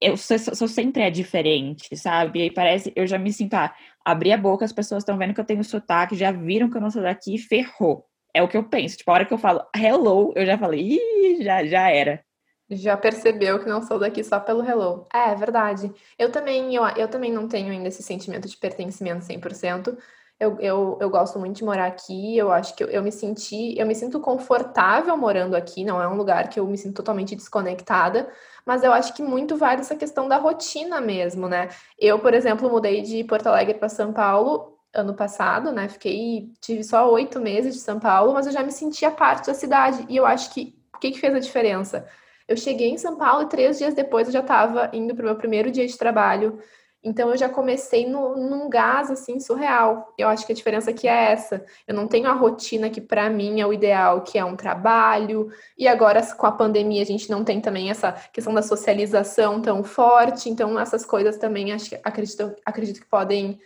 Eu 0.00 0.16
sou, 0.16 0.38
sou, 0.38 0.68
sempre 0.68 1.02
é 1.02 1.10
diferente, 1.10 1.96
sabe? 1.96 2.40
E 2.40 2.42
aí 2.42 2.50
parece, 2.50 2.92
eu 2.96 3.06
já 3.06 3.16
me 3.18 3.32
sinto, 3.32 3.54
ah, 3.54 3.74
abri 4.04 4.32
a 4.32 4.36
boca, 4.36 4.64
as 4.64 4.72
pessoas 4.72 5.02
estão 5.02 5.16
vendo 5.16 5.32
que 5.34 5.40
eu 5.40 5.44
tenho 5.44 5.62
sotaque, 5.62 6.16
já 6.16 6.32
viram 6.32 6.68
que 6.68 6.76
eu 6.76 6.80
não 6.80 6.90
sou 6.90 7.02
daqui, 7.02 7.38
ferrou. 7.38 8.04
É 8.34 8.42
o 8.42 8.48
que 8.48 8.56
eu 8.56 8.64
penso. 8.68 8.96
Tipo, 8.96 9.12
a 9.12 9.14
hora 9.14 9.24
que 9.24 9.32
eu 9.32 9.38
falo 9.38 9.64
hello, 9.74 10.32
eu 10.34 10.44
já 10.44 10.58
falei, 10.58 10.80
ih, 10.80 11.42
já, 11.44 11.64
já 11.64 11.88
era. 11.90 12.24
Já 12.70 12.96
percebeu 12.96 13.58
que 13.58 13.68
não 13.68 13.82
sou 13.82 13.98
daqui 13.98 14.24
só 14.24 14.40
pelo 14.40 14.64
hello. 14.64 15.06
É, 15.12 15.30
é 15.30 15.34
verdade. 15.34 15.92
Eu 16.18 16.32
também, 16.32 16.74
eu, 16.74 16.84
eu 16.96 17.08
também 17.08 17.32
não 17.32 17.46
tenho 17.46 17.70
ainda 17.70 17.88
esse 17.88 18.02
sentimento 18.02 18.48
de 18.48 18.56
pertencimento 18.56 19.24
100%. 19.24 19.96
Eu, 20.40 20.58
eu, 20.58 20.98
eu 21.00 21.10
gosto 21.10 21.38
muito 21.38 21.56
de 21.56 21.64
morar 21.64 21.86
aqui, 21.86 22.36
eu 22.36 22.50
acho 22.50 22.74
que 22.74 22.82
eu, 22.82 22.88
eu 22.88 23.02
me 23.02 23.12
senti, 23.12 23.78
eu 23.78 23.86
me 23.86 23.94
sinto 23.94 24.18
confortável 24.18 25.16
morando 25.16 25.54
aqui, 25.54 25.84
não 25.84 26.02
é 26.02 26.08
um 26.08 26.16
lugar 26.16 26.48
que 26.48 26.58
eu 26.58 26.66
me 26.66 26.76
sinto 26.76 26.96
totalmente 26.96 27.36
desconectada, 27.36 28.28
mas 28.66 28.82
eu 28.82 28.92
acho 28.92 29.14
que 29.14 29.22
muito 29.22 29.56
vai 29.56 29.76
dessa 29.76 29.94
questão 29.94 30.26
da 30.26 30.36
rotina 30.36 31.00
mesmo, 31.00 31.48
né? 31.48 31.68
Eu, 31.96 32.18
por 32.18 32.34
exemplo, 32.34 32.68
mudei 32.68 33.02
de 33.02 33.22
Porto 33.24 33.46
Alegre 33.46 33.74
para 33.74 33.88
São 33.88 34.12
Paulo 34.12 34.76
ano 34.92 35.14
passado, 35.14 35.70
né? 35.70 35.88
Fiquei, 35.88 36.52
tive 36.60 36.82
só 36.82 37.10
oito 37.12 37.40
meses 37.40 37.74
de 37.74 37.80
São 37.80 38.00
Paulo, 38.00 38.32
mas 38.32 38.46
eu 38.46 38.52
já 38.52 38.62
me 38.62 38.72
sentia 38.72 39.10
parte 39.12 39.46
da 39.46 39.54
cidade. 39.54 40.04
E 40.08 40.16
eu 40.16 40.26
acho 40.26 40.52
que 40.52 40.76
o 40.96 40.98
que, 40.98 41.12
que 41.12 41.20
fez 41.20 41.34
a 41.34 41.38
diferença? 41.38 42.08
Eu 42.46 42.56
cheguei 42.56 42.90
em 42.90 42.98
São 42.98 43.16
Paulo 43.16 43.42
e 43.42 43.48
três 43.48 43.78
dias 43.78 43.94
depois 43.94 44.26
eu 44.26 44.32
já 44.32 44.40
estava 44.40 44.90
indo 44.92 45.14
para 45.14 45.22
o 45.22 45.26
meu 45.26 45.36
primeiro 45.36 45.70
dia 45.70 45.86
de 45.86 45.96
trabalho. 45.96 46.58
Então 47.02 47.30
eu 47.30 47.36
já 47.36 47.50
comecei 47.50 48.08
no, 48.08 48.34
num 48.34 48.68
gás 48.68 49.10
assim 49.10 49.38
surreal. 49.38 50.14
Eu 50.16 50.26
acho 50.28 50.46
que 50.46 50.52
a 50.52 50.54
diferença 50.54 50.90
aqui 50.90 51.06
é 51.06 51.32
essa. 51.32 51.64
Eu 51.86 51.94
não 51.94 52.08
tenho 52.08 52.26
a 52.28 52.32
rotina 52.32 52.88
que 52.88 53.00
para 53.00 53.28
mim 53.28 53.60
é 53.60 53.66
o 53.66 53.74
ideal, 53.74 54.22
que 54.22 54.38
é 54.38 54.44
um 54.44 54.56
trabalho. 54.56 55.50
E 55.76 55.86
agora 55.86 56.22
com 56.34 56.46
a 56.46 56.52
pandemia 56.52 57.02
a 57.02 57.06
gente 57.06 57.30
não 57.30 57.44
tem 57.44 57.60
também 57.60 57.90
essa 57.90 58.12
questão 58.32 58.54
da 58.54 58.62
socialização 58.62 59.60
tão 59.60 59.84
forte. 59.84 60.48
Então 60.48 60.80
essas 60.80 61.04
coisas 61.04 61.36
também 61.36 61.72
acho 61.72 61.94
acredito, 62.02 62.54
acredito 62.64 63.00
que 63.00 63.06
podem 63.06 63.60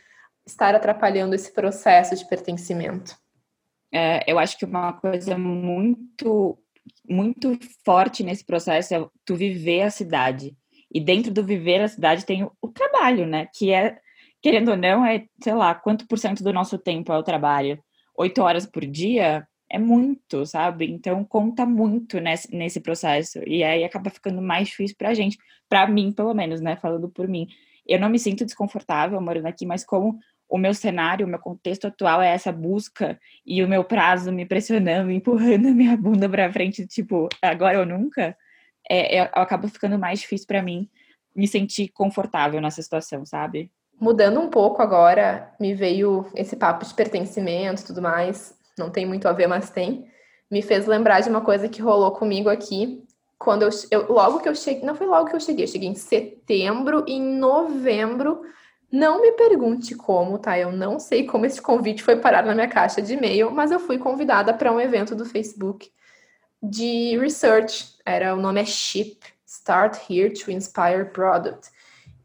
estar 0.44 0.74
atrapalhando 0.74 1.34
esse 1.34 1.52
processo 1.52 2.16
de 2.16 2.26
pertencimento? 2.26 3.16
É, 3.92 4.30
eu 4.30 4.38
acho 4.38 4.58
que 4.58 4.64
uma 4.64 4.92
coisa 4.94 5.38
muito 5.38 6.58
muito 7.08 7.58
forte 7.84 8.22
nesse 8.22 8.44
processo 8.44 8.94
é 8.94 9.06
tu 9.24 9.36
viver 9.36 9.82
a 9.82 9.90
cidade. 9.90 10.56
E 10.92 11.00
dentro 11.00 11.32
do 11.32 11.44
viver 11.44 11.80
a 11.80 11.88
cidade 11.88 12.24
tem 12.24 12.44
o, 12.44 12.68
trabalho, 12.68 13.26
né? 13.26 13.48
Que 13.54 13.72
é, 13.72 13.98
querendo 14.40 14.70
ou 14.70 14.76
não, 14.76 15.04
é, 15.04 15.26
sei 15.42 15.54
lá, 15.54 15.74
quanto 15.74 16.06
por 16.06 16.18
cento 16.18 16.42
do 16.42 16.52
nosso 16.52 16.78
tempo 16.78 17.12
é 17.12 17.18
o 17.18 17.22
trabalho? 17.22 17.78
Oito 18.16 18.42
horas 18.42 18.66
por 18.66 18.84
dia 18.86 19.46
é 19.70 19.78
muito, 19.78 20.46
sabe? 20.46 20.90
Então 20.90 21.24
conta 21.24 21.66
muito 21.66 22.20
nesse, 22.20 22.54
nesse 22.54 22.80
processo. 22.80 23.38
E 23.46 23.62
aí 23.62 23.84
acaba 23.84 24.10
ficando 24.10 24.40
mais 24.40 24.68
difícil 24.68 24.96
pra 24.96 25.14
gente. 25.14 25.36
Pra 25.68 25.86
mim, 25.86 26.12
pelo 26.12 26.34
menos, 26.34 26.60
né? 26.60 26.76
Falando 26.76 27.08
por 27.10 27.28
mim. 27.28 27.46
Eu 27.86 28.00
não 28.00 28.08
me 28.08 28.18
sinto 28.18 28.44
desconfortável 28.44 29.20
morando 29.20 29.46
aqui, 29.46 29.66
mas 29.66 29.84
como 29.84 30.18
o 30.48 30.56
meu 30.56 30.72
cenário, 30.72 31.26
o 31.26 31.28
meu 31.28 31.38
contexto 31.38 31.86
atual 31.86 32.22
é 32.22 32.28
essa 32.28 32.50
busca 32.50 33.18
e 33.44 33.62
o 33.62 33.68
meu 33.68 33.84
prazo 33.84 34.32
me 34.32 34.46
pressionando, 34.46 35.10
empurrando 35.12 35.68
a 35.68 35.72
minha 35.72 35.96
bunda 35.96 36.28
para 36.28 36.52
frente, 36.52 36.86
tipo, 36.86 37.28
agora 37.42 37.80
ou 37.80 37.86
nunca, 37.86 38.36
é, 38.88 39.18
é, 39.18 39.20
acaba 39.34 39.68
ficando 39.68 39.98
mais 39.98 40.20
difícil 40.20 40.46
para 40.46 40.62
mim 40.62 40.88
me 41.36 41.46
sentir 41.46 41.88
confortável 41.88 42.60
nessa 42.60 42.82
situação, 42.82 43.24
sabe? 43.24 43.70
Mudando 44.00 44.40
um 44.40 44.48
pouco 44.48 44.80
agora, 44.80 45.52
me 45.60 45.74
veio 45.74 46.26
esse 46.34 46.56
papo 46.56 46.84
de 46.84 46.94
pertencimento 46.94 47.86
tudo 47.86 48.00
mais, 48.00 48.56
não 48.78 48.90
tem 48.90 49.04
muito 49.04 49.28
a 49.28 49.32
ver, 49.32 49.46
mas 49.46 49.70
tem. 49.70 50.08
Me 50.50 50.62
fez 50.62 50.86
lembrar 50.86 51.20
de 51.20 51.28
uma 51.28 51.40
coisa 51.40 51.68
que 51.68 51.82
rolou 51.82 52.12
comigo 52.12 52.48
aqui, 52.48 53.04
quando 53.38 53.62
eu, 53.62 53.70
eu 53.90 54.12
logo 54.12 54.40
que 54.40 54.48
eu 54.48 54.54
cheguei, 54.54 54.84
não 54.84 54.94
foi 54.94 55.06
logo 55.06 55.28
que 55.28 55.36
eu 55.36 55.40
cheguei, 55.40 55.64
eu 55.64 55.68
cheguei 55.68 55.88
em 55.88 55.94
setembro 55.94 57.04
e 57.06 57.12
em 57.12 57.38
novembro 57.38 58.42
não 58.90 59.20
me 59.20 59.32
pergunte 59.32 59.94
como, 59.94 60.38
tá? 60.38 60.58
Eu 60.58 60.72
não 60.72 60.98
sei 60.98 61.26
como 61.26 61.44
esse 61.44 61.60
convite 61.60 62.02
foi 62.02 62.16
parar 62.16 62.44
na 62.44 62.54
minha 62.54 62.68
caixa 62.68 63.02
de 63.02 63.14
e-mail, 63.14 63.50
mas 63.50 63.70
eu 63.70 63.78
fui 63.78 63.98
convidada 63.98 64.54
para 64.54 64.72
um 64.72 64.80
evento 64.80 65.14
do 65.14 65.24
Facebook 65.24 65.90
de 66.62 67.16
research. 67.18 67.96
Era 68.04 68.34
o 68.34 68.40
nome 68.40 68.60
é 68.60 68.64
SHIP, 68.64 69.18
Start 69.46 69.98
Here 70.08 70.32
to 70.32 70.50
Inspire 70.50 71.06
Product. 71.12 71.70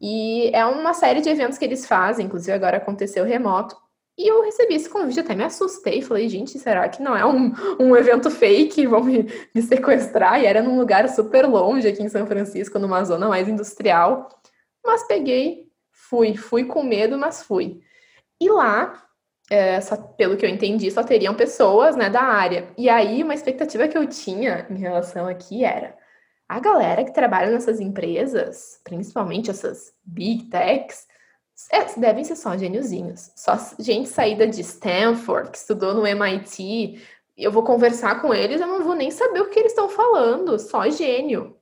E 0.00 0.50
é 0.54 0.64
uma 0.66 0.94
série 0.94 1.20
de 1.20 1.28
eventos 1.28 1.58
que 1.58 1.64
eles 1.64 1.86
fazem, 1.86 2.26
inclusive 2.26 2.52
agora 2.52 2.78
aconteceu 2.78 3.24
remoto. 3.24 3.76
E 4.16 4.28
eu 4.30 4.42
recebi 4.42 4.74
esse 4.74 4.88
convite, 4.88 5.20
até 5.20 5.34
me 5.34 5.42
assustei. 5.42 6.00
Falei, 6.00 6.28
gente, 6.28 6.58
será 6.58 6.88
que 6.88 7.02
não 7.02 7.16
é 7.16 7.26
um, 7.26 7.52
um 7.80 7.96
evento 7.96 8.30
fake? 8.30 8.86
Vão 8.86 9.02
me, 9.02 9.26
me 9.54 9.60
sequestrar? 9.60 10.40
E 10.40 10.46
era 10.46 10.62
num 10.62 10.78
lugar 10.78 11.08
super 11.08 11.46
longe 11.46 11.88
aqui 11.88 12.02
em 12.02 12.08
São 12.08 12.26
Francisco, 12.26 12.78
numa 12.78 13.02
zona 13.04 13.28
mais 13.28 13.48
industrial. 13.48 14.28
Mas 14.84 15.02
peguei, 15.04 15.63
Fui, 16.08 16.36
fui 16.36 16.64
com 16.64 16.82
medo, 16.82 17.18
mas 17.18 17.42
fui. 17.42 17.80
E 18.40 18.48
lá, 18.50 19.02
é, 19.50 19.80
só, 19.80 19.96
pelo 19.96 20.36
que 20.36 20.44
eu 20.44 20.50
entendi, 20.50 20.90
só 20.90 21.02
teriam 21.02 21.34
pessoas 21.34 21.96
né, 21.96 22.10
da 22.10 22.22
área. 22.22 22.68
E 22.76 22.88
aí, 22.88 23.22
uma 23.22 23.34
expectativa 23.34 23.88
que 23.88 23.96
eu 23.96 24.06
tinha 24.06 24.66
em 24.70 24.76
relação 24.76 25.26
aqui 25.26 25.64
era 25.64 25.96
a 26.48 26.60
galera 26.60 27.04
que 27.04 27.12
trabalha 27.12 27.50
nessas 27.50 27.80
empresas, 27.80 28.80
principalmente 28.84 29.50
essas 29.50 29.92
big 30.04 30.44
techs, 30.44 31.06
é, 31.70 31.84
devem 31.98 32.24
ser 32.24 32.36
só 32.36 32.56
gêniozinhos. 32.56 33.30
Só 33.36 33.56
gente 33.78 34.08
saída 34.08 34.46
de 34.46 34.60
Stanford, 34.60 35.50
que 35.50 35.58
estudou 35.58 35.94
no 35.94 36.06
MIT. 36.06 37.02
Eu 37.36 37.50
vou 37.50 37.62
conversar 37.62 38.20
com 38.20 38.34
eles, 38.34 38.60
eu 38.60 38.66
não 38.66 38.84
vou 38.84 38.94
nem 38.94 39.10
saber 39.10 39.40
o 39.40 39.50
que 39.50 39.58
eles 39.58 39.72
estão 39.72 39.88
falando. 39.88 40.58
Só 40.58 40.88
gênio. 40.90 41.56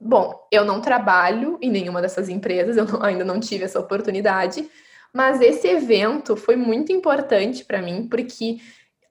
Bom, 0.00 0.48
eu 0.50 0.64
não 0.64 0.80
trabalho 0.80 1.58
em 1.60 1.70
nenhuma 1.70 2.00
dessas 2.00 2.30
empresas, 2.30 2.76
eu 2.76 2.86
não, 2.86 3.02
ainda 3.02 3.24
não 3.24 3.38
tive 3.38 3.64
essa 3.64 3.78
oportunidade, 3.78 4.66
mas 5.12 5.42
esse 5.42 5.68
evento 5.68 6.36
foi 6.36 6.56
muito 6.56 6.90
importante 6.90 7.64
para 7.64 7.82
mim, 7.82 8.08
porque 8.08 8.58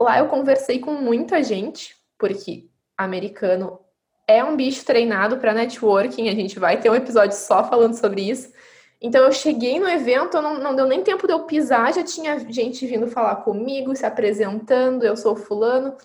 lá 0.01 0.17
eu 0.17 0.27
conversei 0.27 0.79
com 0.79 0.93
muita 0.93 1.43
gente, 1.43 1.95
porque 2.17 2.67
americano 2.97 3.79
é 4.27 4.43
um 4.43 4.55
bicho 4.55 4.83
treinado 4.83 5.37
para 5.37 5.53
networking, 5.53 6.27
a 6.27 6.35
gente 6.35 6.57
vai 6.57 6.79
ter 6.79 6.89
um 6.89 6.95
episódio 6.95 7.37
só 7.37 7.63
falando 7.63 7.93
sobre 7.93 8.21
isso. 8.21 8.51
Então 9.01 9.23
eu 9.23 9.31
cheguei 9.31 9.79
no 9.79 9.87
evento, 9.87 10.41
não, 10.41 10.59
não 10.59 10.75
deu 10.75 10.87
nem 10.87 11.03
tempo 11.03 11.25
de 11.25 11.33
eu 11.33 11.45
pisar, 11.45 11.93
já 11.93 12.03
tinha 12.03 12.37
gente 12.51 12.85
vindo 12.85 13.07
falar 13.07 13.37
comigo, 13.37 13.95
se 13.95 14.05
apresentando, 14.05 15.03
eu 15.03 15.15
sou 15.15 15.35
fulano. 15.35 15.95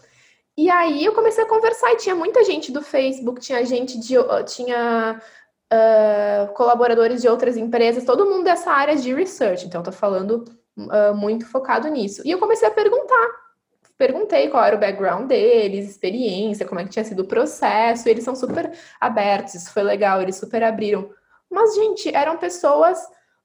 E 0.56 0.70
aí 0.70 1.04
eu 1.04 1.12
comecei 1.12 1.42
a 1.42 1.48
conversar 1.48 1.92
e 1.92 1.96
tinha 1.96 2.14
muita 2.14 2.44
gente 2.44 2.70
do 2.70 2.80
Facebook, 2.80 3.40
tinha 3.40 3.64
gente 3.64 3.98
de. 3.98 4.14
tinha 4.46 5.20
uh, 5.72 6.52
colaboradores 6.54 7.20
de 7.20 7.28
outras 7.28 7.56
empresas, 7.56 8.04
todo 8.04 8.26
mundo 8.26 8.44
dessa 8.44 8.70
área 8.70 8.96
de 8.96 9.12
research. 9.12 9.66
Então, 9.66 9.80
estou 9.80 9.92
falando 9.92 10.44
uh, 10.78 11.14
muito 11.14 11.46
focado 11.46 11.88
nisso. 11.88 12.22
E 12.24 12.30
eu 12.30 12.38
comecei 12.38 12.68
a 12.68 12.70
perguntar. 12.70 13.28
perguntei 13.98 14.48
qual 14.48 14.64
era 14.64 14.76
o 14.76 14.80
background 14.80 15.26
deles, 15.26 15.90
experiência, 15.90 16.66
como 16.66 16.80
é 16.80 16.84
que 16.84 16.90
tinha 16.90 17.04
sido 17.04 17.20
o 17.20 17.28
processo, 17.28 18.08
eles 18.08 18.24
são 18.24 18.34
super 18.36 18.72
abertos, 19.00 19.54
isso 19.54 19.72
foi 19.72 19.82
legal, 19.82 20.20
eles 20.22 20.36
super 20.36 20.62
abriram. 20.62 21.10
Mas, 21.50 21.74
gente, 21.74 22.14
eram 22.14 22.36
pessoas 22.36 22.98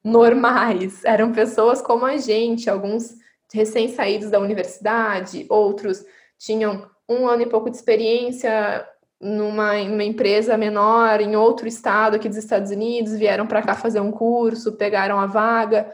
normais, 0.03 1.03
eram 1.05 1.31
pessoas 1.31 1.81
como 1.81 2.05
a 2.05 2.17
gente, 2.17 2.69
alguns 2.69 3.15
recém-saídos 3.51 4.29
da 4.29 4.39
universidade, 4.39 5.47
outros 5.49 6.05
tinham 6.37 6.87
um 7.09 7.27
ano 7.27 7.41
e 7.41 7.47
pouco 7.47 7.69
de 7.69 7.75
experiência 7.75 8.87
numa, 9.19 9.75
numa 9.83 10.03
empresa 10.03 10.55
menor 10.57 11.19
em 11.19 11.35
outro 11.35 11.67
estado 11.67 12.15
aqui 12.15 12.29
dos 12.29 12.37
Estados 12.37 12.71
Unidos, 12.71 13.17
vieram 13.17 13.45
para 13.45 13.61
cá 13.61 13.75
fazer 13.75 13.99
um 13.99 14.11
curso, 14.11 14.77
pegaram 14.77 15.19
a 15.19 15.25
vaga 15.25 15.91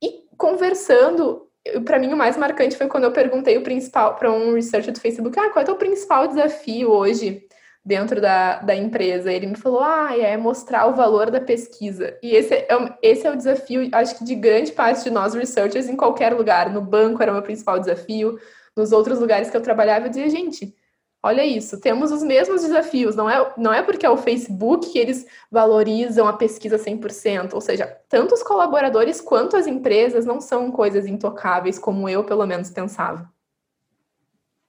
e 0.00 0.24
conversando. 0.36 1.48
Para 1.84 1.98
mim, 1.98 2.12
o 2.12 2.16
mais 2.16 2.36
marcante 2.36 2.76
foi 2.76 2.86
quando 2.86 3.04
eu 3.04 3.12
perguntei 3.12 3.58
o 3.58 3.62
principal 3.62 4.14
para 4.14 4.30
um 4.30 4.54
researcher 4.54 4.92
do 4.92 5.00
Facebook: 5.00 5.38
ah, 5.38 5.50
qual 5.50 5.64
é 5.64 5.70
o 5.70 5.76
principal 5.76 6.28
desafio 6.28 6.90
hoje 6.90 7.42
dentro 7.84 8.20
da, 8.20 8.60
da 8.60 8.76
empresa? 8.76 9.32
Ele 9.32 9.48
me 9.48 9.56
falou: 9.56 9.80
ah, 9.82 10.16
é 10.16 10.36
mostrar 10.36 10.86
o 10.86 10.94
valor 10.94 11.30
da 11.30 11.40
pesquisa. 11.40 12.16
E 12.22 12.30
esse 12.30 12.54
é, 12.54 12.68
esse 13.02 13.26
é 13.26 13.30
o 13.30 13.36
desafio, 13.36 13.88
acho 13.92 14.16
que 14.16 14.24
de 14.24 14.34
grande 14.34 14.72
parte 14.72 15.04
de 15.04 15.10
nós 15.10 15.34
researchers 15.34 15.88
em 15.88 15.96
qualquer 15.96 16.32
lugar. 16.32 16.70
No 16.70 16.80
banco 16.80 17.22
era 17.22 17.32
o 17.32 17.34
meu 17.34 17.42
principal 17.42 17.78
desafio, 17.80 18.38
nos 18.78 18.92
outros 18.92 19.20
lugares 19.20 19.50
que 19.50 19.56
eu 19.56 19.62
trabalhava, 19.62 20.06
eu 20.06 20.10
dizia: 20.10 20.30
gente 20.30 20.74
Olha 21.20 21.44
isso, 21.44 21.80
temos 21.80 22.12
os 22.12 22.22
mesmos 22.22 22.62
desafios. 22.62 23.16
Não 23.16 23.28
é, 23.28 23.52
não 23.56 23.72
é 23.72 23.82
porque 23.82 24.06
é 24.06 24.10
o 24.10 24.16
Facebook 24.16 24.92
que 24.92 24.98
eles 24.98 25.26
valorizam 25.50 26.28
a 26.28 26.32
pesquisa 26.32 26.78
100%. 26.78 27.54
Ou 27.54 27.60
seja, 27.60 27.86
tanto 28.08 28.34
os 28.34 28.42
colaboradores 28.42 29.20
quanto 29.20 29.56
as 29.56 29.66
empresas 29.66 30.24
não 30.24 30.40
são 30.40 30.70
coisas 30.70 31.06
intocáveis, 31.06 31.78
como 31.78 32.08
eu, 32.08 32.22
pelo 32.22 32.46
menos, 32.46 32.70
pensava. 32.70 33.28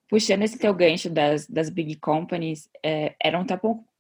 Puxando 0.10 0.41
esse 0.41 0.57
teu 0.57 0.74
gancho 0.74 1.07
das, 1.07 1.45
das 1.45 1.70
big 1.70 1.95
companies, 1.97 2.68
é, 2.84 3.14
era 3.22 3.39
um, 3.39 3.45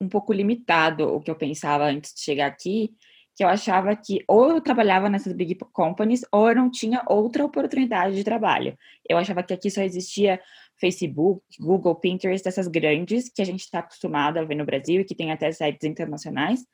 um 0.01 0.09
pouco 0.09 0.33
limitado 0.33 1.07
o 1.07 1.21
que 1.21 1.29
eu 1.29 1.35
pensava 1.35 1.85
antes 1.85 2.15
de 2.15 2.21
chegar 2.21 2.47
aqui, 2.47 2.91
que 3.39 3.43
eu 3.45 3.47
achava 3.47 3.95
que 3.95 4.21
ou 4.27 4.51
eu 4.51 4.59
trabalhava 4.59 5.07
nessas 5.07 5.31
big 5.31 5.55
companies 5.71 6.25
ou 6.29 6.49
eu 6.49 6.55
não 6.55 6.69
tinha 6.69 7.01
outra 7.07 7.45
oportunidade 7.45 8.13
de 8.13 8.21
trabalho. 8.21 8.77
Eu 9.07 9.17
achava 9.17 9.41
que 9.41 9.53
aqui 9.53 9.71
só 9.71 9.81
existia 9.81 10.41
Facebook, 10.77 11.41
Google, 11.57 11.95
Pinterest, 11.95 12.45
essas 12.45 12.67
grandes 12.67 13.29
que 13.29 13.41
a 13.41 13.45
gente 13.45 13.61
está 13.61 13.79
acostumado 13.79 14.39
a 14.39 14.43
ver 14.43 14.55
no 14.55 14.65
Brasil 14.65 14.99
e 14.99 15.05
que 15.05 15.15
tem 15.15 15.31
até 15.31 15.49
sites 15.53 15.87
internacionais. 15.89 16.65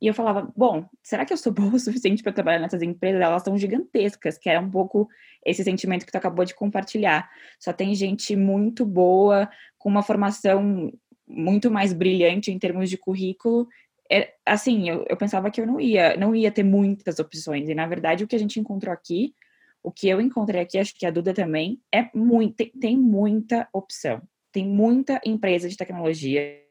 E 0.00 0.06
eu 0.06 0.14
falava, 0.14 0.50
bom, 0.56 0.86
será 1.02 1.26
que 1.26 1.32
eu 1.34 1.36
sou 1.36 1.52
boa 1.52 1.74
o 1.74 1.78
suficiente 1.78 2.22
para 2.22 2.32
trabalhar 2.32 2.60
nessas 2.60 2.80
empresas? 2.80 3.20
Elas 3.20 3.42
são 3.42 3.58
gigantescas, 3.58 4.38
que 4.38 4.48
é 4.48 4.58
um 4.58 4.70
pouco 4.70 5.06
esse 5.44 5.62
sentimento 5.62 6.06
que 6.06 6.12
tu 6.12 6.16
acabou 6.16 6.46
de 6.46 6.54
compartilhar. 6.54 7.28
Só 7.60 7.70
tem 7.70 7.94
gente 7.94 8.34
muito 8.34 8.86
boa, 8.86 9.46
com 9.76 9.90
uma 9.90 10.02
formação 10.02 10.90
muito 11.28 11.70
mais 11.70 11.92
brilhante 11.92 12.50
em 12.50 12.58
termos 12.58 12.88
de 12.88 12.96
currículo, 12.96 13.68
é, 14.10 14.34
assim, 14.44 14.88
eu, 14.88 15.04
eu 15.08 15.16
pensava 15.16 15.50
que 15.50 15.60
eu 15.60 15.66
não 15.66 15.80
ia, 15.80 16.16
não 16.16 16.34
ia 16.34 16.50
ter 16.50 16.62
muitas 16.62 17.18
opções. 17.18 17.68
E 17.68 17.74
na 17.74 17.86
verdade 17.86 18.24
o 18.24 18.28
que 18.28 18.36
a 18.36 18.38
gente 18.38 18.60
encontrou 18.60 18.92
aqui, 18.92 19.34
o 19.82 19.90
que 19.90 20.08
eu 20.08 20.20
encontrei 20.20 20.62
aqui, 20.62 20.78
acho 20.78 20.94
que 20.96 21.06
a 21.06 21.10
Duda 21.10 21.34
também, 21.34 21.80
é 21.92 22.08
muito, 22.14 22.56
tem, 22.56 22.70
tem 22.70 22.96
muita 22.96 23.68
opção. 23.72 24.22
Tem 24.52 24.66
muita 24.66 25.20
empresa 25.24 25.68
de 25.68 25.76
tecnologia. 25.76 26.62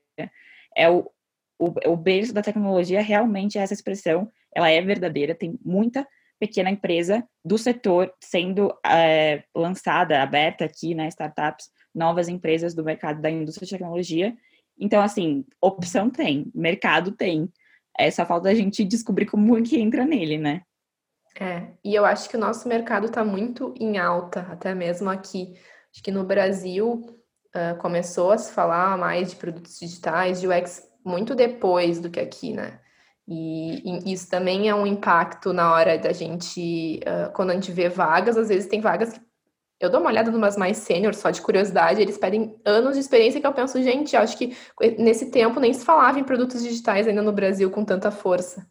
É 0.75 0.89
o, 0.89 1.09
o, 1.59 1.91
o 1.91 1.97
berço 1.97 2.34
da 2.34 2.41
tecnologia 2.41 3.01
realmente 3.01 3.57
é 3.57 3.61
essa 3.61 3.73
expressão, 3.73 4.29
ela 4.55 4.69
é 4.69 4.81
verdadeira, 4.81 5.36
tem 5.36 5.57
muita 5.63 6.07
pequena 6.39 6.69
empresa 6.69 7.23
do 7.43 7.57
setor 7.57 8.13
sendo 8.19 8.73
é, 8.86 9.43
lançada, 9.55 10.21
aberta 10.21 10.65
aqui, 10.65 10.93
né, 10.93 11.07
startups, 11.07 11.69
novas 11.93 12.27
empresas 12.27 12.73
do 12.73 12.84
mercado 12.84 13.21
da 13.21 13.29
indústria 13.29 13.65
de 13.65 13.71
tecnologia, 13.71 14.36
então, 14.78 15.01
assim, 15.01 15.45
opção 15.61 16.09
tem, 16.09 16.51
mercado 16.53 17.11
tem. 17.11 17.51
É 17.97 18.09
só 18.09 18.26
falta 18.26 18.49
a 18.49 18.53
gente 18.53 18.84
descobrir 18.84 19.26
como 19.26 19.61
que 19.61 19.80
entra 19.80 20.05
nele, 20.05 20.38
né? 20.38 20.61
É, 21.39 21.67
e 21.84 21.95
eu 21.95 22.05
acho 22.05 22.30
que 22.30 22.38
o 22.38 22.39
nosso 22.39 22.67
mercado 22.67 23.07
está 23.07 23.24
muito 23.24 23.74
em 23.80 23.97
alta, 23.97 24.41
até 24.51 24.74
mesmo 24.76 25.09
aqui. 25.09 25.53
Acho 25.91 26.03
que 26.03 26.11
no 26.11 26.24
Brasil 26.24 27.05
uh, 27.55 27.78
começou 27.80 28.32
a 28.32 28.38
se 28.38 28.51
falar 28.51 28.97
mais 28.97 29.30
de 29.30 29.36
produtos 29.36 29.80
digitais, 29.80 30.41
de 30.41 30.47
UX, 30.47 30.84
muito 31.05 31.36
depois 31.36 31.99
do 31.99 32.09
que 32.09 32.19
aqui, 32.19 32.53
né? 32.53 32.80
E, 33.28 34.09
e 34.09 34.13
isso 34.13 34.30
também 34.30 34.69
é 34.69 34.76
um 34.76 34.86
impacto 34.86 35.53
na 35.53 35.71
hora 35.71 35.97
da 35.97 36.11
gente, 36.11 36.99
uh, 36.99 37.32
quando 37.34 37.51
a 37.51 37.53
gente 37.53 37.71
vê 37.71 37.89
vagas, 37.89 38.38
às 38.38 38.49
vezes 38.49 38.67
tem 38.67 38.82
vagas 38.82 39.13
que 39.13 39.21
eu 39.84 39.89
dou 39.89 39.99
uma 39.99 40.09
olhada 40.09 40.31
numas 40.31 40.55
mais 40.55 40.77
sênior, 40.77 41.13
só 41.13 41.29
de 41.29 41.41
curiosidade, 41.41 42.01
eles 42.01 42.17
pedem 42.17 42.55
anos 42.63 42.93
de 42.93 43.01
experiência 43.01 43.41
que 43.41 43.45
eu 43.45 43.51
penso, 43.51 43.84
gente, 43.84 44.15
acho 44.15 44.38
que 44.38 44.55
nesse 44.97 45.29
tempo 45.29 45.59
nem 45.59 45.73
se 45.73 45.84
falava 45.84 46.17
em 46.17 46.23
produtos 46.23 46.63
digitais 46.63 47.05
ainda 47.05 47.21
no 47.21 47.34
Brasil 47.34 47.69
com 47.69 47.84
tanta 47.84 48.09
força. 48.09 48.65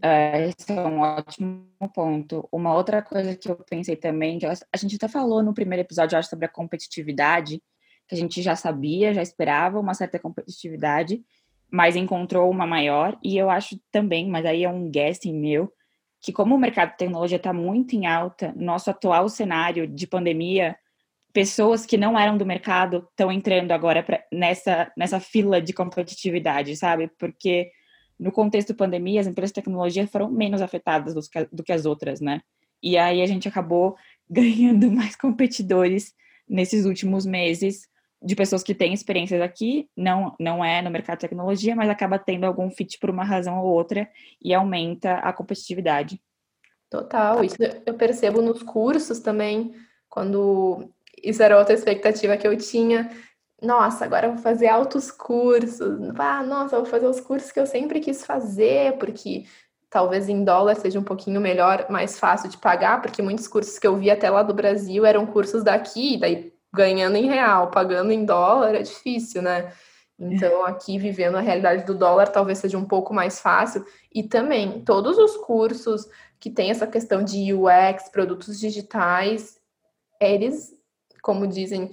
É, 0.00 0.48
esse 0.48 0.70
é 0.70 0.80
um 0.80 1.00
ótimo 1.00 1.66
ponto. 1.92 2.48
Uma 2.52 2.72
outra 2.74 3.02
coisa 3.02 3.34
que 3.34 3.50
eu 3.50 3.56
pensei 3.56 3.96
também, 3.96 4.38
que 4.38 4.46
a 4.46 4.76
gente 4.76 4.94
até 4.94 5.08
falou 5.08 5.42
no 5.42 5.52
primeiro 5.52 5.82
episódio, 5.82 6.16
acho, 6.16 6.28
sobre 6.28 6.46
a 6.46 6.48
competitividade, 6.50 7.60
que 8.06 8.14
a 8.14 8.18
gente 8.18 8.40
já 8.40 8.54
sabia, 8.54 9.12
já 9.12 9.22
esperava 9.22 9.80
uma 9.80 9.94
certa 9.94 10.16
competitividade, 10.16 11.24
mas 11.68 11.96
encontrou 11.96 12.48
uma 12.48 12.68
maior, 12.68 13.18
e 13.20 13.36
eu 13.36 13.50
acho 13.50 13.80
também, 13.90 14.30
mas 14.30 14.46
aí 14.46 14.62
é 14.62 14.68
um 14.68 14.88
guessing 14.88 15.36
meu, 15.36 15.72
que 16.20 16.32
como 16.32 16.54
o 16.54 16.58
mercado 16.58 16.92
de 16.92 16.98
tecnologia 16.98 17.36
está 17.36 17.52
muito 17.52 17.94
em 17.94 18.06
alta, 18.06 18.52
nosso 18.56 18.90
atual 18.90 19.28
cenário 19.28 19.86
de 19.86 20.06
pandemia, 20.06 20.76
pessoas 21.32 21.84
que 21.84 21.96
não 21.96 22.18
eram 22.18 22.38
do 22.38 22.46
mercado 22.46 23.06
estão 23.10 23.30
entrando 23.30 23.70
agora 23.72 24.02
pra, 24.02 24.24
nessa, 24.32 24.90
nessa 24.96 25.20
fila 25.20 25.60
de 25.60 25.72
competitividade, 25.72 26.74
sabe? 26.76 27.10
Porque 27.18 27.70
no 28.18 28.32
contexto 28.32 28.74
pandemia, 28.74 29.20
as 29.20 29.26
empresas 29.26 29.50
de 29.50 29.56
tecnologia 29.56 30.06
foram 30.08 30.30
menos 30.30 30.62
afetadas 30.62 31.14
do 31.14 31.20
que, 31.20 31.48
do 31.52 31.62
que 31.62 31.72
as 31.72 31.84
outras, 31.84 32.20
né? 32.20 32.40
E 32.82 32.96
aí 32.96 33.20
a 33.20 33.26
gente 33.26 33.46
acabou 33.46 33.96
ganhando 34.28 34.90
mais 34.90 35.14
competidores 35.14 36.14
nesses 36.48 36.86
últimos 36.86 37.26
meses 37.26 37.86
de 38.22 38.34
pessoas 38.34 38.62
que 38.62 38.74
têm 38.74 38.92
experiências 38.92 39.40
aqui, 39.40 39.88
não, 39.96 40.34
não 40.40 40.64
é 40.64 40.80
no 40.80 40.90
mercado 40.90 41.18
de 41.18 41.22
tecnologia, 41.22 41.76
mas 41.76 41.88
acaba 41.88 42.18
tendo 42.18 42.44
algum 42.44 42.70
fit 42.70 42.98
por 42.98 43.10
uma 43.10 43.24
razão 43.24 43.58
ou 43.58 43.66
outra 43.66 44.08
e 44.42 44.54
aumenta 44.54 45.14
a 45.14 45.32
competitividade. 45.32 46.20
Total, 46.88 47.44
isso 47.44 47.56
eu 47.84 47.94
percebo 47.94 48.40
nos 48.40 48.62
cursos 48.62 49.20
também, 49.20 49.74
quando 50.08 50.88
isso 51.22 51.42
era 51.42 51.58
outra 51.58 51.74
expectativa 51.74 52.36
que 52.36 52.46
eu 52.46 52.56
tinha. 52.56 53.10
Nossa, 53.60 54.04
agora 54.04 54.26
eu 54.26 54.32
vou 54.34 54.42
fazer 54.42 54.68
altos 54.68 55.10
cursos. 55.10 55.98
Ah, 56.18 56.42
nossa, 56.42 56.76
eu 56.76 56.82
vou 56.82 56.90
fazer 56.90 57.06
os 57.06 57.20
cursos 57.20 57.50
que 57.50 57.58
eu 57.58 57.66
sempre 57.66 58.00
quis 58.00 58.24
fazer, 58.24 58.96
porque 58.98 59.44
talvez 59.90 60.28
em 60.28 60.44
dólar 60.44 60.76
seja 60.76 60.98
um 60.98 61.04
pouquinho 61.04 61.40
melhor, 61.40 61.86
mais 61.90 62.18
fácil 62.18 62.48
de 62.48 62.58
pagar, 62.58 63.00
porque 63.00 63.22
muitos 63.22 63.48
cursos 63.48 63.78
que 63.78 63.86
eu 63.86 63.96
vi 63.96 64.10
até 64.10 64.30
lá 64.30 64.42
do 64.42 64.54
Brasil 64.54 65.04
eram 65.04 65.26
cursos 65.26 65.64
daqui, 65.64 66.18
daí 66.18 66.55
ganhando 66.74 67.16
em 67.16 67.26
real, 67.26 67.70
pagando 67.70 68.12
em 68.12 68.24
dólar, 68.24 68.74
é 68.74 68.82
difícil, 68.82 69.42
né? 69.42 69.72
Então, 70.18 70.64
aqui 70.64 70.98
vivendo 70.98 71.36
a 71.36 71.42
realidade 71.42 71.84
do 71.84 71.94
dólar, 71.94 72.28
talvez 72.28 72.58
seja 72.58 72.78
um 72.78 72.86
pouco 72.86 73.12
mais 73.12 73.38
fácil. 73.38 73.84
E 74.14 74.22
também, 74.22 74.82
todos 74.82 75.18
os 75.18 75.36
cursos 75.36 76.08
que 76.40 76.50
tem 76.50 76.70
essa 76.70 76.86
questão 76.86 77.22
de 77.22 77.52
UX, 77.52 78.08
produtos 78.10 78.58
digitais, 78.58 79.58
eles, 80.20 80.74
como 81.22 81.46
dizem 81.46 81.90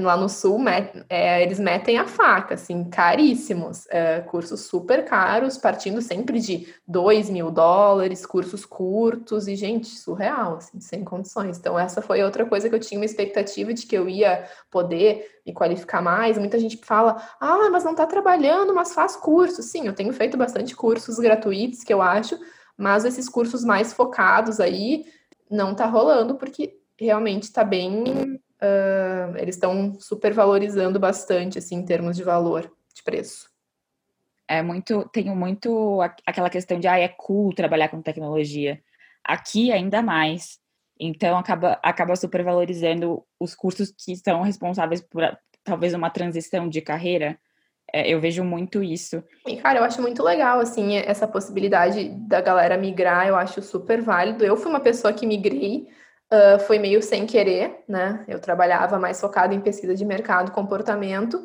lá 0.00 0.16
no 0.16 0.28
sul, 0.28 0.58
met, 0.58 1.04
é, 1.08 1.42
eles 1.42 1.58
metem 1.58 1.98
a 1.98 2.06
faca, 2.06 2.54
assim, 2.54 2.84
caríssimos, 2.84 3.86
é, 3.90 4.20
cursos 4.20 4.62
super 4.62 5.04
caros, 5.04 5.58
partindo 5.58 6.00
sempre 6.00 6.38
de 6.38 6.72
2 6.86 7.28
mil 7.28 7.50
dólares, 7.50 8.24
cursos 8.24 8.64
curtos, 8.64 9.48
e, 9.48 9.56
gente, 9.56 9.88
surreal, 9.88 10.56
assim, 10.56 10.80
sem 10.80 11.02
condições. 11.02 11.58
Então, 11.58 11.78
essa 11.78 12.00
foi 12.00 12.22
outra 12.22 12.46
coisa 12.46 12.68
que 12.68 12.74
eu 12.74 12.80
tinha 12.80 13.00
uma 13.00 13.04
expectativa 13.04 13.74
de 13.74 13.84
que 13.84 13.96
eu 13.96 14.08
ia 14.08 14.48
poder 14.70 15.40
me 15.44 15.52
qualificar 15.52 16.00
mais. 16.00 16.38
Muita 16.38 16.58
gente 16.58 16.76
fala, 16.76 17.20
ah, 17.40 17.68
mas 17.70 17.84
não 17.84 17.94
tá 17.94 18.06
trabalhando, 18.06 18.74
mas 18.74 18.94
faz 18.94 19.16
curso. 19.16 19.62
Sim, 19.62 19.86
eu 19.86 19.94
tenho 19.94 20.12
feito 20.12 20.36
bastante 20.36 20.76
cursos 20.76 21.18
gratuitos, 21.18 21.82
que 21.82 21.92
eu 21.92 22.00
acho, 22.00 22.38
mas 22.76 23.04
esses 23.04 23.28
cursos 23.28 23.64
mais 23.64 23.92
focados 23.92 24.60
aí 24.60 25.04
não 25.50 25.74
tá 25.74 25.86
rolando, 25.86 26.36
porque 26.36 26.78
realmente 26.96 27.44
está 27.44 27.64
bem 27.64 28.40
uh, 28.64 29.36
eles 29.36 29.56
estão 29.56 29.98
super 30.00 30.32
valorizando 30.32 30.98
bastante, 30.98 31.58
assim, 31.58 31.76
em 31.76 31.84
termos 31.84 32.16
de 32.16 32.22
valor, 32.22 32.70
de 32.94 33.02
preço. 33.02 33.48
É 34.48 34.62
muito, 34.62 35.08
tenho 35.12 35.34
muito 35.36 36.00
aquela 36.26 36.50
questão 36.50 36.78
de, 36.78 36.88
ah, 36.88 36.98
é 36.98 37.08
cool 37.08 37.54
trabalhar 37.54 37.88
com 37.88 38.02
tecnologia. 38.02 38.80
Aqui, 39.24 39.72
ainda 39.72 40.02
mais. 40.02 40.58
Então, 40.98 41.36
acaba, 41.36 41.78
acaba 41.82 42.14
super 42.16 42.42
valorizando 42.42 43.24
os 43.40 43.54
cursos 43.54 43.90
que 43.90 44.16
são 44.16 44.42
responsáveis 44.42 45.00
por, 45.00 45.22
talvez, 45.62 45.94
uma 45.94 46.10
transição 46.10 46.68
de 46.68 46.80
carreira. 46.80 47.38
É, 47.92 48.08
eu 48.08 48.20
vejo 48.20 48.44
muito 48.44 48.82
isso. 48.82 49.22
E, 49.46 49.56
cara, 49.56 49.78
eu 49.78 49.84
acho 49.84 50.00
muito 50.00 50.22
legal, 50.22 50.60
assim, 50.60 50.96
essa 50.96 51.26
possibilidade 51.26 52.10
da 52.28 52.40
galera 52.40 52.76
migrar, 52.76 53.26
eu 53.26 53.36
acho 53.36 53.62
super 53.62 54.02
válido. 54.02 54.44
Eu 54.44 54.56
fui 54.56 54.70
uma 54.70 54.80
pessoa 54.80 55.12
que 55.12 55.26
migrei 55.26 55.88
uh, 56.32 56.58
foi 56.60 56.78
meio 56.78 57.02
sem 57.02 57.26
querer, 57.26 57.84
né? 57.88 58.24
Eu 58.28 58.40
trabalhava 58.40 58.98
mais 58.98 59.20
focado 59.20 59.54
em 59.54 59.60
pesquisa 59.60 59.94
de 59.94 60.04
mercado, 60.04 60.52
comportamento, 60.52 61.44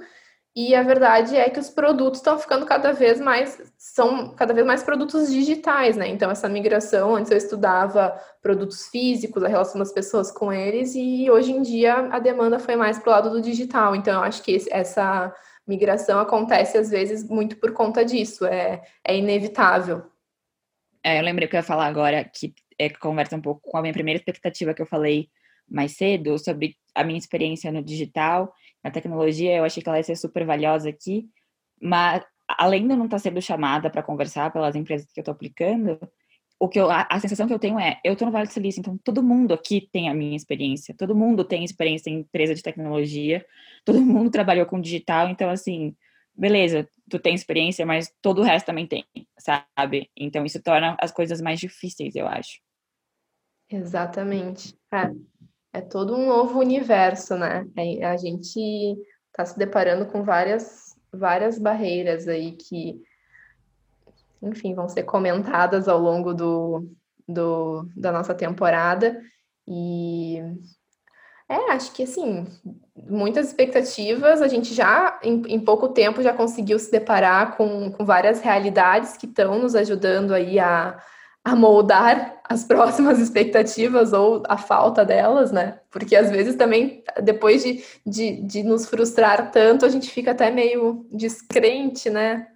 e 0.55 0.73
a 0.75 0.81
verdade 0.81 1.37
é 1.37 1.49
que 1.49 1.59
os 1.59 1.69
produtos 1.69 2.19
estão 2.19 2.37
ficando 2.39 2.65
cada 2.65 2.91
vez 2.91 3.21
mais, 3.21 3.61
são 3.77 4.33
cada 4.35 4.53
vez 4.53 4.65
mais 4.65 4.83
produtos 4.83 5.31
digitais, 5.31 5.95
né? 5.95 6.07
Então, 6.07 6.29
essa 6.31 6.49
migração, 6.49 7.15
antes 7.15 7.31
eu 7.31 7.37
estudava 7.37 8.19
produtos 8.41 8.87
físicos, 8.87 9.43
a 9.43 9.47
relação 9.47 9.79
das 9.79 9.93
pessoas 9.93 10.31
com 10.31 10.51
eles, 10.51 10.95
e 10.95 11.29
hoje 11.29 11.51
em 11.51 11.61
dia 11.61 12.09
a 12.11 12.19
demanda 12.19 12.59
foi 12.59 12.75
mais 12.75 12.97
para 12.97 13.09
o 13.09 13.13
lado 13.13 13.29
do 13.29 13.41
digital. 13.41 13.95
Então, 13.95 14.15
eu 14.15 14.23
acho 14.23 14.41
que 14.41 14.51
esse, 14.51 14.71
essa 14.73 15.33
migração 15.67 16.19
acontece 16.19 16.77
às 16.77 16.89
vezes 16.89 17.23
muito 17.23 17.55
por 17.57 17.71
conta 17.71 18.03
disso, 18.03 18.45
é, 18.45 18.81
é 19.03 19.15
inevitável. 19.15 20.03
É, 21.03 21.19
eu 21.19 21.23
lembrei 21.23 21.47
que 21.47 21.55
eu 21.55 21.59
ia 21.59 21.63
falar 21.63 21.85
agora, 21.85 22.23
que 22.23 22.53
é, 22.79 22.89
conversa 22.89 23.35
um 23.35 23.41
pouco 23.41 23.61
com 23.61 23.77
a 23.77 23.81
minha 23.81 23.93
primeira 23.93 24.17
expectativa 24.17 24.73
que 24.73 24.81
eu 24.81 24.85
falei 24.87 25.29
mais 25.69 25.91
cedo, 25.97 26.39
sobre 26.39 26.75
a 26.95 27.03
minha 27.03 27.19
experiência 27.19 27.71
no 27.71 27.83
digital 27.83 28.51
a 28.83 28.91
tecnologia, 28.91 29.57
eu 29.57 29.63
achei 29.63 29.83
que 29.83 29.89
ela 29.89 29.97
ia 29.97 30.03
ser 30.03 30.15
super 30.15 30.45
valiosa 30.45 30.89
aqui, 30.89 31.29
mas 31.81 32.23
além 32.47 32.87
de 32.87 32.93
eu 32.93 32.97
não 32.97 33.05
estar 33.05 33.19
sendo 33.19 33.41
chamada 33.41 33.89
para 33.89 34.03
conversar 34.03 34.51
pelas 34.51 34.75
empresas 34.75 35.11
que 35.11 35.19
eu 35.19 35.21
estou 35.21 35.33
aplicando, 35.33 35.99
o 36.59 36.67
que 36.67 36.79
eu, 36.79 36.89
a, 36.89 37.07
a, 37.09 37.19
sensação 37.19 37.47
que 37.47 37.53
eu 37.53 37.59
tenho 37.59 37.79
é, 37.79 37.99
eu 38.03 38.13
estou 38.13 38.25
no 38.25 38.31
Vale 38.31 38.47
do 38.47 38.53
Silício, 38.53 38.79
então 38.79 38.97
todo 39.03 39.23
mundo 39.23 39.53
aqui 39.53 39.87
tem 39.91 40.09
a 40.09 40.13
minha 40.13 40.35
experiência, 40.35 40.95
todo 40.97 41.15
mundo 41.15 41.43
tem 41.43 41.63
experiência 41.63 42.09
em 42.09 42.19
empresa 42.19 42.53
de 42.53 42.63
tecnologia, 42.63 43.45
todo 43.85 43.99
mundo 44.01 44.29
trabalhou 44.29 44.65
com 44.65 44.79
digital, 44.79 45.29
então 45.29 45.49
assim, 45.49 45.95
beleza, 46.35 46.87
tu 47.09 47.19
tem 47.19 47.33
experiência, 47.33 47.85
mas 47.85 48.13
todo 48.21 48.39
o 48.39 48.43
resto 48.43 48.65
também 48.65 48.87
tem, 48.87 49.05
sabe? 49.37 50.09
Então 50.15 50.45
isso 50.45 50.61
torna 50.61 50.97
as 50.99 51.11
coisas 51.11 51.41
mais 51.41 51.59
difíceis, 51.59 52.15
eu 52.15 52.27
acho. 52.27 52.59
Exatamente. 53.69 54.77
É 54.91 55.11
é 55.71 55.81
todo 55.81 56.15
um 56.15 56.27
novo 56.27 56.59
universo, 56.59 57.35
né? 57.35 57.65
É, 57.77 58.05
a 58.05 58.17
gente 58.17 58.59
está 59.27 59.45
se 59.45 59.57
deparando 59.57 60.05
com 60.07 60.23
várias, 60.23 60.95
várias 61.11 61.59
barreiras 61.59 62.27
aí 62.27 62.53
que, 62.53 63.01
enfim, 64.41 64.73
vão 64.73 64.89
ser 64.89 65.03
comentadas 65.03 65.87
ao 65.87 65.99
longo 65.99 66.33
do, 66.33 66.89
do, 67.27 67.87
da 67.95 68.11
nossa 68.11 68.33
temporada. 68.33 69.21
E 69.67 70.39
é, 71.47 71.71
acho 71.71 71.93
que 71.93 72.03
assim, 72.03 72.47
muitas 72.95 73.47
expectativas, 73.47 74.41
a 74.41 74.47
gente 74.47 74.73
já, 74.73 75.19
em, 75.23 75.43
em, 75.47 75.59
pouco 75.59 75.89
tempo, 75.89 76.23
já 76.23 76.33
conseguiu 76.33 76.79
se 76.79 76.91
deparar 76.91 77.55
com, 77.55 77.91
com 77.91 78.03
várias 78.03 78.41
realidades 78.41 79.15
que 79.15 79.27
estão 79.27 79.59
nos 79.59 79.75
ajudando 79.75 80.33
aí 80.33 80.59
a 80.59 80.99
a 81.49 81.55
moldar 81.55 82.41
as 82.47 82.63
próximas 82.65 83.19
expectativas 83.19 84.13
ou 84.13 84.43
a 84.47 84.57
falta 84.57 85.05
delas, 85.05 85.51
né? 85.51 85.79
Porque 85.89 86.15
às 86.15 86.29
vezes 86.29 86.55
também, 86.55 87.03
depois 87.23 87.63
de, 87.63 87.83
de, 88.05 88.41
de 88.41 88.63
nos 88.63 88.87
frustrar 88.87 89.51
tanto, 89.51 89.85
a 89.85 89.89
gente 89.89 90.09
fica 90.09 90.31
até 90.31 90.49
meio 90.49 91.05
descrente, 91.11 92.09
né? 92.09 92.47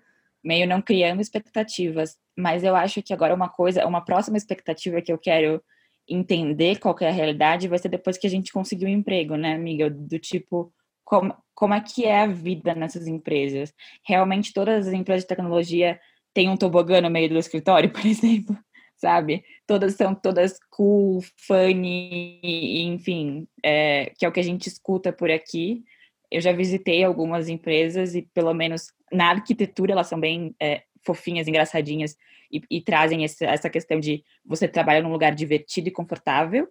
Meio 0.43 0.67
não 0.67 0.81
criando 0.81 1.21
expectativas. 1.21 2.17
Mas 2.37 2.63
eu 2.63 2.75
acho 2.75 3.01
que 3.01 3.13
agora 3.13 3.33
uma 3.33 3.49
coisa, 3.49 3.85
uma 3.85 4.03
próxima 4.03 4.37
expectativa 4.37 5.01
que 5.01 5.11
eu 5.11 5.17
quero 5.17 5.61
entender 6.07 6.79
qual 6.79 6.95
é 6.99 7.07
a 7.07 7.11
realidade 7.11 7.67
vai 7.67 7.79
ser 7.79 7.89
depois 7.89 8.17
que 8.17 8.27
a 8.27 8.29
gente 8.29 8.51
conseguir 8.51 8.85
um 8.85 8.89
emprego, 8.89 9.35
né, 9.35 9.53
amiga? 9.53 9.89
Do 9.89 10.19
tipo, 10.19 10.73
como, 11.03 11.35
como 11.55 11.73
é 11.73 11.81
que 11.81 12.05
é 12.05 12.21
a 12.21 12.27
vida 12.27 12.75
nessas 12.75 13.07
empresas? 13.07 13.73
Realmente 14.05 14.53
todas 14.53 14.87
as 14.87 14.93
empresas 14.93 15.23
de 15.23 15.29
tecnologia 15.29 15.99
têm 16.33 16.49
um 16.49 16.57
tobogã 16.57 16.99
no 16.99 17.09
meio 17.09 17.29
do 17.29 17.37
escritório, 17.37 17.89
por 17.93 18.05
exemplo? 18.05 18.57
Sabe? 19.03 19.43
Todas 19.67 19.95
são 19.95 20.15
todas 20.15 20.57
cool, 20.71 21.21
funny, 21.45 22.39
enfim, 22.85 23.45
é, 23.61 24.13
que 24.17 24.25
é 24.25 24.29
o 24.29 24.31
que 24.31 24.39
a 24.39 24.43
gente 24.43 24.67
escuta 24.67 25.11
por 25.11 25.29
aqui. 25.29 25.83
Eu 26.31 26.39
já 26.39 26.53
visitei 26.53 27.03
algumas 27.03 27.49
empresas 27.49 28.15
e, 28.15 28.21
pelo 28.33 28.53
menos 28.53 28.87
na 29.11 29.29
arquitetura, 29.29 29.91
elas 29.91 30.07
são 30.07 30.17
bem 30.17 30.55
é, 30.57 30.83
fofinhas, 31.05 31.49
engraçadinhas 31.49 32.15
e, 32.49 32.61
e 32.71 32.81
trazem 32.81 33.25
essa, 33.25 33.45
essa, 33.45 33.69
questão 33.69 33.99
de 33.99 34.23
você 34.45 34.69
trabalhar 34.69 35.01
num 35.01 35.11
lugar 35.11 35.35
divertido 35.35 35.89
e 35.89 35.91
confortável. 35.91 36.69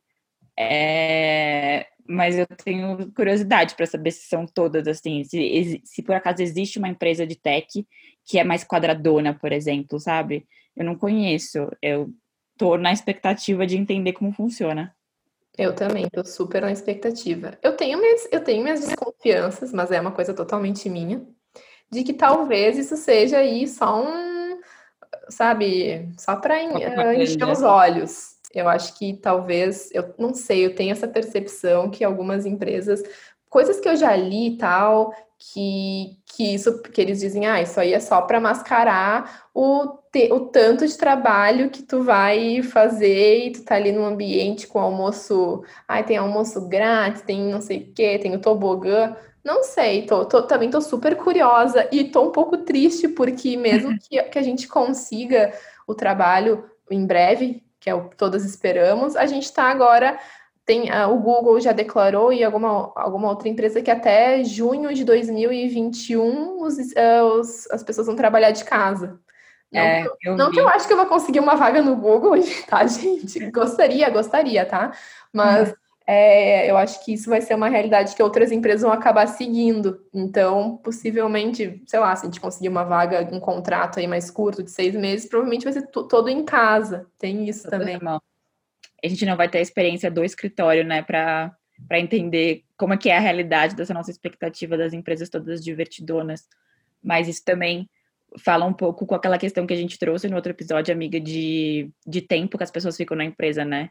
É, 0.59 1.87
mas 2.09 2.39
eu 2.39 2.47
tenho 2.65 3.13
curiosidade 3.13 3.75
para 3.75 3.85
saber 3.85 4.11
se 4.11 4.27
são 4.27 4.47
todas 4.47 4.89
assim, 4.89 5.23
se, 5.25 5.83
se 5.85 6.03
por 6.03 6.15
acaso 6.15 6.43
existe 6.43 6.79
uma 6.79 6.89
empresa 6.89 7.27
de 7.27 7.37
tech 7.37 7.87
que 8.25 8.39
é 8.39 8.45
mais 8.45 8.65
quadradona, 8.65 9.35
por 9.35 9.53
exemplo, 9.53 10.01
sabe? 10.01 10.47
Eu 10.77 10.85
não 10.85 10.97
conheço. 10.97 11.71
Eu 11.81 12.11
tô 12.57 12.77
na 12.77 12.93
expectativa 12.93 13.67
de 13.67 13.77
entender 13.77 14.13
como 14.13 14.33
funciona. 14.33 14.95
Eu 15.57 15.75
também, 15.75 16.09
tô 16.09 16.25
super 16.25 16.63
na 16.63 16.73
expectativa. 16.73 17.59
Eu 17.63 17.77
tenho 17.77 17.99
minhas, 17.99 18.27
eu 18.33 18.43
tenho 18.43 18.63
minhas 18.63 18.81
desconfianças, 18.81 19.73
mas 19.73 19.91
é 19.91 20.01
uma 20.01 20.13
coisa 20.13 20.33
totalmente 20.33 20.89
minha, 20.89 21.23
de 21.91 22.03
que 22.03 22.15
talvez 22.15 22.79
isso 22.79 22.97
seja 22.97 23.39
aí 23.39 23.69
só 23.69 24.03
um, 24.03 24.61
sabe, 25.29 26.09
só 26.19 26.37
para 26.37 26.55
uh, 26.55 27.13
encher 27.13 27.47
os 27.47 27.63
olhos. 27.63 28.37
Eu 28.55 28.69
acho 28.69 28.99
que 28.99 29.15
talvez, 29.15 29.91
eu 29.93 30.15
não 30.19 30.35
sei, 30.35 30.67
eu 30.67 30.75
tenho 30.75 30.93
essa 30.93 31.09
percepção 31.09 31.91
que 31.91 32.05
algumas 32.05 32.45
empresas, 32.47 33.03
coisas 33.53 33.79
que 33.79 33.87
eu 33.87 33.95
já 33.95 34.17
li 34.17 34.55
e 34.55 34.57
tal, 34.57 35.15
que, 35.39 36.17
que 36.25 36.55
isso 36.55 36.81
que 36.81 36.99
eles 36.99 37.21
dizem, 37.21 37.47
ah, 37.47 37.61
isso 37.61 37.79
aí 37.79 37.93
é 37.93 38.01
só 38.01 38.23
para 38.23 38.41
mascarar 38.41 39.47
o, 39.53 39.89
te, 40.11 40.33
o 40.33 40.41
tanto 40.47 40.87
de 40.87 40.97
trabalho 40.97 41.69
que 41.69 41.83
tu 41.83 42.03
vai 42.03 42.63
fazer 42.63 43.47
e 43.47 43.53
tu 43.53 43.63
tá 43.63 43.75
ali 43.75 43.93
no 43.93 44.07
ambiente 44.07 44.67
com 44.67 44.79
almoço, 44.79 45.63
ai, 45.87 46.03
tem 46.03 46.17
almoço 46.17 46.67
grátis, 46.67 47.21
tem 47.21 47.43
não 47.43 47.61
sei 47.61 47.81
o 47.81 47.93
que, 47.93 48.19
tem 48.21 48.35
o 48.35 48.41
tobogã. 48.41 49.15
Não 49.45 49.63
sei, 49.63 50.07
tô, 50.07 50.25
tô, 50.25 50.45
também 50.45 50.71
tô 50.71 50.81
super 50.81 51.15
curiosa 51.15 51.87
e 51.93 52.05
tô 52.05 52.23
um 52.23 52.33
pouco 52.33 52.57
triste, 52.57 53.07
porque 53.07 53.55
mesmo 53.59 53.99
que, 53.99 54.23
que 54.23 54.39
a 54.39 54.43
gente 54.43 54.67
consiga 54.67 55.53
o 55.87 55.95
trabalho 55.95 56.65
em 56.91 57.05
breve, 57.05 57.63
que 57.79 57.91
é 57.91 57.95
o 57.95 58.09
que 58.09 58.17
todas 58.17 58.47
esperamos, 58.47 59.15
a 59.15 59.27
gente 59.27 59.45
está 59.45 59.65
agora 59.65 60.19
tem 60.65 60.91
uh, 60.91 61.11
o 61.11 61.19
Google 61.19 61.61
já 61.61 61.73
declarou 61.73 62.33
e 62.33 62.45
alguma, 62.45 62.93
alguma 62.95 63.29
outra 63.29 63.49
empresa 63.49 63.83
que 63.83 63.91
até 63.91 64.45
junho 64.45 64.95
de 64.95 65.05
2021 65.05 66.63
os, 66.63 66.77
uh, 66.77 67.41
os, 67.41 67.71
as 67.71 67.83
pessoas 67.83 68.07
vão 68.07 68.17
trabalhar 68.17 68.53
de 68.53 68.65
casa. 68.65 69.21
Não, 69.73 69.81
é, 69.81 70.07
eu 70.23 70.37
não 70.37 70.51
que 70.51 70.61
eu 70.61 70.69
acho 70.69 70.87
que 70.87 70.93
eu 70.93 70.99
vou 70.99 71.07
conseguir 71.07 71.41
uma 71.41 71.57
vaga 71.57 71.81
no 71.81 71.97
Google, 71.97 72.35
tá, 72.69 72.85
gente? 72.87 73.51
Gostaria, 73.51 74.09
gostaria, 74.11 74.67
tá? 74.67 74.93
Mas 75.33 75.71
uhum. 75.71 75.75
é, 76.07 76.71
eu 76.71 76.77
acho 76.77 77.03
que 77.05 77.15
isso 77.15 77.31
vai 77.31 77.41
ser 77.41 77.55
uma 77.55 77.71
realidade 77.71 78.15
que 78.15 78.23
outras 78.23 78.53
empresas 78.53 78.83
vão 78.83 78.93
acabar 78.93 79.27
seguindo. 79.27 79.99
Então, 80.13 80.77
possivelmente, 80.77 81.83
sei 81.87 81.99
lá, 81.99 82.15
se 82.15 82.23
a 82.23 82.27
gente 82.27 82.41
conseguir 82.41 82.69
uma 82.69 82.85
vaga, 82.85 83.27
um 83.33 83.41
contrato 83.41 83.99
aí 83.99 84.07
mais 84.07 84.31
curto 84.31 84.63
de 84.63 84.71
seis 84.71 84.95
meses, 84.95 85.27
provavelmente 85.27 85.65
vai 85.65 85.73
ser 85.73 85.87
todo 85.87 86.29
em 86.29 86.45
casa. 86.45 87.07
Tem 87.19 87.49
isso 87.49 87.69
também. 87.69 87.99
A 89.05 89.09
gente 89.09 89.27
não 89.27 89.37
vai 89.37 89.49
ter 89.49 89.59
a 89.59 89.63
experiência 89.63 90.11
do 90.11 90.25
escritório, 90.25 90.85
né, 90.85 91.03
para 91.03 91.57
entender 91.93 92.65
como 92.77 92.95
é 92.95 92.97
que 92.97 93.11
é 93.11 93.17
a 93.17 93.21
realidade 93.21 93.75
dessa 93.75 93.95
nossa 93.95 94.11
expectativa 94.11 94.77
das 94.77 94.93
empresas 94.93 95.29
todas 95.29 95.63
divertidonas. 95.63 96.49
Mas 97.03 97.29
isso 97.29 97.45
também 97.45 97.89
fala 98.39 98.65
um 98.65 98.73
pouco 98.73 99.07
com 99.07 99.15
aquela 99.15 99.39
questão 99.39 99.67
que 99.67 99.75
a 99.75 99.77
gente 99.77 99.99
trouxe 99.99 100.29
no 100.29 100.37
outro 100.37 100.53
episódio, 100.53 100.95
amiga, 100.95 101.21
de, 101.21 101.91
de 102.07 102.23
tempo 102.23 102.57
que 102.57 102.65
as 102.65 102.71
pessoas 102.71 102.97
ficam 102.97 103.17
na 103.17 103.25
empresa, 103.25 103.65
né? 103.65 103.91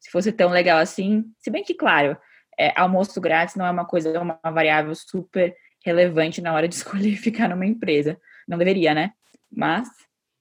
Se 0.00 0.10
fosse 0.10 0.32
tão 0.32 0.50
legal 0.50 0.78
assim, 0.78 1.24
se 1.38 1.50
bem 1.50 1.62
que, 1.62 1.74
claro, 1.74 2.16
é, 2.58 2.72
almoço 2.78 3.20
grátis 3.20 3.54
não 3.54 3.66
é 3.66 3.70
uma 3.70 3.84
coisa, 3.84 4.18
uma 4.20 4.38
variável 4.44 4.94
super 4.94 5.54
relevante 5.84 6.40
na 6.40 6.54
hora 6.54 6.68
de 6.68 6.74
escolher 6.76 7.16
ficar 7.16 7.48
numa 7.48 7.66
empresa. 7.66 8.18
Não 8.46 8.58
deveria, 8.58 8.94
né? 8.94 9.12
Mas 9.50 9.88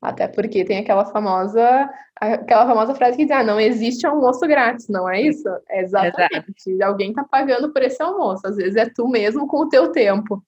até 0.01 0.27
porque 0.27 0.65
tem 0.65 0.79
aquela 0.79 1.05
famosa, 1.05 1.89
aquela 2.19 2.65
famosa 2.65 2.95
frase 2.95 3.17
que 3.17 3.25
diz, 3.25 3.31
ah, 3.31 3.43
não 3.43 3.59
existe 3.59 4.05
almoço 4.07 4.39
grátis, 4.47 4.87
não 4.87 5.07
é 5.07 5.21
isso? 5.21 5.47
É 5.69 5.81
exatamente. 5.81 6.53
Exato. 6.67 6.91
Alguém 6.91 7.11
está 7.11 7.23
pagando 7.23 7.71
por 7.71 7.83
esse 7.83 8.01
almoço. 8.01 8.47
Às 8.47 8.55
vezes 8.55 8.75
é 8.75 8.89
tu 8.89 9.07
mesmo 9.07 9.47
com 9.47 9.57
o 9.57 9.69
teu 9.69 9.91
tempo. 9.91 10.43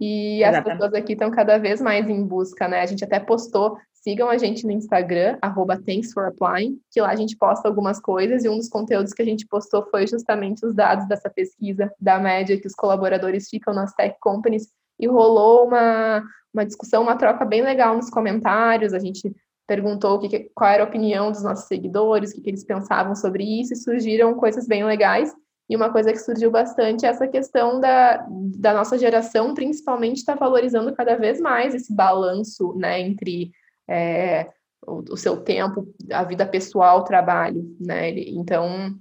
E 0.00 0.42
as 0.44 0.62
pessoas 0.62 0.92
aqui 0.92 1.12
estão 1.12 1.30
cada 1.30 1.56
vez 1.56 1.80
mais 1.80 2.08
em 2.10 2.22
busca, 2.22 2.68
né? 2.68 2.80
A 2.80 2.86
gente 2.86 3.02
até 3.04 3.18
postou, 3.18 3.78
sigam 3.92 4.28
a 4.28 4.36
gente 4.36 4.66
no 4.66 4.72
Instagram, 4.72 5.38
arroba 5.40 5.76
Thanks 5.76 6.12
for 6.12 6.26
Applying, 6.26 6.78
que 6.90 7.00
lá 7.00 7.10
a 7.10 7.16
gente 7.16 7.36
posta 7.36 7.66
algumas 7.66 7.98
coisas, 7.98 8.44
e 8.44 8.48
um 8.48 8.58
dos 8.58 8.68
conteúdos 8.68 9.12
que 9.12 9.22
a 9.22 9.24
gente 9.24 9.46
postou 9.46 9.86
foi 9.90 10.06
justamente 10.06 10.66
os 10.66 10.74
dados 10.74 11.08
dessa 11.08 11.30
pesquisa 11.30 11.90
da 11.98 12.18
média 12.18 12.60
que 12.60 12.66
os 12.66 12.74
colaboradores 12.74 13.48
ficam 13.48 13.72
nas 13.72 13.94
tech 13.94 14.16
companies, 14.20 14.68
e 14.98 15.06
rolou 15.06 15.66
uma, 15.66 16.22
uma 16.52 16.64
discussão, 16.64 17.02
uma 17.02 17.16
troca 17.16 17.44
bem 17.44 17.62
legal 17.62 17.96
nos 17.96 18.10
comentários. 18.10 18.92
A 18.92 18.98
gente 18.98 19.34
perguntou 19.66 20.18
que, 20.18 20.50
qual 20.54 20.70
era 20.70 20.84
a 20.84 20.86
opinião 20.86 21.30
dos 21.30 21.42
nossos 21.42 21.66
seguidores, 21.66 22.30
o 22.30 22.34
que, 22.34 22.40
que 22.40 22.50
eles 22.50 22.64
pensavam 22.64 23.14
sobre 23.14 23.44
isso, 23.44 23.72
e 23.72 23.76
surgiram 23.76 24.34
coisas 24.34 24.66
bem 24.66 24.84
legais. 24.84 25.34
E 25.68 25.74
uma 25.74 25.90
coisa 25.90 26.12
que 26.12 26.18
surgiu 26.18 26.50
bastante 26.50 27.04
é 27.04 27.08
essa 27.08 27.26
questão 27.26 27.80
da, 27.80 28.24
da 28.28 28.72
nossa 28.72 28.96
geração, 28.96 29.52
principalmente, 29.52 30.18
está 30.18 30.34
valorizando 30.34 30.94
cada 30.94 31.16
vez 31.16 31.40
mais 31.40 31.74
esse 31.74 31.92
balanço 31.92 32.72
né, 32.76 33.00
entre 33.00 33.50
é, 33.88 34.48
o, 34.86 35.02
o, 35.10 35.16
seu 35.16 35.38
tempo, 35.38 35.92
a 36.12 36.22
vida 36.22 36.46
pessoal, 36.46 37.00
o 37.00 37.04
trabalho. 37.04 37.76
Né? 37.80 38.10
Então, 38.10 38.94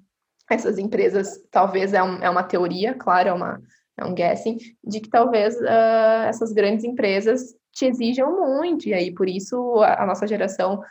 essas 0.49 0.79
empresas, 0.79 1.39
talvez 1.51 1.93
é, 1.93 2.01
um, 2.01 2.17
é 2.17 2.29
uma 2.29 2.43
teoria, 2.43 2.95
claro, 2.95 3.29
é, 3.29 3.33
uma, 3.33 3.61
é 3.97 4.05
um 4.05 4.13
guessing, 4.13 4.57
de 4.83 4.99
que 4.99 5.09
talvez 5.09 5.55
uh, 5.55 6.25
essas 6.27 6.51
grandes 6.51 6.83
empresas 6.83 7.55
te 7.71 7.85
exijam 7.85 8.31
muito, 8.35 8.87
e 8.87 8.93
aí 8.93 9.13
por 9.13 9.27
isso 9.27 9.81
a, 9.81 10.03
a, 10.03 10.05
nossa 10.05 10.27
geração, 10.27 10.81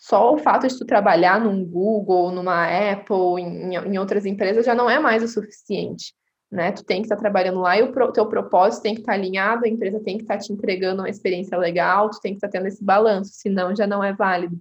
só 0.00 0.32
o 0.32 0.38
fato 0.38 0.66
de 0.66 0.78
tu 0.78 0.86
trabalhar 0.86 1.40
num 1.40 1.64
Google, 1.64 2.30
numa 2.30 2.66
Apple, 2.66 3.40
em, 3.40 3.74
em 3.74 3.98
outras 3.98 4.24
empresas, 4.24 4.64
já 4.64 4.74
não 4.74 4.88
é 4.88 4.98
mais 4.98 5.22
o 5.22 5.28
suficiente. 5.28 6.14
Né? 6.50 6.72
Tu 6.72 6.82
tem 6.82 7.02
que 7.02 7.06
estar 7.06 7.16
trabalhando 7.16 7.60
lá 7.60 7.78
e 7.78 7.82
o 7.82 7.92
pro, 7.92 8.10
teu 8.10 8.26
propósito 8.26 8.82
tem 8.82 8.94
que 8.94 9.00
estar 9.00 9.12
alinhado, 9.12 9.66
a 9.66 9.68
empresa 9.68 10.00
tem 10.00 10.16
que 10.16 10.22
estar 10.24 10.38
te 10.38 10.50
entregando 10.50 11.02
uma 11.02 11.10
experiência 11.10 11.58
legal, 11.58 12.08
tu 12.08 12.20
tem 12.20 12.32
que 12.32 12.38
estar 12.38 12.48
tendo 12.48 12.66
esse 12.66 12.82
balanço, 12.82 13.32
senão 13.34 13.76
já 13.76 13.86
não 13.86 14.02
é 14.02 14.14
válido. 14.14 14.58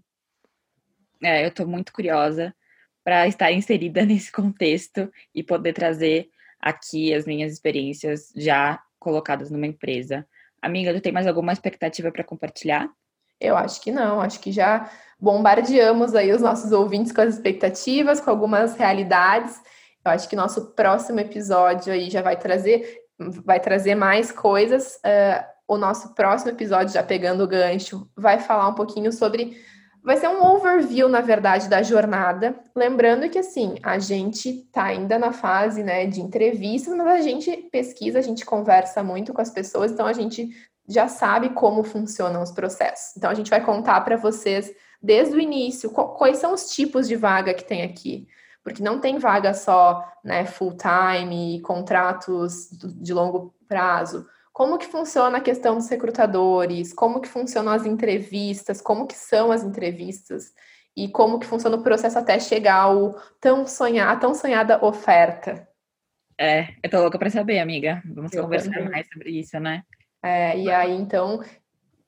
É, 1.24 1.46
eu 1.46 1.48
estou 1.48 1.66
muito 1.66 1.94
curiosa 1.94 2.54
para 3.04 3.26
estar 3.26 3.52
inserida 3.54 4.04
nesse 4.06 4.32
contexto 4.32 5.10
e 5.34 5.42
poder 5.42 5.72
trazer 5.72 6.30
aqui 6.60 7.14
as 7.14 7.26
minhas 7.26 7.54
experiências 7.54 8.32
já 8.36 8.80
colocadas 9.00 9.50
numa 9.50 9.68
empresa. 9.68 10.28
Amiga, 10.62 10.94
tu 10.94 11.02
tem 11.02 11.12
mais 11.12 11.28
alguma 11.28 11.54
expectativa 11.54 12.12
para 12.12 12.24
compartilhar? 12.24 12.90
Eu 13.40 13.56
acho 13.56 13.82
que 13.82 13.92
não, 13.92 14.20
acho 14.20 14.40
que 14.40 14.52
já 14.52 14.90
bombardeamos 15.20 16.16
aí 16.16 16.32
os 16.32 16.42
nossos 16.42 16.72
ouvintes 16.72 17.12
com 17.12 17.22
as 17.22 17.36
expectativas, 17.36 18.20
com 18.20 18.30
algumas 18.30 18.76
realidades. 18.76 19.62
Eu 20.04 20.12
acho 20.12 20.28
que 20.28 20.36
nosso 20.36 20.74
próximo 20.74 21.20
episódio 21.20 21.94
aí 21.94 22.10
já 22.10 22.22
vai 22.22 22.38
trazer, 22.38 23.04
vai 23.20 23.60
trazer 23.60 23.94
mais 23.94 24.32
coisas. 24.32 24.96
Uh, 24.96 25.46
o 25.68 25.78
nosso 25.78 26.16
próximo 26.16 26.52
episódio, 26.52 26.94
já 26.94 27.04
pegando 27.04 27.44
o 27.44 27.48
gancho, 27.48 28.10
vai 28.16 28.40
falar 28.40 28.70
um 28.70 28.74
pouquinho 28.74 29.12
sobre 29.12 29.58
Vai 30.08 30.16
ser 30.16 30.30
um 30.30 30.42
overview, 30.42 31.10
na 31.10 31.20
verdade, 31.20 31.68
da 31.68 31.84
jornada. 31.84 32.58
Lembrando 32.74 33.30
que, 33.30 33.38
assim, 33.38 33.76
a 33.84 34.00
gente 34.00 34.62
está 34.62 34.86
ainda 34.86 35.20
na 35.20 35.34
fase 35.34 35.84
né, 35.84 36.06
de 36.06 36.22
entrevistas, 36.22 36.96
mas 36.96 37.08
a 37.08 37.22
gente 37.22 37.52
pesquisa, 37.70 38.18
a 38.18 38.22
gente 38.22 38.46
conversa 38.46 39.04
muito 39.04 39.34
com 39.34 39.42
as 39.42 39.50
pessoas, 39.50 39.92
então 39.92 40.08
a 40.08 40.14
gente 40.14 40.48
já 40.88 41.10
sabe 41.10 41.50
como 41.50 41.84
funcionam 41.84 42.42
os 42.42 42.52
processos. 42.52 43.18
Então, 43.18 43.30
a 43.30 43.34
gente 43.34 43.50
vai 43.50 43.60
contar 43.60 44.00
para 44.00 44.16
vocês, 44.16 44.72
desde 45.04 45.36
o 45.36 45.42
início, 45.42 45.90
quais 45.90 46.38
são 46.38 46.54
os 46.54 46.70
tipos 46.70 47.06
de 47.06 47.18
vaga 47.18 47.54
que 47.54 47.66
tem 47.66 47.82
aqui. 47.82 48.30
Porque 48.64 48.82
não 48.82 49.02
tem 49.02 49.18
vaga 49.18 49.54
só 49.54 50.10
né, 50.24 50.46
full-time, 50.46 51.60
contratos 51.64 52.70
de 52.72 53.14
longo 53.14 53.54
prazo 53.68 54.26
como 54.58 54.80
que 54.80 54.88
funciona 54.88 55.38
a 55.38 55.42
questão 55.42 55.76
dos 55.76 55.88
recrutadores, 55.88 56.92
como 56.92 57.22
que 57.22 57.28
funcionam 57.28 57.72
as 57.72 57.86
entrevistas, 57.86 58.82
como 58.82 59.06
que 59.06 59.14
são 59.14 59.52
as 59.52 59.64
entrevistas 59.64 60.52
e 60.96 61.08
como 61.10 61.38
que 61.38 61.46
funciona 61.46 61.78
o 61.78 61.84
processo 61.84 62.18
até 62.18 62.40
chegar 62.40 62.78
ao 62.78 63.14
tão 63.40 63.68
sonhar, 63.68 64.20
tão 64.20 64.34
sonhada 64.34 64.84
oferta. 64.84 65.70
É, 66.40 66.70
eu 66.82 66.90
tô 66.90 67.00
louca 67.00 67.20
para 67.20 67.30
saber, 67.30 67.60
amiga. 67.60 68.02
Vamos 68.04 68.34
eu 68.34 68.42
conversar 68.42 68.72
também. 68.72 68.90
mais 68.90 69.08
sobre 69.14 69.30
isso, 69.30 69.60
né? 69.60 69.84
É, 70.24 70.58
e 70.58 70.72
aí, 70.72 70.92
então, 70.92 71.40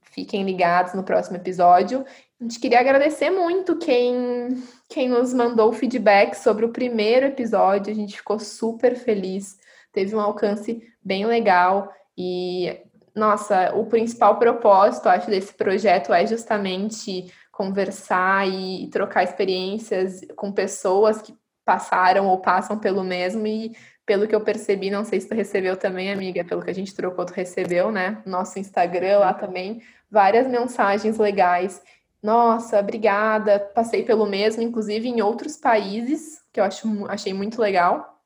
fiquem 0.02 0.42
ligados 0.44 0.96
no 0.96 1.04
próximo 1.04 1.38
episódio. 1.38 2.04
A 2.42 2.44
gente 2.44 2.60
queria 2.60 2.80
agradecer 2.80 3.30
muito 3.30 3.78
quem, 3.78 4.60
quem 4.90 5.08
nos 5.08 5.36
mandou 5.36 5.72
feedback 5.72 6.34
sobre 6.34 6.66
o 6.66 6.74
primeiro 6.74 7.28
episódio. 7.28 7.94
A 7.94 7.96
gente 7.96 8.18
ficou 8.18 8.40
super 8.40 8.96
feliz. 8.96 9.60
Teve 9.94 10.16
um 10.16 10.20
alcance 10.20 10.82
bem 11.00 11.28
legal. 11.28 11.94
E, 12.22 12.82
nossa, 13.16 13.74
o 13.76 13.86
principal 13.86 14.38
propósito, 14.38 15.08
acho, 15.08 15.30
desse 15.30 15.54
projeto 15.54 16.14
é 16.14 16.28
justamente 16.28 17.34
conversar 17.50 18.46
e 18.46 18.90
trocar 18.90 19.24
experiências 19.24 20.20
com 20.36 20.52
pessoas 20.52 21.22
que 21.22 21.34
passaram 21.64 22.28
ou 22.28 22.40
passam 22.40 22.78
pelo 22.78 23.06
mesmo 23.06 23.48
e 23.48 23.74
pelo 24.06 24.28
que 24.28 24.36
eu 24.36 24.42
percebi, 24.42 24.90
não 24.90 25.06
sei 25.06 25.22
se 25.22 25.30
tu 25.30 25.36
recebeu 25.36 25.78
também, 25.78 26.12
amiga, 26.12 26.44
pelo 26.44 26.62
que 26.62 26.70
a 26.70 26.74
gente 26.74 26.96
trocou, 26.96 27.26
tu 27.26 27.34
recebeu, 27.34 27.92
né? 27.92 28.22
Nosso 28.26 28.60
Instagram 28.60 29.20
lá 29.20 29.34
também, 29.34 29.82
várias 30.10 30.48
mensagens 30.48 31.18
legais. 31.18 31.82
Nossa, 32.22 32.80
obrigada, 32.80 33.60
passei 33.60 34.04
pelo 34.04 34.26
mesmo, 34.26 34.62
inclusive 34.64 35.08
em 35.08 35.22
outros 35.22 35.56
países, 35.56 36.42
que 36.52 36.60
eu 36.60 36.66
acho, 36.66 37.06
achei 37.08 37.34
muito 37.34 37.62
legal. 37.62 38.20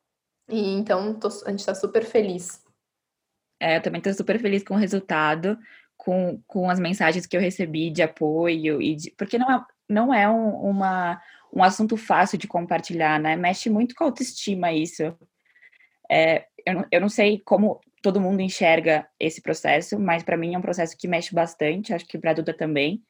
E 0.49 0.73
então 0.73 1.13
tô, 1.13 1.27
a 1.27 1.49
gente 1.51 1.59
está 1.59 1.75
super 1.75 2.05
feliz. 2.05 2.62
É, 3.63 3.77
eu 3.77 3.81
também 3.81 3.99
estou 3.99 4.13
super 4.13 4.37
feliz 4.41 4.61
com 4.61 4.73
o 4.73 4.77
resultado, 4.77 5.57
com, 5.95 6.37
com 6.45 6.69
as 6.69 6.81
mensagens 6.81 7.25
que 7.25 7.37
eu 7.37 7.39
recebi 7.39 7.89
de 7.89 8.03
apoio, 8.03 8.81
e 8.81 8.93
de, 8.93 9.11
porque 9.11 9.37
não 9.37 9.49
é, 9.49 9.65
não 9.87 10.13
é 10.13 10.29
um, 10.29 10.69
uma, 10.69 11.21
um 11.53 11.63
assunto 11.63 11.95
fácil 11.95 12.37
de 12.37 12.45
compartilhar, 12.45 13.17
né? 13.21 13.37
Mexe 13.37 13.69
muito 13.69 13.95
com 13.95 14.03
a 14.03 14.07
autoestima 14.07 14.73
isso. 14.73 15.17
É, 16.11 16.45
eu, 16.65 16.85
eu 16.91 16.99
não 16.99 17.07
sei 17.07 17.41
como 17.45 17.79
todo 18.01 18.19
mundo 18.19 18.41
enxerga 18.41 19.07
esse 19.17 19.41
processo, 19.41 19.97
mas 19.97 20.23
para 20.23 20.35
mim 20.35 20.55
é 20.55 20.57
um 20.57 20.61
processo 20.61 20.97
que 20.97 21.07
mexe 21.07 21.33
bastante, 21.33 21.93
acho 21.93 22.05
que 22.05 22.17
para 22.17 22.31
a 22.31 22.33
Duda 22.33 22.53
também. 22.53 23.01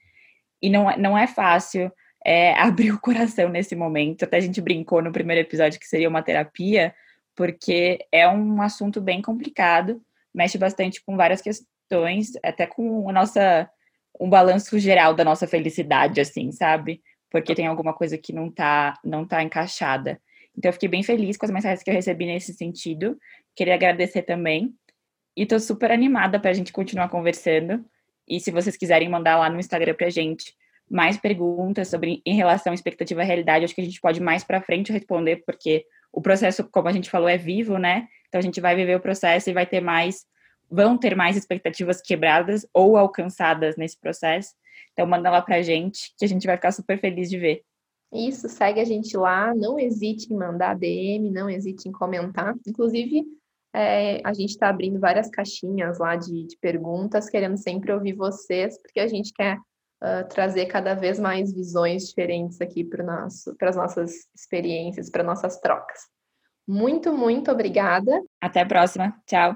E 0.62 0.70
não, 0.70 0.88
é, 0.88 0.96
não 0.96 1.18
é 1.18 1.26
fácil 1.26 1.92
é, 2.24 2.54
abrir 2.62 2.92
o 2.92 3.02
coração 3.02 3.50
nesse 3.50 3.76
momento. 3.76 4.24
Até 4.24 4.38
a 4.38 4.42
gente 4.42 4.62
brincou 4.62 5.02
no 5.02 5.12
primeiro 5.12 5.42
episódio 5.42 5.80
que 5.80 5.88
seria 5.88 6.08
uma 6.08 6.22
terapia, 6.22 6.94
porque 7.36 8.06
é 8.12 8.30
um 8.30 8.62
assunto 8.62 9.02
bem 9.02 9.20
complicado 9.20 10.00
mexe 10.34 10.58
bastante 10.58 11.04
com 11.06 11.16
várias 11.16 11.42
questões, 11.42 12.32
até 12.44 12.66
com 12.66 13.10
a 13.10 13.14
nossa 13.14 13.70
um 14.20 14.30
balanço 14.30 14.78
geral 14.78 15.14
da 15.14 15.24
nossa 15.24 15.48
felicidade, 15.48 16.22
assim, 16.22 16.52
sabe? 16.52 17.02
Porque 17.32 17.56
tem 17.56 17.66
alguma 17.66 17.94
coisa 17.94 18.18
que 18.18 18.32
não 18.32 18.50
tá, 18.52 19.00
não 19.04 19.26
tá 19.26 19.42
encaixada. 19.42 20.22
Então, 20.56 20.70
eu 20.70 20.74
fiquei 20.74 20.88
bem 20.88 21.02
feliz 21.02 21.36
com 21.36 21.46
as 21.46 21.52
mensagens 21.52 21.82
que 21.82 21.90
eu 21.90 21.96
recebi 21.96 22.28
nesse 22.28 22.54
sentido. 22.54 23.18
Queria 23.56 23.74
agradecer 23.74 24.22
também. 24.22 24.74
E 25.36 25.46
tô 25.46 25.60
super 25.60 25.92
animada 25.92 26.40
para 26.40 26.52
a 26.52 26.54
gente 26.54 26.72
continuar 26.72 27.10
conversando. 27.10 27.84
E 28.28 28.40
se 28.40 28.52
vocês 28.52 28.78
quiserem 28.78 29.10
mandar 29.10 29.38
lá 29.38 29.50
no 29.50 29.60
Instagram 29.60 29.96
pra 29.96 30.10
gente 30.10 30.54
mais 30.90 31.18
perguntas 31.18 31.88
sobre 31.88 32.22
em 32.24 32.36
relação 32.36 32.72
à 32.72 32.76
expectativa 32.76 33.24
e 33.24 33.26
realidade, 33.26 33.66
acho 33.66 33.74
que 33.74 33.82
a 33.82 33.86
gente 33.86 34.00
pode 34.00 34.22
mais 34.22 34.44
para 34.44 34.62
frente 34.62 34.92
responder, 34.94 35.44
porque 35.46 35.86
o 36.12 36.22
processo, 36.22 36.64
como 36.70 36.88
a 36.88 36.92
gente 36.92 37.10
falou, 37.10 37.28
é 37.28 37.38
vivo, 37.38 37.80
né? 37.80 38.08
Então 38.34 38.40
a 38.40 38.42
gente 38.42 38.60
vai 38.60 38.76
viver 38.76 38.96
o 38.96 39.00
processo 39.00 39.48
e 39.52 39.54
vai 39.54 39.64
ter 39.64 39.80
mais, 39.80 40.26
vão 40.68 40.98
ter 40.98 41.16
mais 41.16 41.38
expectativas 41.38 42.02
quebradas 42.02 42.66
ou 42.74 42.98
alcançadas 42.98 43.78
nesse 43.78 43.96
processo. 44.00 44.56
Então 44.92 45.06
manda 45.06 45.30
lá 45.30 45.40
pra 45.40 45.62
gente, 45.62 46.12
que 46.18 46.26
a 46.26 46.28
gente 46.28 46.48
vai 46.48 46.56
ficar 46.56 46.72
super 46.72 47.00
feliz 47.00 47.30
de 47.30 47.38
ver. 47.38 47.62
Isso, 48.12 48.50
segue 48.50 48.80
a 48.80 48.86
gente 48.86 49.16
lá, 49.16 49.54
não 49.54 49.78
hesite 49.78 50.34
em 50.34 50.36
mandar 50.36 50.76
DM, 50.76 51.30
não 51.30 51.48
hesite 51.48 51.88
em 51.88 51.92
comentar. 51.92 52.56
Inclusive, 52.66 53.24
é, 53.72 54.20
a 54.24 54.34
gente 54.34 54.50
está 54.50 54.68
abrindo 54.68 55.00
várias 55.00 55.30
caixinhas 55.30 56.00
lá 56.00 56.16
de, 56.16 56.48
de, 56.48 56.58
perguntas, 56.58 57.30
querendo 57.30 57.58
sempre 57.58 57.94
ouvir 57.94 58.14
vocês, 58.14 58.82
porque 58.82 59.00
a 59.00 59.08
gente 59.08 59.32
quer 59.32 59.58
uh, 59.58 60.28
trazer 60.28 60.66
cada 60.66 60.96
vez 60.96 61.20
mais 61.20 61.54
visões 61.54 62.08
diferentes 62.08 62.60
aqui 62.60 62.84
para 62.84 63.28
as 63.28 63.76
nossas 63.76 64.28
experiências, 64.36 65.12
para 65.12 65.24
nossas 65.24 65.60
trocas. 65.60 66.13
Muito, 66.68 67.12
muito 67.14 67.52
obrigada. 67.52 68.22
Até 68.42 68.62
a 68.62 68.66
próxima. 68.66 69.14
Tchau. 69.26 69.56